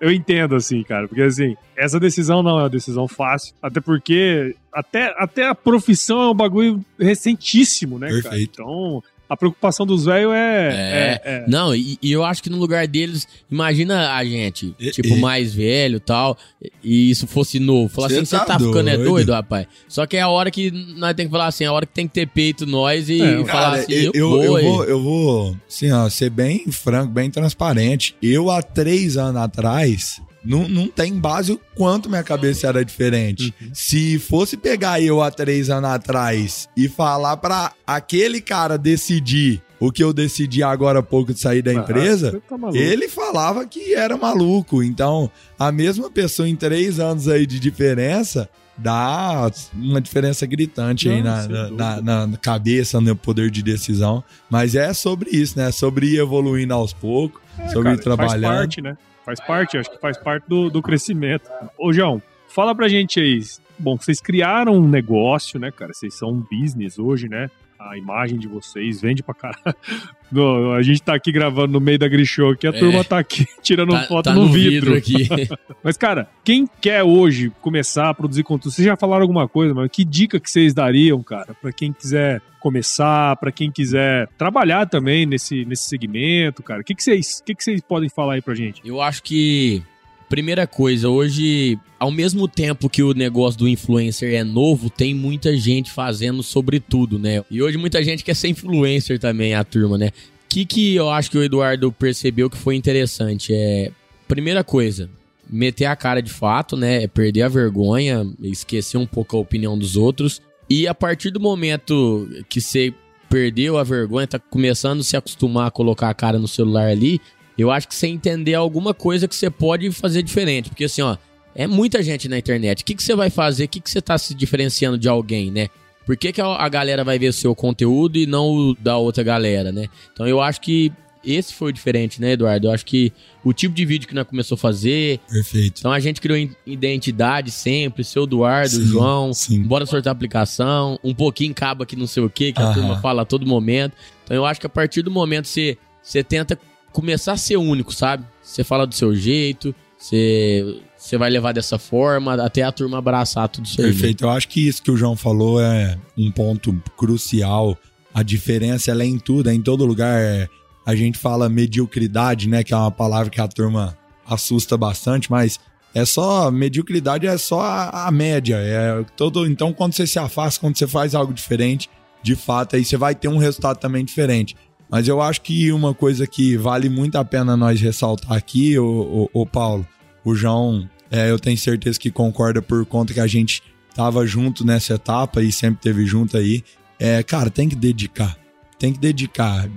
Eu 0.00 0.12
entendo, 0.12 0.54
assim, 0.54 0.82
cara, 0.84 1.08
porque 1.08 1.22
assim, 1.22 1.56
essa 1.76 1.98
decisão 1.98 2.40
não 2.42 2.58
é 2.58 2.62
uma 2.62 2.70
decisão 2.70 3.08
fácil, 3.08 3.52
até 3.60 3.80
porque 3.80 4.54
até, 4.72 5.12
até 5.18 5.48
a 5.48 5.54
profissão 5.54 6.20
é 6.22 6.30
um 6.30 6.34
bagulho 6.34 6.84
recentíssimo, 6.98 7.98
né, 7.98 8.08
cara? 8.08 8.22
Perfeito. 8.22 8.62
Então, 8.62 9.02
a 9.28 9.36
preocupação 9.36 9.84
dos 9.84 10.04
velhos 10.06 10.32
é, 10.32 11.20
é, 11.24 11.30
é- 11.30 11.44
Não, 11.48 11.74
e, 11.74 11.98
e 12.02 12.10
eu 12.12 12.24
acho 12.24 12.42
que 12.42 12.48
no 12.48 12.56
lugar 12.56 12.86
deles, 12.86 13.26
imagina 13.50 14.12
a 14.14 14.24
gente, 14.24 14.74
E- 14.80 14.90
tipo, 14.90 15.08
e- 15.16 15.20
mais 15.20 15.52
velho 15.54 15.96
e 15.96 16.00
tal, 16.00 16.36
e 16.82 17.10
isso 17.10 17.26
fosse 17.26 17.58
novo. 17.60 17.88
Falar 17.92 18.06
assim, 18.08 18.24
você 18.24 18.36
tá 18.38 18.44
tá, 18.44 18.58
ficando 18.58 18.88
é 18.88 18.96
doido?" 18.96 19.10
doido, 19.10 19.32
rapaz? 19.32 19.66
Só 19.88 20.06
que 20.06 20.16
é 20.16 20.20
a 20.20 20.28
hora 20.28 20.50
que 20.50 20.70
nós 20.70 21.14
temos 21.14 21.30
que 21.30 21.32
falar 21.32 21.46
assim, 21.46 21.64
é 21.64 21.66
a 21.66 21.72
hora 21.72 21.84
que 21.86 21.92
tem 21.92 22.06
que 22.08 22.14
ter 22.14 22.26
peito 22.26 22.64
nós 22.66 23.08
e 23.08 23.20
É, 23.20 23.36
falar 23.44 23.44
Cara, 23.70 23.76
assim, 23.82 23.92
eu, 23.92 24.12
eu, 24.12 24.12
eu, 24.14 24.28
vou, 24.28 24.42
eu 24.42 24.62
vou, 24.62 24.84
eu 24.84 25.02
vou, 25.02 25.56
assim, 25.68 25.90
ó, 25.92 26.08
ser 26.08 26.30
bem 26.30 26.64
franco, 26.70 27.12
bem 27.12 27.30
transparente. 27.30 28.14
Eu, 28.22 28.50
há 28.50 28.62
três 28.62 29.16
anos 29.16 29.40
atrás, 29.42 30.20
não, 30.44 30.68
não 30.68 30.86
tem 30.88 31.12
base 31.18 31.52
o 31.52 31.60
quanto 31.74 32.08
minha 32.08 32.22
cabeça 32.22 32.66
era 32.68 32.84
diferente. 32.84 33.52
Uhum. 33.60 33.70
Se 33.74 34.18
fosse 34.18 34.56
pegar 34.56 35.00
eu 35.00 35.20
há 35.22 35.30
três 35.30 35.68
anos 35.70 35.90
atrás 35.90 36.68
e 36.76 36.88
falar 36.88 37.36
pra 37.38 37.72
aquele 37.86 38.40
cara 38.40 38.78
decidir 38.78 39.62
o 39.80 39.92
que 39.92 40.02
eu 40.02 40.12
decidi 40.12 40.62
agora 40.62 40.98
há 40.98 41.02
pouco 41.02 41.32
de 41.32 41.38
sair 41.40 41.62
da 41.62 41.70
Ah, 41.70 41.74
empresa, 41.74 42.30
você 42.32 42.40
tá 42.40 42.56
ele 42.76 43.08
falava 43.08 43.64
que 43.66 43.94
era 43.94 44.16
maluco. 44.16 44.82
Então, 44.82 45.30
a 45.58 45.70
mesma 45.70 46.10
pessoa 46.10 46.48
em 46.48 46.56
três 46.56 46.98
anos 46.98 47.28
aí 47.28 47.46
de 47.46 47.60
diferença 47.60 48.48
dá 48.76 49.50
uma 49.74 50.00
diferença 50.00 50.46
gritante 50.46 51.08
aí 51.08 51.22
Não, 51.22 51.30
na, 51.30 51.42
sem 51.42 51.50
na, 51.52 51.62
dúvida. 51.64 52.02
na- 52.02 52.26
na 52.28 52.36
cabeça, 52.36 53.00
no 53.00 53.14
poder 53.16 53.50
de 53.50 53.62
decisão. 53.62 54.22
Mas 54.48 54.74
é 54.74 54.92
sobre 54.94 55.30
isso, 55.30 55.58
né? 55.58 55.70
Sobre 55.72 56.06
ir 56.14 56.18
evoluindo 56.20 56.72
aos 56.74 56.92
poucos, 56.92 57.40
É, 57.58 57.68
sobre 57.68 57.92
ir 57.92 57.98
cara, 57.98 58.16
Faz 58.16 58.30
trabalhando. 58.32 58.58
parte, 58.58 58.80
né? 58.80 58.96
Faz 59.28 59.40
parte, 59.40 59.76
acho 59.76 59.90
que 59.90 59.98
faz 59.98 60.16
parte 60.16 60.48
do, 60.48 60.70
do 60.70 60.80
crescimento. 60.80 61.50
Ô, 61.76 61.92
João, 61.92 62.22
fala 62.48 62.74
pra 62.74 62.88
gente 62.88 63.20
aí. 63.20 63.42
Bom, 63.78 63.94
vocês 63.94 64.22
criaram 64.22 64.72
um 64.72 64.88
negócio, 64.88 65.60
né, 65.60 65.70
cara? 65.70 65.92
Vocês 65.92 66.14
são 66.14 66.30
um 66.30 66.46
business 66.50 66.98
hoje, 66.98 67.28
né? 67.28 67.50
A 67.78 67.96
imagem 67.96 68.38
de 68.38 68.48
vocês 68.48 69.00
vende 69.00 69.22
pra 69.22 69.34
caralho. 69.34 69.62
No- 70.30 70.72
a 70.72 70.82
gente 70.82 71.00
tá 71.00 71.14
aqui 71.14 71.32
gravando 71.32 71.72
no 71.72 71.80
meio 71.80 71.98
da 71.98 72.06
Grishow 72.06 72.50
aqui, 72.50 72.66
a 72.66 72.70
É. 72.70 72.72
turma 72.78 73.02
tá 73.02 73.18
aqui 73.18 73.46
tirando 73.62 73.92
Tá, 73.92 74.02
foto 74.02 74.24
tá 74.26 74.34
no, 74.34 74.46
vidro. 74.52 74.94
aqui. 74.94 75.26
Mas, 75.82 75.96
cara, 75.96 76.28
quem 76.44 76.68
quer 76.82 77.02
hoje 77.02 77.50
começar 77.62 78.10
a 78.10 78.14
produzir 78.14 78.42
conteúdo, 78.42 78.74
vocês 78.74 78.84
já 78.84 78.94
falaram 78.94 79.22
alguma 79.22 79.48
coisa, 79.48 79.72
mas 79.72 79.88
que 79.90 80.04
dica 80.04 80.38
que 80.38 80.50
vocês 80.50 80.74
dariam, 80.74 81.22
cara, 81.22 81.54
pra 81.54 81.72
quem 81.72 81.94
quiser 81.94 82.42
começar, 82.60 83.36
pra 83.36 83.50
quem 83.50 83.70
quiser 83.70 84.28
trabalhar 84.36 84.84
também 84.86 85.24
nesse, 85.24 85.64
nesse 85.64 85.84
segmento, 85.88 86.62
cara? 86.62 86.82
O 86.82 86.84
que, 86.84 86.94
que, 86.94 87.02
vocês, 87.02 87.40
que, 87.40 87.54
que 87.54 87.64
vocês 87.64 87.80
podem 87.80 88.10
falar 88.10 88.34
aí 88.34 88.42
pra 88.42 88.54
gente? 88.54 88.82
Eu 88.84 89.00
acho 89.00 89.22
que, 89.22 89.82
primeira 90.28 90.66
coisa, 90.66 91.08
hoje, 91.08 91.78
ao 91.98 92.10
mesmo 92.10 92.46
tempo 92.46 92.88
que 92.88 93.02
o 93.02 93.14
negócio 93.14 93.58
do 93.58 93.68
influencer 93.68 94.34
é 94.34 94.44
novo, 94.44 94.90
tem 94.90 95.14
muita 95.14 95.56
gente 95.56 95.90
fazendo 95.90 96.42
sobre 96.42 96.78
tudo, 96.78 97.18
né? 97.18 97.42
E 97.50 97.62
hoje 97.62 97.78
muita 97.78 98.02
gente 98.02 98.22
quer 98.22 98.34
ser 98.34 98.48
influencer 98.48 99.18
também, 99.18 99.54
a 99.54 99.64
turma, 99.64 99.96
né? 99.96 100.08
O 100.08 100.48
que, 100.48 100.64
que 100.64 100.94
eu 100.94 101.10
acho 101.10 101.30
que 101.30 101.38
o 101.38 101.42
Eduardo 101.42 101.90
percebeu 101.92 102.48
que 102.48 102.56
foi 102.56 102.76
interessante? 102.76 103.52
É, 103.54 103.90
primeira 104.26 104.62
coisa, 104.62 105.10
meter 105.48 105.86
a 105.86 105.96
cara 105.96 106.20
de 106.20 106.30
fato, 106.30 106.76
né? 106.76 107.04
É 107.04 107.08
perder 107.08 107.42
a 107.42 107.48
vergonha, 107.48 108.26
esquecer 108.42 108.98
um 108.98 109.06
pouco 109.06 109.36
a 109.36 109.40
opinião 109.40 109.78
dos 109.78 109.96
outros. 109.96 110.40
E 110.68 110.86
a 110.86 110.94
partir 110.94 111.30
do 111.30 111.40
momento 111.40 112.28
que 112.48 112.60
você 112.60 112.92
perdeu 113.28 113.78
a 113.78 113.84
vergonha, 113.84 114.26
tá 114.26 114.38
começando 114.38 115.00
a 115.00 115.04
se 115.04 115.16
acostumar 115.16 115.68
a 115.68 115.70
colocar 115.70 116.08
a 116.08 116.14
cara 116.14 116.38
no 116.38 116.48
celular 116.48 116.88
ali, 116.88 117.20
eu 117.58 117.70
acho 117.70 117.88
que 117.88 117.94
você 117.94 118.06
entender 118.06 118.54
alguma 118.54 118.94
coisa 118.94 119.26
que 119.26 119.34
você 119.34 119.50
pode 119.50 119.90
fazer 119.90 120.22
diferente. 120.22 120.68
Porque 120.70 120.84
assim, 120.84 121.02
ó, 121.02 121.16
é 121.54 121.66
muita 121.66 122.02
gente 122.02 122.28
na 122.28 122.38
internet. 122.38 122.82
O 122.82 122.84
que, 122.84 122.94
que 122.94 123.02
você 123.02 123.14
vai 123.16 123.30
fazer? 123.30 123.64
O 123.64 123.68
que, 123.68 123.80
que 123.80 123.90
você 123.90 124.00
tá 124.00 124.16
se 124.16 124.32
diferenciando 124.34 124.96
de 124.96 125.08
alguém, 125.08 125.50
né? 125.50 125.68
Por 126.06 126.16
que, 126.16 126.32
que 126.32 126.40
a 126.40 126.68
galera 126.68 127.04
vai 127.04 127.18
ver 127.18 127.28
o 127.28 127.32
seu 127.32 127.54
conteúdo 127.54 128.16
e 128.16 128.26
não 128.26 128.48
o 128.48 128.74
da 128.74 128.96
outra 128.96 129.22
galera, 129.22 129.70
né? 129.70 129.88
Então 130.12 130.26
eu 130.26 130.40
acho 130.40 130.60
que 130.60 130.90
esse 131.22 131.52
foi 131.52 131.68
o 131.70 131.72
diferente, 131.72 132.20
né, 132.20 132.32
Eduardo? 132.32 132.68
Eu 132.68 132.70
acho 132.70 132.86
que 132.86 133.12
o 133.44 133.52
tipo 133.52 133.74
de 133.74 133.84
vídeo 133.84 134.08
que 134.08 134.14
nós 134.14 134.26
começou 134.26 134.54
a 134.54 134.58
fazer. 134.58 135.20
Perfeito. 135.28 135.80
Então 135.80 135.92
a 135.92 136.00
gente 136.00 136.20
criou 136.20 136.38
identidade 136.66 137.50
sempre, 137.50 138.04
seu 138.04 138.24
Eduardo, 138.24 138.70
Sim, 138.70 138.84
João, 138.86 139.34
sim. 139.34 139.62
bora 139.62 139.84
sortear 139.84 140.12
a 140.12 140.16
aplicação, 140.16 140.98
um 141.04 141.12
pouquinho 141.14 141.52
caba 141.54 141.84
que 141.84 141.96
não 141.96 142.06
sei 142.06 142.22
o 142.22 142.30
que, 142.30 142.52
que 142.52 142.60
a 142.62 142.66
Aham. 142.66 142.74
turma 142.74 143.00
fala 143.00 143.22
a 143.22 143.24
todo 143.24 143.44
momento. 143.46 143.92
Então 144.24 144.36
eu 144.36 144.46
acho 144.46 144.60
que 144.60 144.66
a 144.66 144.70
partir 144.70 145.02
do 145.02 145.10
momento 145.10 145.46
você, 145.48 145.76
você 146.02 146.22
tenta 146.22 146.58
começar 146.92 147.32
a 147.32 147.36
ser 147.36 147.56
único, 147.56 147.92
sabe? 147.92 148.24
Você 148.42 148.64
fala 148.64 148.86
do 148.86 148.94
seu 148.94 149.14
jeito, 149.14 149.74
você, 149.96 150.80
você 150.96 151.16
vai 151.18 151.28
levar 151.30 151.52
dessa 151.52 151.78
forma, 151.78 152.34
até 152.42 152.62
a 152.62 152.72
turma 152.72 152.98
abraçar 152.98 153.48
tudo 153.48 153.66
isso 153.66 153.80
aí. 153.80 153.86
né? 153.88 153.92
Perfeito. 153.92 154.24
Eu 154.24 154.30
acho 154.30 154.48
que 154.48 154.66
isso 154.66 154.82
que 154.82 154.90
o 154.90 154.96
João 154.96 155.16
falou 155.16 155.60
é 155.60 155.98
um 156.16 156.30
ponto 156.30 156.72
crucial. 156.96 157.76
A 158.14 158.22
diferença 158.22 158.90
ela 158.90 159.02
é 159.02 159.06
em 159.06 159.18
tudo, 159.18 159.50
é 159.50 159.54
em 159.54 159.60
todo 159.62 159.84
lugar. 159.86 160.20
É- 160.20 160.48
A 160.86 160.96
gente 160.96 161.18
fala 161.18 161.50
mediocridade, 161.50 162.48
né? 162.48 162.64
Que 162.64 162.72
é 162.72 162.76
uma 162.76 162.90
palavra 162.90 163.28
que 163.30 163.38
a 163.40 163.46
turma 163.46 163.96
assusta 164.26 164.74
bastante, 164.76 165.30
mas 165.30 165.60
é 165.94 166.04
só 166.04 166.50
mediocridade 166.50 167.26
é 167.26 167.36
só 167.36 167.60
a, 167.60 168.06
a 168.08 168.10
média. 168.10 168.56
É 168.56 169.04
todo. 169.14 169.46
Então, 169.46 169.72
quando 169.72 169.92
você 169.94 170.06
se 170.06 170.18
afasta, 170.18 170.58
quando 170.60 170.78
você 170.78 170.86
faz 170.86 171.14
algo 171.14 171.32
diferente, 171.34 171.90
de 172.22 172.34
fato, 172.34 172.74
aí 172.76 172.84
você 172.84 172.96
vai 172.96 173.14
ter 173.14 173.28
um 173.28 173.36
resultado 173.36 173.78
também 173.78 174.02
diferente. 174.04 174.56
Mas 174.90 175.06
eu 175.06 175.20
acho 175.20 175.42
que 175.42 175.70
uma 175.70 175.92
coisa 175.92 176.26
que 176.26 176.56
vale 176.56 176.88
muito 176.88 177.16
a 177.16 177.24
pena 177.24 177.56
nós 177.56 177.80
ressaltar 177.80 178.32
aqui, 178.32 178.78
o, 178.78 179.28
o, 179.32 179.46
Paulo, 179.46 179.86
o 180.24 180.34
João, 180.34 180.88
é, 181.10 181.30
eu 181.30 181.38
tenho 181.38 181.58
certeza 181.58 181.98
que 181.98 182.10
concorda 182.10 182.62
por 182.62 182.84
conta 182.86 183.12
que 183.12 183.20
a 183.20 183.26
gente 183.26 183.62
tava 183.94 184.26
junto 184.26 184.64
nessa 184.64 184.94
etapa 184.94 185.42
e 185.42 185.52
sempre 185.52 185.80
teve 185.82 186.06
junto 186.06 186.36
aí. 186.36 186.64
É, 186.98 187.22
cara, 187.22 187.50
tem 187.50 187.68
que 187.68 187.76
dedicar. 187.76 188.36
Tem 188.78 188.92
que 188.92 188.98
dedicar. 188.98 189.68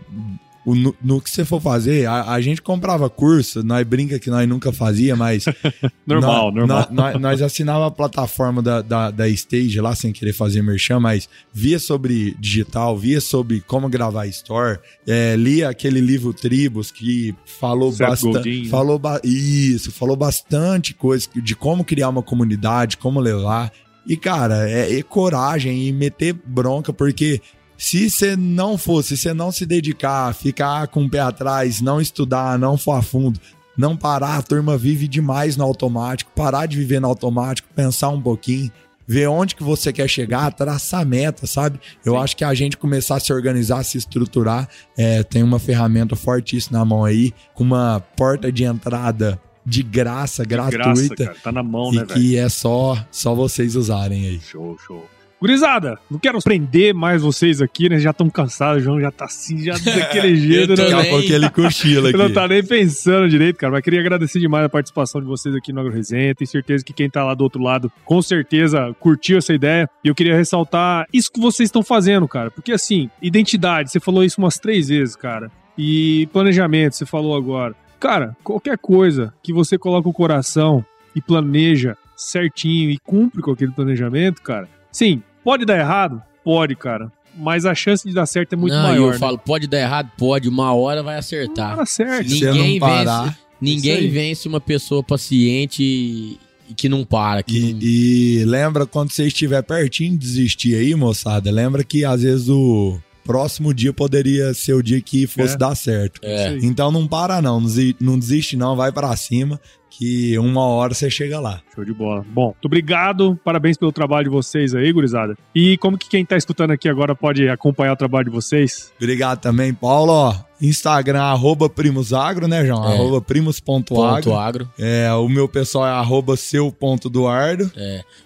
O- 0.65 0.76
no, 0.76 0.95
no 1.02 1.19
que 1.19 1.30
você 1.30 1.43
for 1.43 1.60
fazer, 1.60 2.06
a, 2.06 2.32
a 2.34 2.41
gente 2.41 2.62
comprava 2.62 3.10
curso, 3.10 3.63
nós 3.63 3.86
brinca 3.86 4.19
que 4.19 4.30
nós 4.30 4.47
nunca 4.47 4.71
fazia, 4.71 5.15
mas. 5.15 5.45
Normal, 6.06 6.52
nós, 6.52 6.67
normal. 6.67 6.88
Nós, 6.91 7.21
nós, 7.21 7.41
assinava 7.41 7.88
a 7.88 7.91
plataforma 7.91 8.62
da, 8.62 8.82
da, 8.82 9.10
da 9.12 9.28
Stage 9.30 9.80
lá, 9.82 9.95
sem 9.95 10.12
querer 10.12 10.34
fazer 10.34 10.62
merchan, 10.62 11.00
mas 11.00 11.28
via 11.54 11.80
sobre 11.80 12.36
digital, 12.39 12.97
via 12.97 13.19
sobre 13.21 13.62
como 13.62 13.90
gravar 13.90 14.27
store, 14.27 14.79
é, 15.08 15.36
lia 15.36 15.69
aquele 15.69 16.00
livro 16.02 16.33
Tribos 16.33 16.92
que 16.92 17.33
falou 17.60 17.92
bastante. 18.10 18.63
Né? 18.63 18.69
Falou 18.69 19.00
ba- 19.00 19.21
isso, 19.23 19.92
falou 19.92 20.15
bastante 20.15 20.94
coisa 20.94 21.27
de 21.36 21.56
como 21.56 21.83
criar 21.83 22.10
uma 22.10 22.21
comunidade, 22.23 22.98
como 22.98 23.19
levar. 23.19 23.71
E, 24.06 24.17
cara, 24.17 24.69
é, 24.69 24.98
é 24.98 25.04
coragem 25.04 25.88
e 25.88 25.92
meter 25.92 26.33
bronca, 26.33 26.92
porque 26.92 27.40
se 27.82 28.12
você 28.12 28.36
não 28.38 28.77
fosse, 28.77 29.17
se 29.17 29.23
você 29.23 29.34
não 29.34 29.52
se 29.52 29.65
dedicar, 29.65 30.36
ficar 30.36 30.88
com 30.88 31.04
o 31.04 31.10
pé 31.10 31.19
atrás, 31.19 31.82
não 31.82 32.00
estudar, 32.00 32.60
não 32.60 32.77
for 32.77 32.92
a 32.92 33.02
fundo, 33.02 33.40
não 33.75 33.98
parar, 33.98 34.38
a 34.38 34.42
turma 34.44 34.77
vive 34.77 35.08
demais 35.08 35.58
no 35.58 35.63
automático, 35.63 36.32
parar 36.36 36.67
de 36.67 36.77
viver 36.77 37.02
no 37.02 37.08
automático, 37.08 37.67
pensar 37.75 38.10
um 38.10 38.21
pouquinho. 38.21 38.71
ver 39.08 39.27
onde 39.27 39.56
que 39.56 39.63
você 39.63 39.92
quer 39.92 40.08
chegar, 40.08 40.54
traçar 40.54 41.04
meta, 41.04 41.48
sabe? 41.48 41.79
Eu 42.06 42.17
acho 42.17 42.38
que 42.38 42.44
a 42.44 42.54
gente 42.54 42.77
começar 42.77 43.15
a 43.15 43.19
se 43.19 43.34
organizar, 43.34 43.84
se 43.84 43.98
estruturar, 43.98 44.69
é, 44.96 45.23
tem 45.23 45.42
uma 45.42 45.58
ferramenta 45.58 46.15
fortíssima 46.15 46.77
na 46.77 46.86
mão 46.86 47.04
aí, 47.04 47.34
com 47.56 47.63
uma 47.63 48.00
porta 48.15 48.52
de 48.52 48.63
entrada 48.63 49.42
de 49.65 49.82
graça, 49.82 50.44
De 50.44 50.50
gratuita, 50.50 51.25
graça. 51.25 51.40
Tá 51.44 51.52
na 51.52 51.63
mão, 51.63 51.92
e 51.92 51.98
né, 51.98 52.06
velho? 52.06 52.13
que 52.13 52.38
é 52.38 52.48
só, 52.48 53.04
só 53.10 53.34
vocês 53.34 53.75
usarem 53.75 54.27
aí. 54.27 54.40
Show, 54.40 54.77
show. 54.86 55.04
Gurizada, 55.42 55.98
não 56.10 56.19
quero 56.19 56.37
prender 56.39 56.94
mais 56.94 57.23
vocês 57.23 57.63
aqui, 57.63 57.89
né? 57.89 57.98
Já 57.98 58.12
estão 58.12 58.29
cansados, 58.29 58.83
o 58.83 58.85
João 58.85 59.02
já 59.02 59.10
tá 59.10 59.25
assim, 59.25 59.58
já 59.58 59.73
daquele 59.83 60.35
jeito. 60.35 60.69
Né? 60.69 60.75
Daqui 60.75 60.94
a 60.94 60.98
também. 60.98 61.10
pouco 61.10 61.33
ele 61.33 61.50
cochila 61.50 62.10
Ele 62.10 62.17
não 62.17 62.31
tá 62.31 62.48
nem 62.48 62.63
pensando 62.63 63.27
direito, 63.27 63.58
cara. 63.58 63.73
Mas 63.73 63.81
queria 63.81 64.00
agradecer 64.00 64.39
demais 64.39 64.65
a 64.65 64.69
participação 64.69 65.19
de 65.19 65.25
vocês 65.25 65.56
aqui 65.56 65.73
no 65.73 65.79
Agro 65.81 65.92
Resenha. 65.92 66.35
Tenho 66.35 66.48
certeza 66.48 66.85
que 66.85 66.94
quem 66.94 67.10
tá 67.10 67.23
lá 67.23 67.33
do 67.33 67.44
outro 67.44 67.60
lado, 67.60 67.92
com 68.06 68.21
certeza, 68.21 68.96
curtiu 69.00 69.39
essa 69.39 69.52
ideia. 69.52 69.89
E 70.04 70.10
eu 70.10 70.13
queria 70.13 70.35
ressaltar 70.35 71.08
isso 71.12 71.31
que 71.31 71.42
vocês 71.42 71.67
estão 71.67 71.81
fazendo, 71.81 72.27
cara. 72.27 72.52
Porque, 72.52 72.71
assim, 72.71 73.10
identidade, 73.19 73.89
você 73.89 74.00
falou 74.00 74.23
isso 74.23 74.39
umas 74.39 74.60
três 74.60 74.89
vezes, 74.89 75.15
cara. 75.15 75.52
E 75.75 76.29
planejamento, 76.31 76.96
você 76.96 77.06
falou 77.06 77.35
agora. 77.35 77.73
Cara, 78.00 78.37
qualquer 78.44 78.77
coisa 78.77 79.33
que 79.42 79.52
você 79.52 79.75
coloca 79.75 80.08
o 80.08 80.13
coração 80.13 80.85
e 81.15 81.21
planeja 81.21 81.98
certinho 82.15 82.92
e 82.92 83.00
cumpre 83.00 83.42
com 83.42 83.52
aquele 83.52 83.71
planejamento, 83.71 84.44
cara. 84.44 84.69
Sim, 84.92 85.23
pode 85.44 85.65
dar 85.65 85.77
errado? 85.77 86.21
Pode, 86.44 86.75
cara. 86.75 87.12
Mas 87.37 87.65
a 87.65 87.73
chance 87.73 88.08
de 88.08 88.13
dar 88.13 88.25
certo 88.25 88.54
é 88.54 88.56
muito 88.58 88.73
não, 88.73 88.83
maior. 88.83 89.06
eu 89.08 89.12
né? 89.12 89.17
fala, 89.17 89.37
pode 89.37 89.65
dar 89.67 89.79
errado? 89.79 90.12
Pode, 90.17 90.50
uma 90.50 90.73
hora 90.73 91.02
vai 91.02 91.17
acertar. 91.17 91.77
Tá 91.77 91.85
certo. 91.85 92.29
Se 92.29 92.39
você 92.39 92.52
Ninguém 92.52 92.79
vence, 92.79 93.35
ninguém 93.62 94.10
vence 94.10 94.48
uma 94.48 94.60
pessoa 94.60 95.02
paciente 95.02 95.81
e, 95.81 96.37
e 96.69 96.73
que 96.73 96.89
não 96.89 97.06
para. 97.06 97.42
Que 97.42 97.60
não- 97.73 97.79
E, 97.81 98.39
e 98.39 98.46
lembra 98.46 98.85
quando 98.85 99.12
você 99.12 99.27
estiver 99.27 99.62
pertinho 99.63 100.12
de 100.12 100.17
desistir 100.17 100.75
aí, 100.75 100.94
moçada, 100.96 101.50
lembra 101.52 101.83
que 101.83 102.04
às 102.04 102.21
vezes 102.21 102.50
o 102.50 103.00
próximo 103.23 103.73
dia 103.73 103.94
poderia 103.94 104.54
ser 104.54 104.73
o 104.73 104.81
dia 104.81 105.00
que 105.00 105.25
fosse 105.27 105.54
É. 105.54 105.58
dar 105.58 105.75
certo. 105.75 106.19
É. 106.23 106.58
Então 106.62 106.92
não 106.92 107.08
para 107.08 107.42
não, 107.42 107.62
não 107.62 107.67
desi- 107.67 107.96
não 108.00 108.19
desiste 108.19 108.58
não, 108.58 108.75
vai 108.75 108.92
pra 108.92 109.15
cima 109.15 109.58
que 110.02 110.35
uma 110.39 110.65
hora 110.65 110.95
você 110.95 111.12
chega 111.12 111.39
lá. 111.39 111.62
Show 111.75 111.85
de 111.85 111.93
bola. 111.93 112.25
Bom, 112.27 112.45
muito 112.47 112.65
obrigado. 112.65 113.39
Parabéns 113.43 113.77
pelo 113.77 113.91
trabalho 113.91 114.23
de 114.23 114.31
vocês 114.31 114.73
aí, 114.73 114.91
gurizada. 114.91 115.37
E 115.54 115.77
como 115.77 115.95
que 115.95 116.10
quem 116.10 116.25
tá 116.25 116.35
escutando 116.35 116.71
aqui 116.71 116.89
agora 116.89 117.13
pode 117.13 117.47
acompanhar 117.47 117.93
o 117.93 117.95
trabalho 117.95 118.25
de 118.25 118.31
vocês? 118.31 118.91
Obrigado 118.97 119.39
também, 119.39 119.71
Paulo. 119.75 120.33
Instagram, 120.62 121.22
arroba 121.22 121.70
primosagro, 121.70 122.48
né, 122.48 122.66
João? 122.66 122.84
É. 122.90 122.94
Arroba 122.94 123.22
primos.agro. 123.22 123.86
ponto 123.96 124.36
agro. 124.36 124.70
É, 124.78 125.12
o 125.14 125.28
meu 125.28 125.48
pessoal 125.48 125.88
é 125.88 125.92
arroba 125.92 126.36
seu.duardo. 126.38 127.72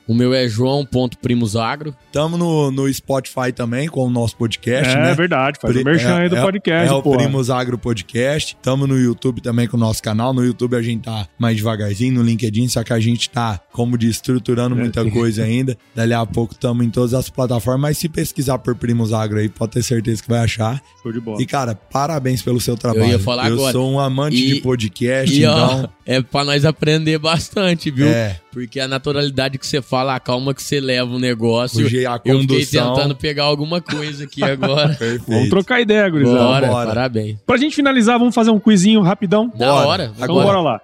O 0.08 0.14
meu 0.14 0.34
é 0.34 0.48
joão.primosagro. 0.48 1.96
Tamo 2.12 2.38
no, 2.38 2.72
no 2.72 2.92
Spotify 2.94 3.52
também 3.54 3.88
com 3.88 4.06
o 4.06 4.10
nosso 4.10 4.36
podcast, 4.38 4.94
é 4.96 5.02
né? 5.02 5.14
verdade, 5.16 5.60
faz 5.60 5.74
Pri- 5.74 5.82
o 5.82 5.86
merchan 5.86 6.16
aí 6.18 6.30
do 6.30 6.38
é- 6.38 6.42
podcast, 6.42 6.90
É 6.90 6.94
o 6.94 7.02
pô. 7.02 7.18
Primos 7.18 7.50
Agro 7.50 7.78
Podcast. 7.78 8.56
Tamo 8.62 8.86
no 8.88 8.98
YouTube 8.98 9.42
também 9.42 9.68
com 9.68 9.78
o 9.78 9.80
nosso 9.80 10.02
canal. 10.02 10.34
No 10.34 10.44
YouTube 10.44 10.76
a 10.76 10.82
gente 10.82 11.04
tá 11.04 11.28
mais 11.38 11.58
devagarzinho, 11.58 12.14
no 12.16 12.22
LinkedIn, 12.24 12.68
só 12.68 12.84
que 12.84 12.94
a 12.94 13.00
gente 13.00 13.30
tá, 13.30 13.60
como 13.72 13.98
de 13.98 14.08
estruturando 14.10 14.76
É, 14.76 14.80
muita 14.80 15.04
sim. 15.04 15.10
coisa 15.10 15.44
ainda. 15.46 15.78
Dali 15.96 16.14
a 16.14 16.26
pouco 16.26 16.56
tamo 16.56 16.84
em 16.84 16.90
todas 16.90 17.14
as 17.14 17.30
plataformas, 17.30 17.82
mas 17.82 17.98
se 17.98 18.08
pesquisar 18.10 18.60
por 18.60 18.76
Primos 18.76 19.12
Agro 19.14 19.40
aí, 19.40 19.50
pode 19.50 19.72
ter 19.74 19.84
certeza 19.84 20.22
que 20.22 20.30
vai 20.30 20.40
achar. 20.40 20.82
Show 21.02 21.12
de 21.12 21.20
bola. 21.20 21.42
E, 21.42 21.46
cara, 21.46 21.76
parabéns 21.76 22.25
pelo 22.44 22.60
seu 22.60 22.76
trabalho. 22.76 23.06
ia 23.12 23.20
falar 23.20 23.46
agora. 23.46 23.72
sou 23.72 23.92
um 23.92 24.00
amante 24.00 24.36
E- 24.36 24.56
de 24.56 24.62
podcast, 24.62 25.36
E 25.40 25.46
ó, 25.46 25.56
então... 25.56 25.90
é 26.06 26.22
pra 26.22 26.44
nós 26.44 26.66
aprender 26.66 27.18
bastante, 27.20 27.92
viu? 27.92 28.08
É, 28.08 28.40
Porque 28.52 28.80
a 28.80 28.88
naturalidade 28.88 29.58
que 29.58 29.66
você 29.68 29.82
fala, 29.82 30.16
a 30.16 30.20
calma 30.20 30.54
que 30.54 30.64
você 30.64 30.80
leva 30.80 31.14
o 31.14 31.20
negócio. 31.20 31.86
o 31.86 31.90
je- 31.90 32.06
a 32.06 32.14
Eu 32.26 32.40
fiquei 32.40 32.58
condução... 32.58 32.94
tentando 32.96 33.16
pegar 33.16 33.44
alguma 33.44 33.82
coisa 33.82 34.24
aqui 34.24 34.44
agora. 34.44 34.90
Perfeito. 34.96 35.26
Vamos 35.28 35.50
trocar 35.50 35.82
ideia, 35.82 36.10
gurizada. 36.10 36.38
Bora, 36.40 36.68
Bora. 36.68 36.88
parabéns. 36.88 37.38
Pra 37.46 37.58
gente 37.58 37.76
finalizar, 37.76 38.18
vamos 38.18 38.34
fazer 38.34 38.52
um 38.52 38.60
quizinho 38.60 39.02
rapidão? 39.02 39.48
Da 39.50 39.68
Bora. 39.72 39.88
hora. 39.88 40.12
Então 40.16 40.24
Agora. 40.24 40.46
bora 40.46 40.62
lá. 40.62 40.82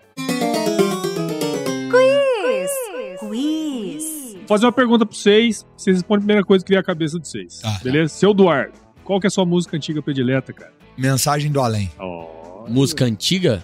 Quiz. 1.89 3.19
Quiz. 3.19 4.33
Vou 4.39 4.47
fazer 4.47 4.65
uma 4.65 4.71
pergunta 4.71 5.05
pra 5.05 5.15
vocês. 5.15 5.65
Vocês 5.77 5.97
respondem 5.97 6.17
a 6.17 6.25
primeira 6.25 6.43
coisa 6.43 6.63
que 6.65 6.69
vier 6.69 6.81
à 6.81 6.83
cabeça 6.83 7.19
de 7.19 7.27
vocês. 7.27 7.59
Tá. 7.59 7.79
Beleza? 7.83 8.13
Seu 8.13 8.31
Eduardo, 8.31 8.73
qual 9.03 9.19
que 9.19 9.27
é 9.27 9.29
a 9.29 9.31
sua 9.31 9.45
música 9.45 9.77
antiga 9.77 10.01
predileta, 10.01 10.51
cara? 10.53 10.71
Mensagem 10.97 11.51
do 11.51 11.59
além. 11.61 11.89
Ó, 11.99 12.65
Música 12.67 13.05
antiga? 13.05 13.63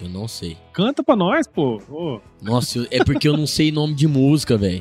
Eu 0.00 0.08
não 0.08 0.28
sei. 0.28 0.56
Canta 0.72 1.02
pra 1.02 1.16
nós, 1.16 1.46
pô. 1.46 1.82
Ô, 1.90 2.20
Nossa, 2.40 2.86
é 2.90 3.02
porque 3.02 3.26
eu 3.28 3.36
não 3.36 3.46
sei 3.48 3.72
nome 3.72 3.94
de 3.94 4.06
música, 4.06 4.56
velho. 4.56 4.78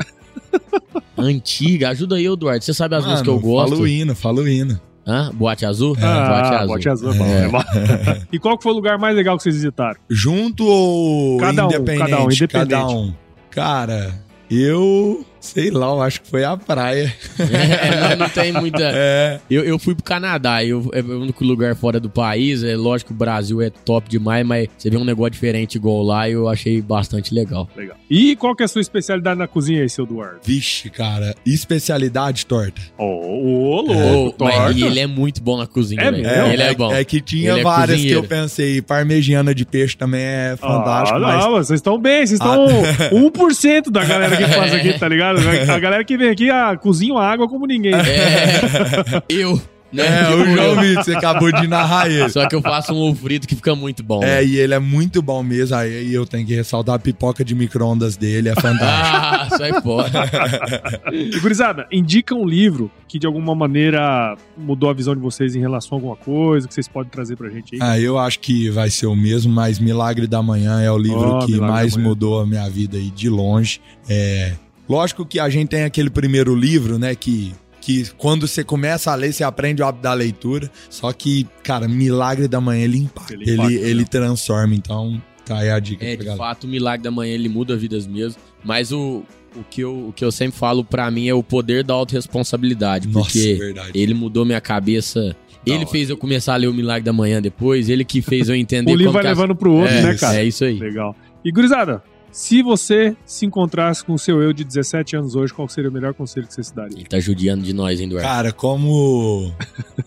Antiga, 1.17 1.89
ajuda 1.89 2.15
aí, 2.17 2.25
Eduardo. 2.27 2.63
Você 2.63 2.73
sabe 2.73 2.95
as 2.95 3.03
músicas 3.03 3.23
que 3.23 3.29
eu 3.29 3.39
gosto? 3.39 3.69
Fala 3.71 3.81
o 3.81 3.87
hino, 3.87 4.15
fala 4.15 4.41
o 4.41 4.47
hino. 4.47 4.79
Hã? 5.07 5.31
Boate 5.33 5.65
Azul? 5.65 5.95
Ah, 6.01 6.65
bote 6.67 6.89
azul. 6.89 7.13
é 7.13 7.17
bom, 7.17 7.25
é 7.25 7.47
bom. 7.47 7.63
e 8.31 8.37
qual 8.37 8.57
que 8.57 8.63
foi 8.63 8.73
o 8.73 8.75
lugar 8.75 8.99
mais 8.99 9.15
legal 9.15 9.37
que 9.37 9.43
vocês 9.43 9.55
visitaram? 9.55 9.97
Junto 10.09 10.65
ou 10.65 11.37
Cada 11.39 11.63
um, 11.65 11.69
independente? 11.69 11.99
cada 12.11 12.23
um, 12.23 12.31
independente. 12.31 12.69
Cada 12.69 12.87
um. 12.89 13.13
Cara, 13.49 14.21
eu 14.51 15.25
sei 15.47 15.71
lá, 15.71 15.87
eu 15.87 16.01
acho 16.01 16.21
que 16.21 16.29
foi 16.29 16.43
a 16.43 16.55
praia. 16.57 17.13
É, 17.39 18.09
não, 18.15 18.17
não 18.25 18.29
tem 18.29 18.51
muita. 18.51 18.77
É. 18.99 19.39
Eu, 19.49 19.63
eu 19.63 19.77
fui 19.79 19.93
pro 19.93 20.03
Canadá, 20.03 20.63
eu, 20.63 20.89
é 20.93 21.01
o 21.01 21.21
único 21.21 21.43
lugar 21.43 21.75
fora 21.75 21.99
do 21.99 22.09
país. 22.09 22.63
É 22.63 22.75
lógico 22.75 23.09
que 23.09 23.13
o 23.13 23.17
Brasil 23.17 23.61
é 23.61 23.69
top 23.69 24.09
demais, 24.09 24.45
mas 24.45 24.67
você 24.77 24.89
vê 24.89 24.97
um 24.97 25.03
negócio 25.03 25.31
diferente 25.31 25.75
igual 25.75 26.01
lá 26.03 26.27
e 26.27 26.33
eu 26.33 26.47
achei 26.47 26.81
bastante 26.81 27.33
legal. 27.33 27.69
Legal. 27.75 27.95
E 28.09 28.35
qual 28.35 28.55
que 28.55 28.63
é 28.63 28.65
a 28.65 28.67
sua 28.67 28.81
especialidade 28.81 29.37
na 29.37 29.47
cozinha 29.47 29.81
aí, 29.81 29.89
seu 29.89 30.05
Eduardo? 30.05 30.39
Vixe, 30.43 30.89
cara. 30.89 31.35
Especialidade 31.45 32.45
torta. 32.45 32.81
Ô, 32.97 33.03
ô, 33.03 33.81
louco, 33.81 34.43
mas 34.43 34.55
torta. 34.55 34.71
e 34.79 34.83
ele 34.83 34.99
é 34.99 35.07
muito 35.07 35.41
bom 35.41 35.57
na 35.57 35.67
cozinha, 35.67 36.01
É 36.01 36.11
velho. 36.11 36.23
mesmo? 36.23 36.47
Ele 36.53 36.63
é, 36.63 36.73
bom. 36.73 36.91
É 36.93 37.03
que 37.03 37.19
tinha 37.21 37.51
Ele 37.51 37.59
é 37.59 37.63
várias 37.63 38.01
que 38.01 38.11
eu 38.11 38.23
pensei. 38.23 38.81
Parmegiana 38.81 39.53
de 39.53 39.65
peixe 39.65 39.95
também 39.97 40.21
é 40.21 40.55
fantástico, 40.57 41.17
ah, 41.17 41.21
mas. 41.21 41.43
não, 41.45 41.51
vocês 41.51 41.77
estão 41.79 41.97
bem, 41.99 42.25
vocês 42.25 42.39
estão 42.39 42.65
1% 43.11 43.89
da 43.91 44.03
galera 44.03 44.35
que 44.37 44.45
faz 44.47 44.73
aqui, 44.73 44.93
tá 44.97 45.07
ligado? 45.07 45.36
A 45.73 45.79
galera 45.79 46.03
que 46.03 46.17
vem 46.17 46.29
aqui, 46.29 46.49
ah, 46.49 46.75
cozinha 46.77 47.19
água 47.19 47.47
como 47.47 47.65
ninguém. 47.65 47.93
É, 47.93 49.23
eu, 49.29 49.61
né? 49.91 50.05
É, 50.05 50.23
Tipo, 50.25 50.41
o 50.41 50.45
João 50.45 50.73
eu. 50.73 50.81
Vitor, 50.81 51.03
você 51.03 51.15
acabou 51.15 51.51
de 51.51 51.67
narrar 51.67 52.09
ele. 52.11 52.29
Só 52.29 52.47
que 52.47 52.55
eu 52.55 52.61
faço 52.61 52.93
um 52.93 52.97
ovo 52.97 53.21
frito 53.21 53.47
que 53.47 53.55
fica 53.55 53.73
muito 53.75 54.03
bom. 54.03 54.21
É, 54.21 54.37
velho. 54.37 54.49
e 54.49 54.59
ele 54.59 54.73
é 54.73 54.79
muito 54.79 55.21
bom 55.21 55.41
mesmo. 55.41 55.75
Aí 55.75 56.13
eu 56.13 56.25
tenho 56.25 56.45
que 56.45 56.53
ressaltar 56.53 56.95
a 56.95 56.99
pipoca 56.99 57.43
de 57.43 57.55
micro-ondas 57.55 58.17
dele, 58.17 58.49
é 58.49 58.55
fantástico. 58.55 58.83
Ah, 58.85 59.57
sai 59.57 59.81
fora. 59.81 60.11
E, 61.11 61.39
gurizada, 61.39 61.87
indica 61.91 62.35
um 62.35 62.45
livro 62.45 62.91
que 63.07 63.17
de 63.17 63.25
alguma 63.25 63.55
maneira 63.55 64.35
mudou 64.57 64.89
a 64.89 64.93
visão 64.93 65.15
de 65.15 65.21
vocês 65.21 65.55
em 65.55 65.59
relação 65.59 65.97
a 65.97 66.01
alguma 66.01 66.15
coisa 66.15 66.67
que 66.67 66.73
vocês 66.73 66.87
podem 66.87 67.09
trazer 67.09 67.35
pra 67.37 67.49
gente 67.49 67.75
aí. 67.75 67.79
Ah, 67.81 67.99
eu 67.99 68.17
acho 68.17 68.39
que 68.39 68.69
vai 68.69 68.89
ser 68.89 69.05
o 69.07 69.15
mesmo, 69.15 69.51
mas 69.53 69.79
Milagre 69.79 70.27
da 70.27 70.41
Manhã 70.41 70.81
é 70.81 70.91
o 70.91 70.97
livro 70.97 71.37
Oh, 71.37 71.45
que 71.45 71.53
Milagre 71.53 71.71
mais 71.71 71.95
mudou 71.97 72.41
a 72.41 72.45
minha 72.45 72.69
vida 72.69 72.97
aí 72.97 73.09
de 73.09 73.29
longe. 73.29 73.79
É, 74.09 74.53
lógico 74.87 75.25
que 75.25 75.39
a 75.39 75.49
gente 75.49 75.69
tem 75.69 75.83
aquele 75.83 76.09
primeiro 76.09 76.55
livro, 76.55 76.97
né, 76.97 77.15
que 77.15 77.53
que 77.79 78.05
quando 78.17 78.45
você 78.45 78.65
começa 78.65 79.11
a 79.13 79.15
ler, 79.15 79.31
você 79.31 79.45
aprende 79.45 79.81
o 79.81 79.85
hábito 79.85 80.03
da 80.03 80.13
leitura. 80.13 80.69
Só 80.89 81.13
que, 81.13 81.47
cara, 81.63 81.87
Milagre 81.87 82.45
da 82.45 82.59
Manhã 82.59 82.83
ele 82.83 82.97
impacta, 82.97 83.33
Ele 83.33 83.43
ele, 83.43 83.53
impacta, 83.53 83.73
ele, 83.73 83.99
né? 84.01 84.07
transforma. 84.09 84.75
Então, 84.75 85.21
tá 85.45 85.59
aí 85.59 85.69
a 85.69 85.79
dica. 85.79 86.03
É, 86.03 86.09
pra 86.09 86.17
de 86.17 86.25
galera. 86.25 86.37
fato, 86.37 86.65
o 86.65 86.67
milagre 86.67 87.03
da 87.03 87.11
manhã 87.11 87.33
ele 87.33 87.47
muda 87.47 87.77
vidas 87.77 88.05
mesmo. 88.05 88.41
Mas 88.61 88.91
o, 88.91 89.23
o, 89.55 89.63
que, 89.69 89.79
eu, 89.81 90.09
o 90.09 90.11
que 90.11 90.25
eu 90.25 90.33
sempre 90.33 90.59
falo 90.59 90.83
pra 90.83 91.09
mim 91.09 91.29
é 91.29 91.33
o 91.33 91.41
poder 91.41 91.81
da 91.85 91.93
autorresponsabilidade. 91.93 93.07
Nossa, 93.07 93.29
Porque 93.31 93.53
verdade. 93.53 93.91
ele 93.93 94.13
mudou 94.13 94.43
minha 94.45 94.59
cabeça. 94.59 95.33
Ele 95.65 95.77
hora. 95.77 95.87
fez 95.87 96.09
eu 96.09 96.17
começar 96.17 96.55
a 96.55 96.57
ler 96.57 96.67
o 96.67 96.73
Milagre 96.73 97.03
da 97.03 97.13
Manhã 97.13 97.41
depois. 97.41 97.87
Ele 97.87 98.03
que 98.03 98.21
fez 98.21 98.49
eu 98.49 98.55
entender 98.57 98.91
o 98.91 98.95
livro 98.95 99.13
vai 99.13 99.21
que 99.21 99.27
as- 99.29 99.37
levando 99.37 99.55
pro 99.55 99.71
outro, 99.71 99.93
é, 99.95 100.01
né, 100.03 100.15
cara? 100.15 100.37
É 100.41 100.43
isso 100.43 100.65
aí. 100.65 100.77
Legal. 100.77 101.15
E, 101.45 101.51
gurizada, 101.51 102.03
se 102.31 102.61
você 102.61 103.15
se 103.25 103.45
encontrasse 103.45 104.03
com 104.03 104.13
o 104.13 104.19
seu 104.19 104.41
eu 104.41 104.53
de 104.53 104.63
17 104.63 105.15
anos 105.15 105.35
hoje, 105.35 105.53
qual 105.53 105.67
seria 105.67 105.89
o 105.89 105.93
melhor 105.93 106.13
conselho 106.13 106.47
que 106.47 106.53
você 106.53 106.63
se 106.63 106.75
daria? 106.75 106.97
Ele 106.97 107.07
tá 107.07 107.19
judiando 107.19 107.63
de 107.63 107.73
nós, 107.73 107.99
hein, 107.99 108.07
Eduardo? 108.07 108.27
Cara, 108.27 108.51
como. 108.51 109.53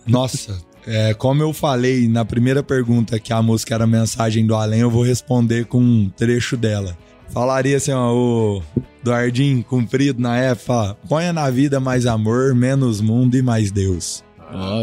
Nossa, 0.07 0.57
é, 0.85 1.13
como 1.13 1.41
eu 1.43 1.53
falei 1.53 2.07
na 2.07 2.25
primeira 2.25 2.63
pergunta 2.63 3.19
que 3.19 3.33
a 3.33 3.41
música 3.41 3.75
era 3.75 3.85
Mensagem 3.85 4.45
do 4.45 4.55
Além, 4.55 4.81
eu 4.81 4.89
vou 4.89 5.03
responder 5.03 5.65
com 5.65 5.79
um 5.79 6.09
trecho 6.09 6.57
dela. 6.57 6.97
Falaria 7.29 7.77
assim, 7.77 7.91
ó, 7.91 8.13
o 8.13 8.61
Duardinho 9.03 9.63
comprido 9.63 10.21
na 10.21 10.37
época, 10.37 10.97
ponha 11.07 11.31
na 11.31 11.49
vida 11.49 11.79
mais 11.79 12.05
amor, 12.05 12.53
menos 12.53 12.99
mundo 12.99 13.35
e 13.35 13.41
mais 13.41 13.71
Deus. 13.71 14.23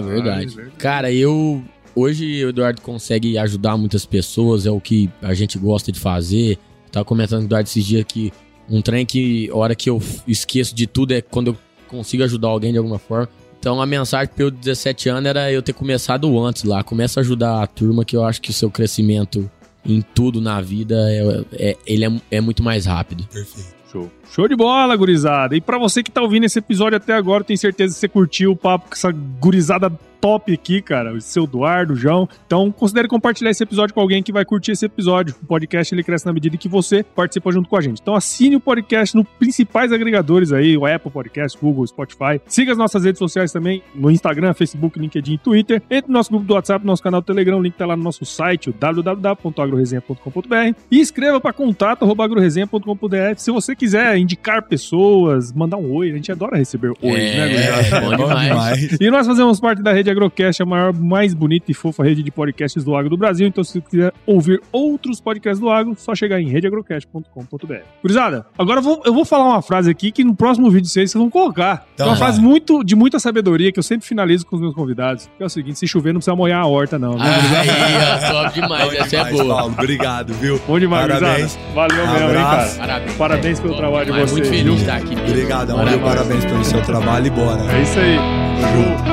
Verdade. 0.03 0.57
Ah, 0.59 0.63
é 0.63 0.71
Cara, 0.79 1.13
eu. 1.13 1.63
Hoje 1.95 2.45
o 2.45 2.51
Eduardo 2.51 2.81
consegue 2.81 3.37
ajudar 3.37 3.77
muitas 3.77 4.07
pessoas, 4.07 4.67
é 4.67 4.71
o 4.71 4.81
que 4.81 5.11
a 5.21 5.35
gente 5.35 5.59
gosta 5.59 5.91
de 5.91 5.99
fazer. 5.99 6.59
Tava 6.91 7.05
comentando 7.05 7.39
com 7.39 7.45
o 7.45 7.49
Eduardo 7.49 7.69
esses 7.69 7.85
dias 7.85 8.05
que 8.07 8.33
um 8.69 8.83
trem 8.83 9.07
que, 9.07 9.49
a 9.51 9.57
hora 9.57 9.75
que 9.75 9.89
eu 9.89 10.01
esqueço 10.27 10.75
de 10.75 10.87
tudo, 10.87 11.13
é 11.13 11.21
quando 11.23 11.49
eu 11.49 11.57
consigo 11.89 12.23
ajudar 12.23 12.49
alguém 12.49 12.73
de 12.73 12.79
alguma 12.79 12.99
forma. 12.99 13.29
Então 13.59 13.81
a 13.81 13.87
mensagem 13.87 14.33
para 14.33 14.45
eu 14.45 14.51
de 14.51 14.59
17 14.59 15.09
anos 15.09 15.29
era 15.29 15.51
eu 15.51 15.63
ter 15.63 15.73
começado 15.73 16.39
antes 16.39 16.65
lá. 16.65 16.83
Começa 16.85 17.19
a 17.19 17.23
ajudar 17.23 17.63
a 17.63 17.67
turma, 17.67 18.05
que 18.05 18.17
eu 18.17 18.25
acho 18.25 18.41
que 18.41 18.51
o 18.51 18.53
seu 18.55 18.71
crescimento 18.71 19.51
em 19.85 20.03
tudo 20.03 20.41
na 20.41 20.61
vida 20.61 20.95
é, 21.11 21.45
é- 21.71 21.77
ele 21.87 22.05
é, 22.05 22.21
é 22.31 22.41
muito 22.41 22.63
mais 22.63 22.87
rápido. 22.87 23.27
Perfeito. 23.33 23.78
Show. 23.91 24.11
Show 24.31 24.49
de 24.49 24.55
bola, 24.55 24.95
gurizada. 24.97 25.57
E 25.57 25.61
pra 25.61 25.79
você 25.79 26.03
que 26.03 26.11
tá 26.11 26.21
ouvindo 26.21 26.45
esse 26.45 26.59
episódio 26.59 26.97
até 26.97 27.15
agora, 27.15 27.43
tenho 27.43 27.59
certeza 27.59 27.95
que 27.95 28.01
você 28.01 28.09
curtiu 28.09 28.53
o 28.53 28.57
papo 28.57 28.89
com 28.89 28.95
essa 28.95 29.11
gurizada 29.13 29.91
top 30.21 30.53
aqui, 30.53 30.83
cara. 30.83 31.15
O 31.15 31.21
seu 31.21 31.45
Eduardo, 31.45 31.95
o 31.95 31.97
João. 31.97 32.29
Então, 32.47 32.71
considere 32.71 33.09
compartilhar 33.09 33.51
esse 33.51 33.63
episódio 33.63 33.95
com 33.95 34.01
alguém 34.01 34.23
que 34.23 34.33
vai 34.33 34.45
curtir 34.45 34.73
esse 34.73 34.85
episódio. 34.85 35.35
O 35.43 35.47
podcast 35.47 35.95
ele 35.95 36.03
cresce 36.03 36.27
na 36.27 36.33
medida 36.33 36.57
que 36.57 36.69
você 36.69 37.03
participa 37.03 37.51
junto 37.53 37.69
com 37.69 37.77
a 37.77 37.81
gente. 37.81 38.01
Então, 38.01 38.15
assine 38.15 38.57
o 38.57 38.61
podcast 38.61 39.17
nos 39.17 39.27
principais 39.39 39.93
agregadores 39.93 40.53
aí, 40.53 40.77
o 40.77 40.87
Apple 40.87 41.11
Podcast, 41.11 41.59
Google, 41.59 41.87
Spotify. 41.87 42.41
Siga 42.47 42.73
as 42.73 42.79
nossas 42.79 43.05
redes 43.05 43.19
sociais 43.19 43.53
também, 43.53 43.83
no 43.95 44.11
Instagram, 44.11 44.53
Facebook, 44.55 44.99
LinkedIn 44.99 45.35
e 45.35 45.39
Twitter. 45.39 45.83
Entre 45.91 46.09
no 46.09 46.15
nosso 46.15 46.31
grupo 46.31 46.45
do 46.45 46.55
WhatsApp, 46.55 46.85
nosso 46.85 47.03
canal 47.03 47.21
do 47.21 47.25
Telegram, 47.25 47.59
o 47.59 47.63
link 47.63 47.75
tá 47.75 47.87
lá 47.87 47.97
no 47.97 48.03
nosso 48.03 48.25
site, 48.25 48.73
www.agroresenha.com.br. 48.73 50.79
E 50.91 51.01
escreva 51.01 51.41
para 51.41 51.53
contato.agroresenha.com.br 51.53 53.37
se 53.37 53.51
você 53.51 53.75
quiser 53.79 54.17
indicar 54.19 54.63
pessoas, 54.63 55.53
mandar 55.53 55.77
um 55.77 55.93
oi. 55.93 56.11
A 56.11 56.15
gente 56.15 56.31
adora 56.33 56.57
receber 56.57 56.89
oi, 57.03 57.15
É, 57.15 57.91
né, 57.91 58.01
bom 58.17 58.29
demais. 58.39 58.99
E 59.01 59.11
nós 59.11 59.27
fazemos 59.27 59.61
parte 59.61 59.83
da 59.83 59.93
rede 59.93 60.11
Agrocast, 60.11 60.63
a 60.63 60.67
maior, 60.67 60.93
mais 60.93 61.33
bonita 61.35 61.71
e 61.71 61.75
fofa 61.75 62.03
rede 62.05 62.23
de 62.23 62.31
podcasts 62.31 62.83
do 62.85 62.95
agro 62.97 63.11
do 63.11 63.17
Brasil. 63.17 63.47
Então, 63.47 63.63
se 63.65 63.73
você 63.75 63.81
quiser 63.81 64.13
ouvir 64.27 64.61
outros 64.73 65.21
podcasts 65.21 65.61
do 65.61 65.71
agro, 65.71 65.95
só 65.97 66.15
chegar 66.15 66.41
em 66.41 66.49
redeagrocast.com.br. 66.49 67.75
Gurizada, 68.03 68.47
agora 68.59 68.81
eu 68.81 68.83
vou, 68.83 69.03
eu 69.05 69.15
vou 69.15 69.25
falar 69.25 69.45
uma 69.45 69.63
frase 69.63 69.91
aqui 69.91 70.11
que 70.11 70.25
no 70.25 70.35
próximo 70.35 70.71
vídeo 70.71 70.89
vocês 70.89 71.13
vão 71.15 71.31
colocar. 71.31 71.87
Então 71.95 72.07
é 72.07 72.11
uma 72.11 72.17
frase 72.17 72.41
muito, 72.41 72.83
de 72.83 72.95
muita 72.97 73.19
sabedoria 73.19 73.71
que 73.73 73.79
eu 73.79 73.83
sempre 73.83 74.07
finalizo 74.07 74.47
com 74.47 74.57
os 74.57 74.63
meus 74.63 74.75
convidados. 74.75 75.29
Que 75.37 75.43
é 75.43 75.47
o 75.47 75.49
seguinte: 75.51 75.79
se 75.79 75.87
chover, 75.87 76.13
não 76.13 76.19
precisa 76.21 76.37
molhar 76.37 76.61
a 76.61 76.67
horta, 76.67 76.99
não. 76.99 77.13
viu, 77.13 77.21
gurizada? 77.21 77.73
Aí, 77.73 78.33
ó, 78.35 78.49
demais. 78.51 78.85
Bom 78.85 78.93
Essa 78.93 79.17
é 79.17 79.25
demais, 79.25 79.33
boa. 79.37 79.57
Paulo. 79.57 79.75
Obrigado, 79.79 80.35
viu? 80.35 80.61
Bom 80.67 80.79
demais, 80.79 81.07
Parabéns. 81.09 81.59
Valeu 81.75 82.07
mesmo, 82.07 82.29
hein, 82.29 82.35
cara. 82.35 82.69
Parabéns. 82.79 83.15
Parabéns 83.17 83.61
pelo 83.69 83.77
trabalho 83.77 84.07
de 84.07 84.13
vocês, 84.13 84.33
Muito 84.33 84.49
feliz 84.49 84.75
de 84.75 84.81
estar 84.81 84.97
aqui. 84.97 85.15
mesmo. 85.15 85.29
Obrigadão, 85.29 85.77
Parabéns. 85.77 85.97
viu? 86.01 86.09
Parabéns 86.09 86.45
pelo 86.45 86.65
seu 86.65 86.83
trabalho 86.83 87.27
e 87.27 87.31
bora. 87.31 87.61
É 87.73 87.83
isso 87.83 87.99
aí. 87.99 88.19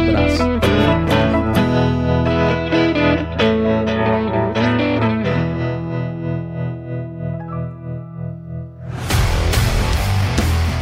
Abraço. 0.10 0.44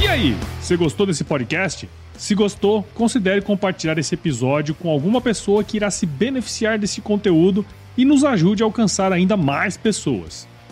E 0.02 0.08
aí, 0.08 0.36
você 0.62 0.78
gostou 0.78 1.06
desse 1.06 1.24
podcast? 1.24 1.90
Se 2.18 2.36
gostou, 2.36 2.84
considere 2.94 3.42
compartilhar 3.42 3.98
esse 3.98 4.14
episódio 4.14 4.76
com 4.76 4.90
alguma 4.90 5.20
pessoa 5.20 5.64
que 5.64 5.78
irá 5.78 5.90
se 5.90 6.06
beneficiar 6.06 6.78
desse 6.78 7.02
conteúdo 7.02 7.66
e 7.98 8.06
nos 8.06 8.24
ajude 8.24 8.62
a 8.62 8.66
alcançar 8.66 9.12
ainda 9.12 9.36
mais 9.36 9.78
pessoas. 9.78 10.48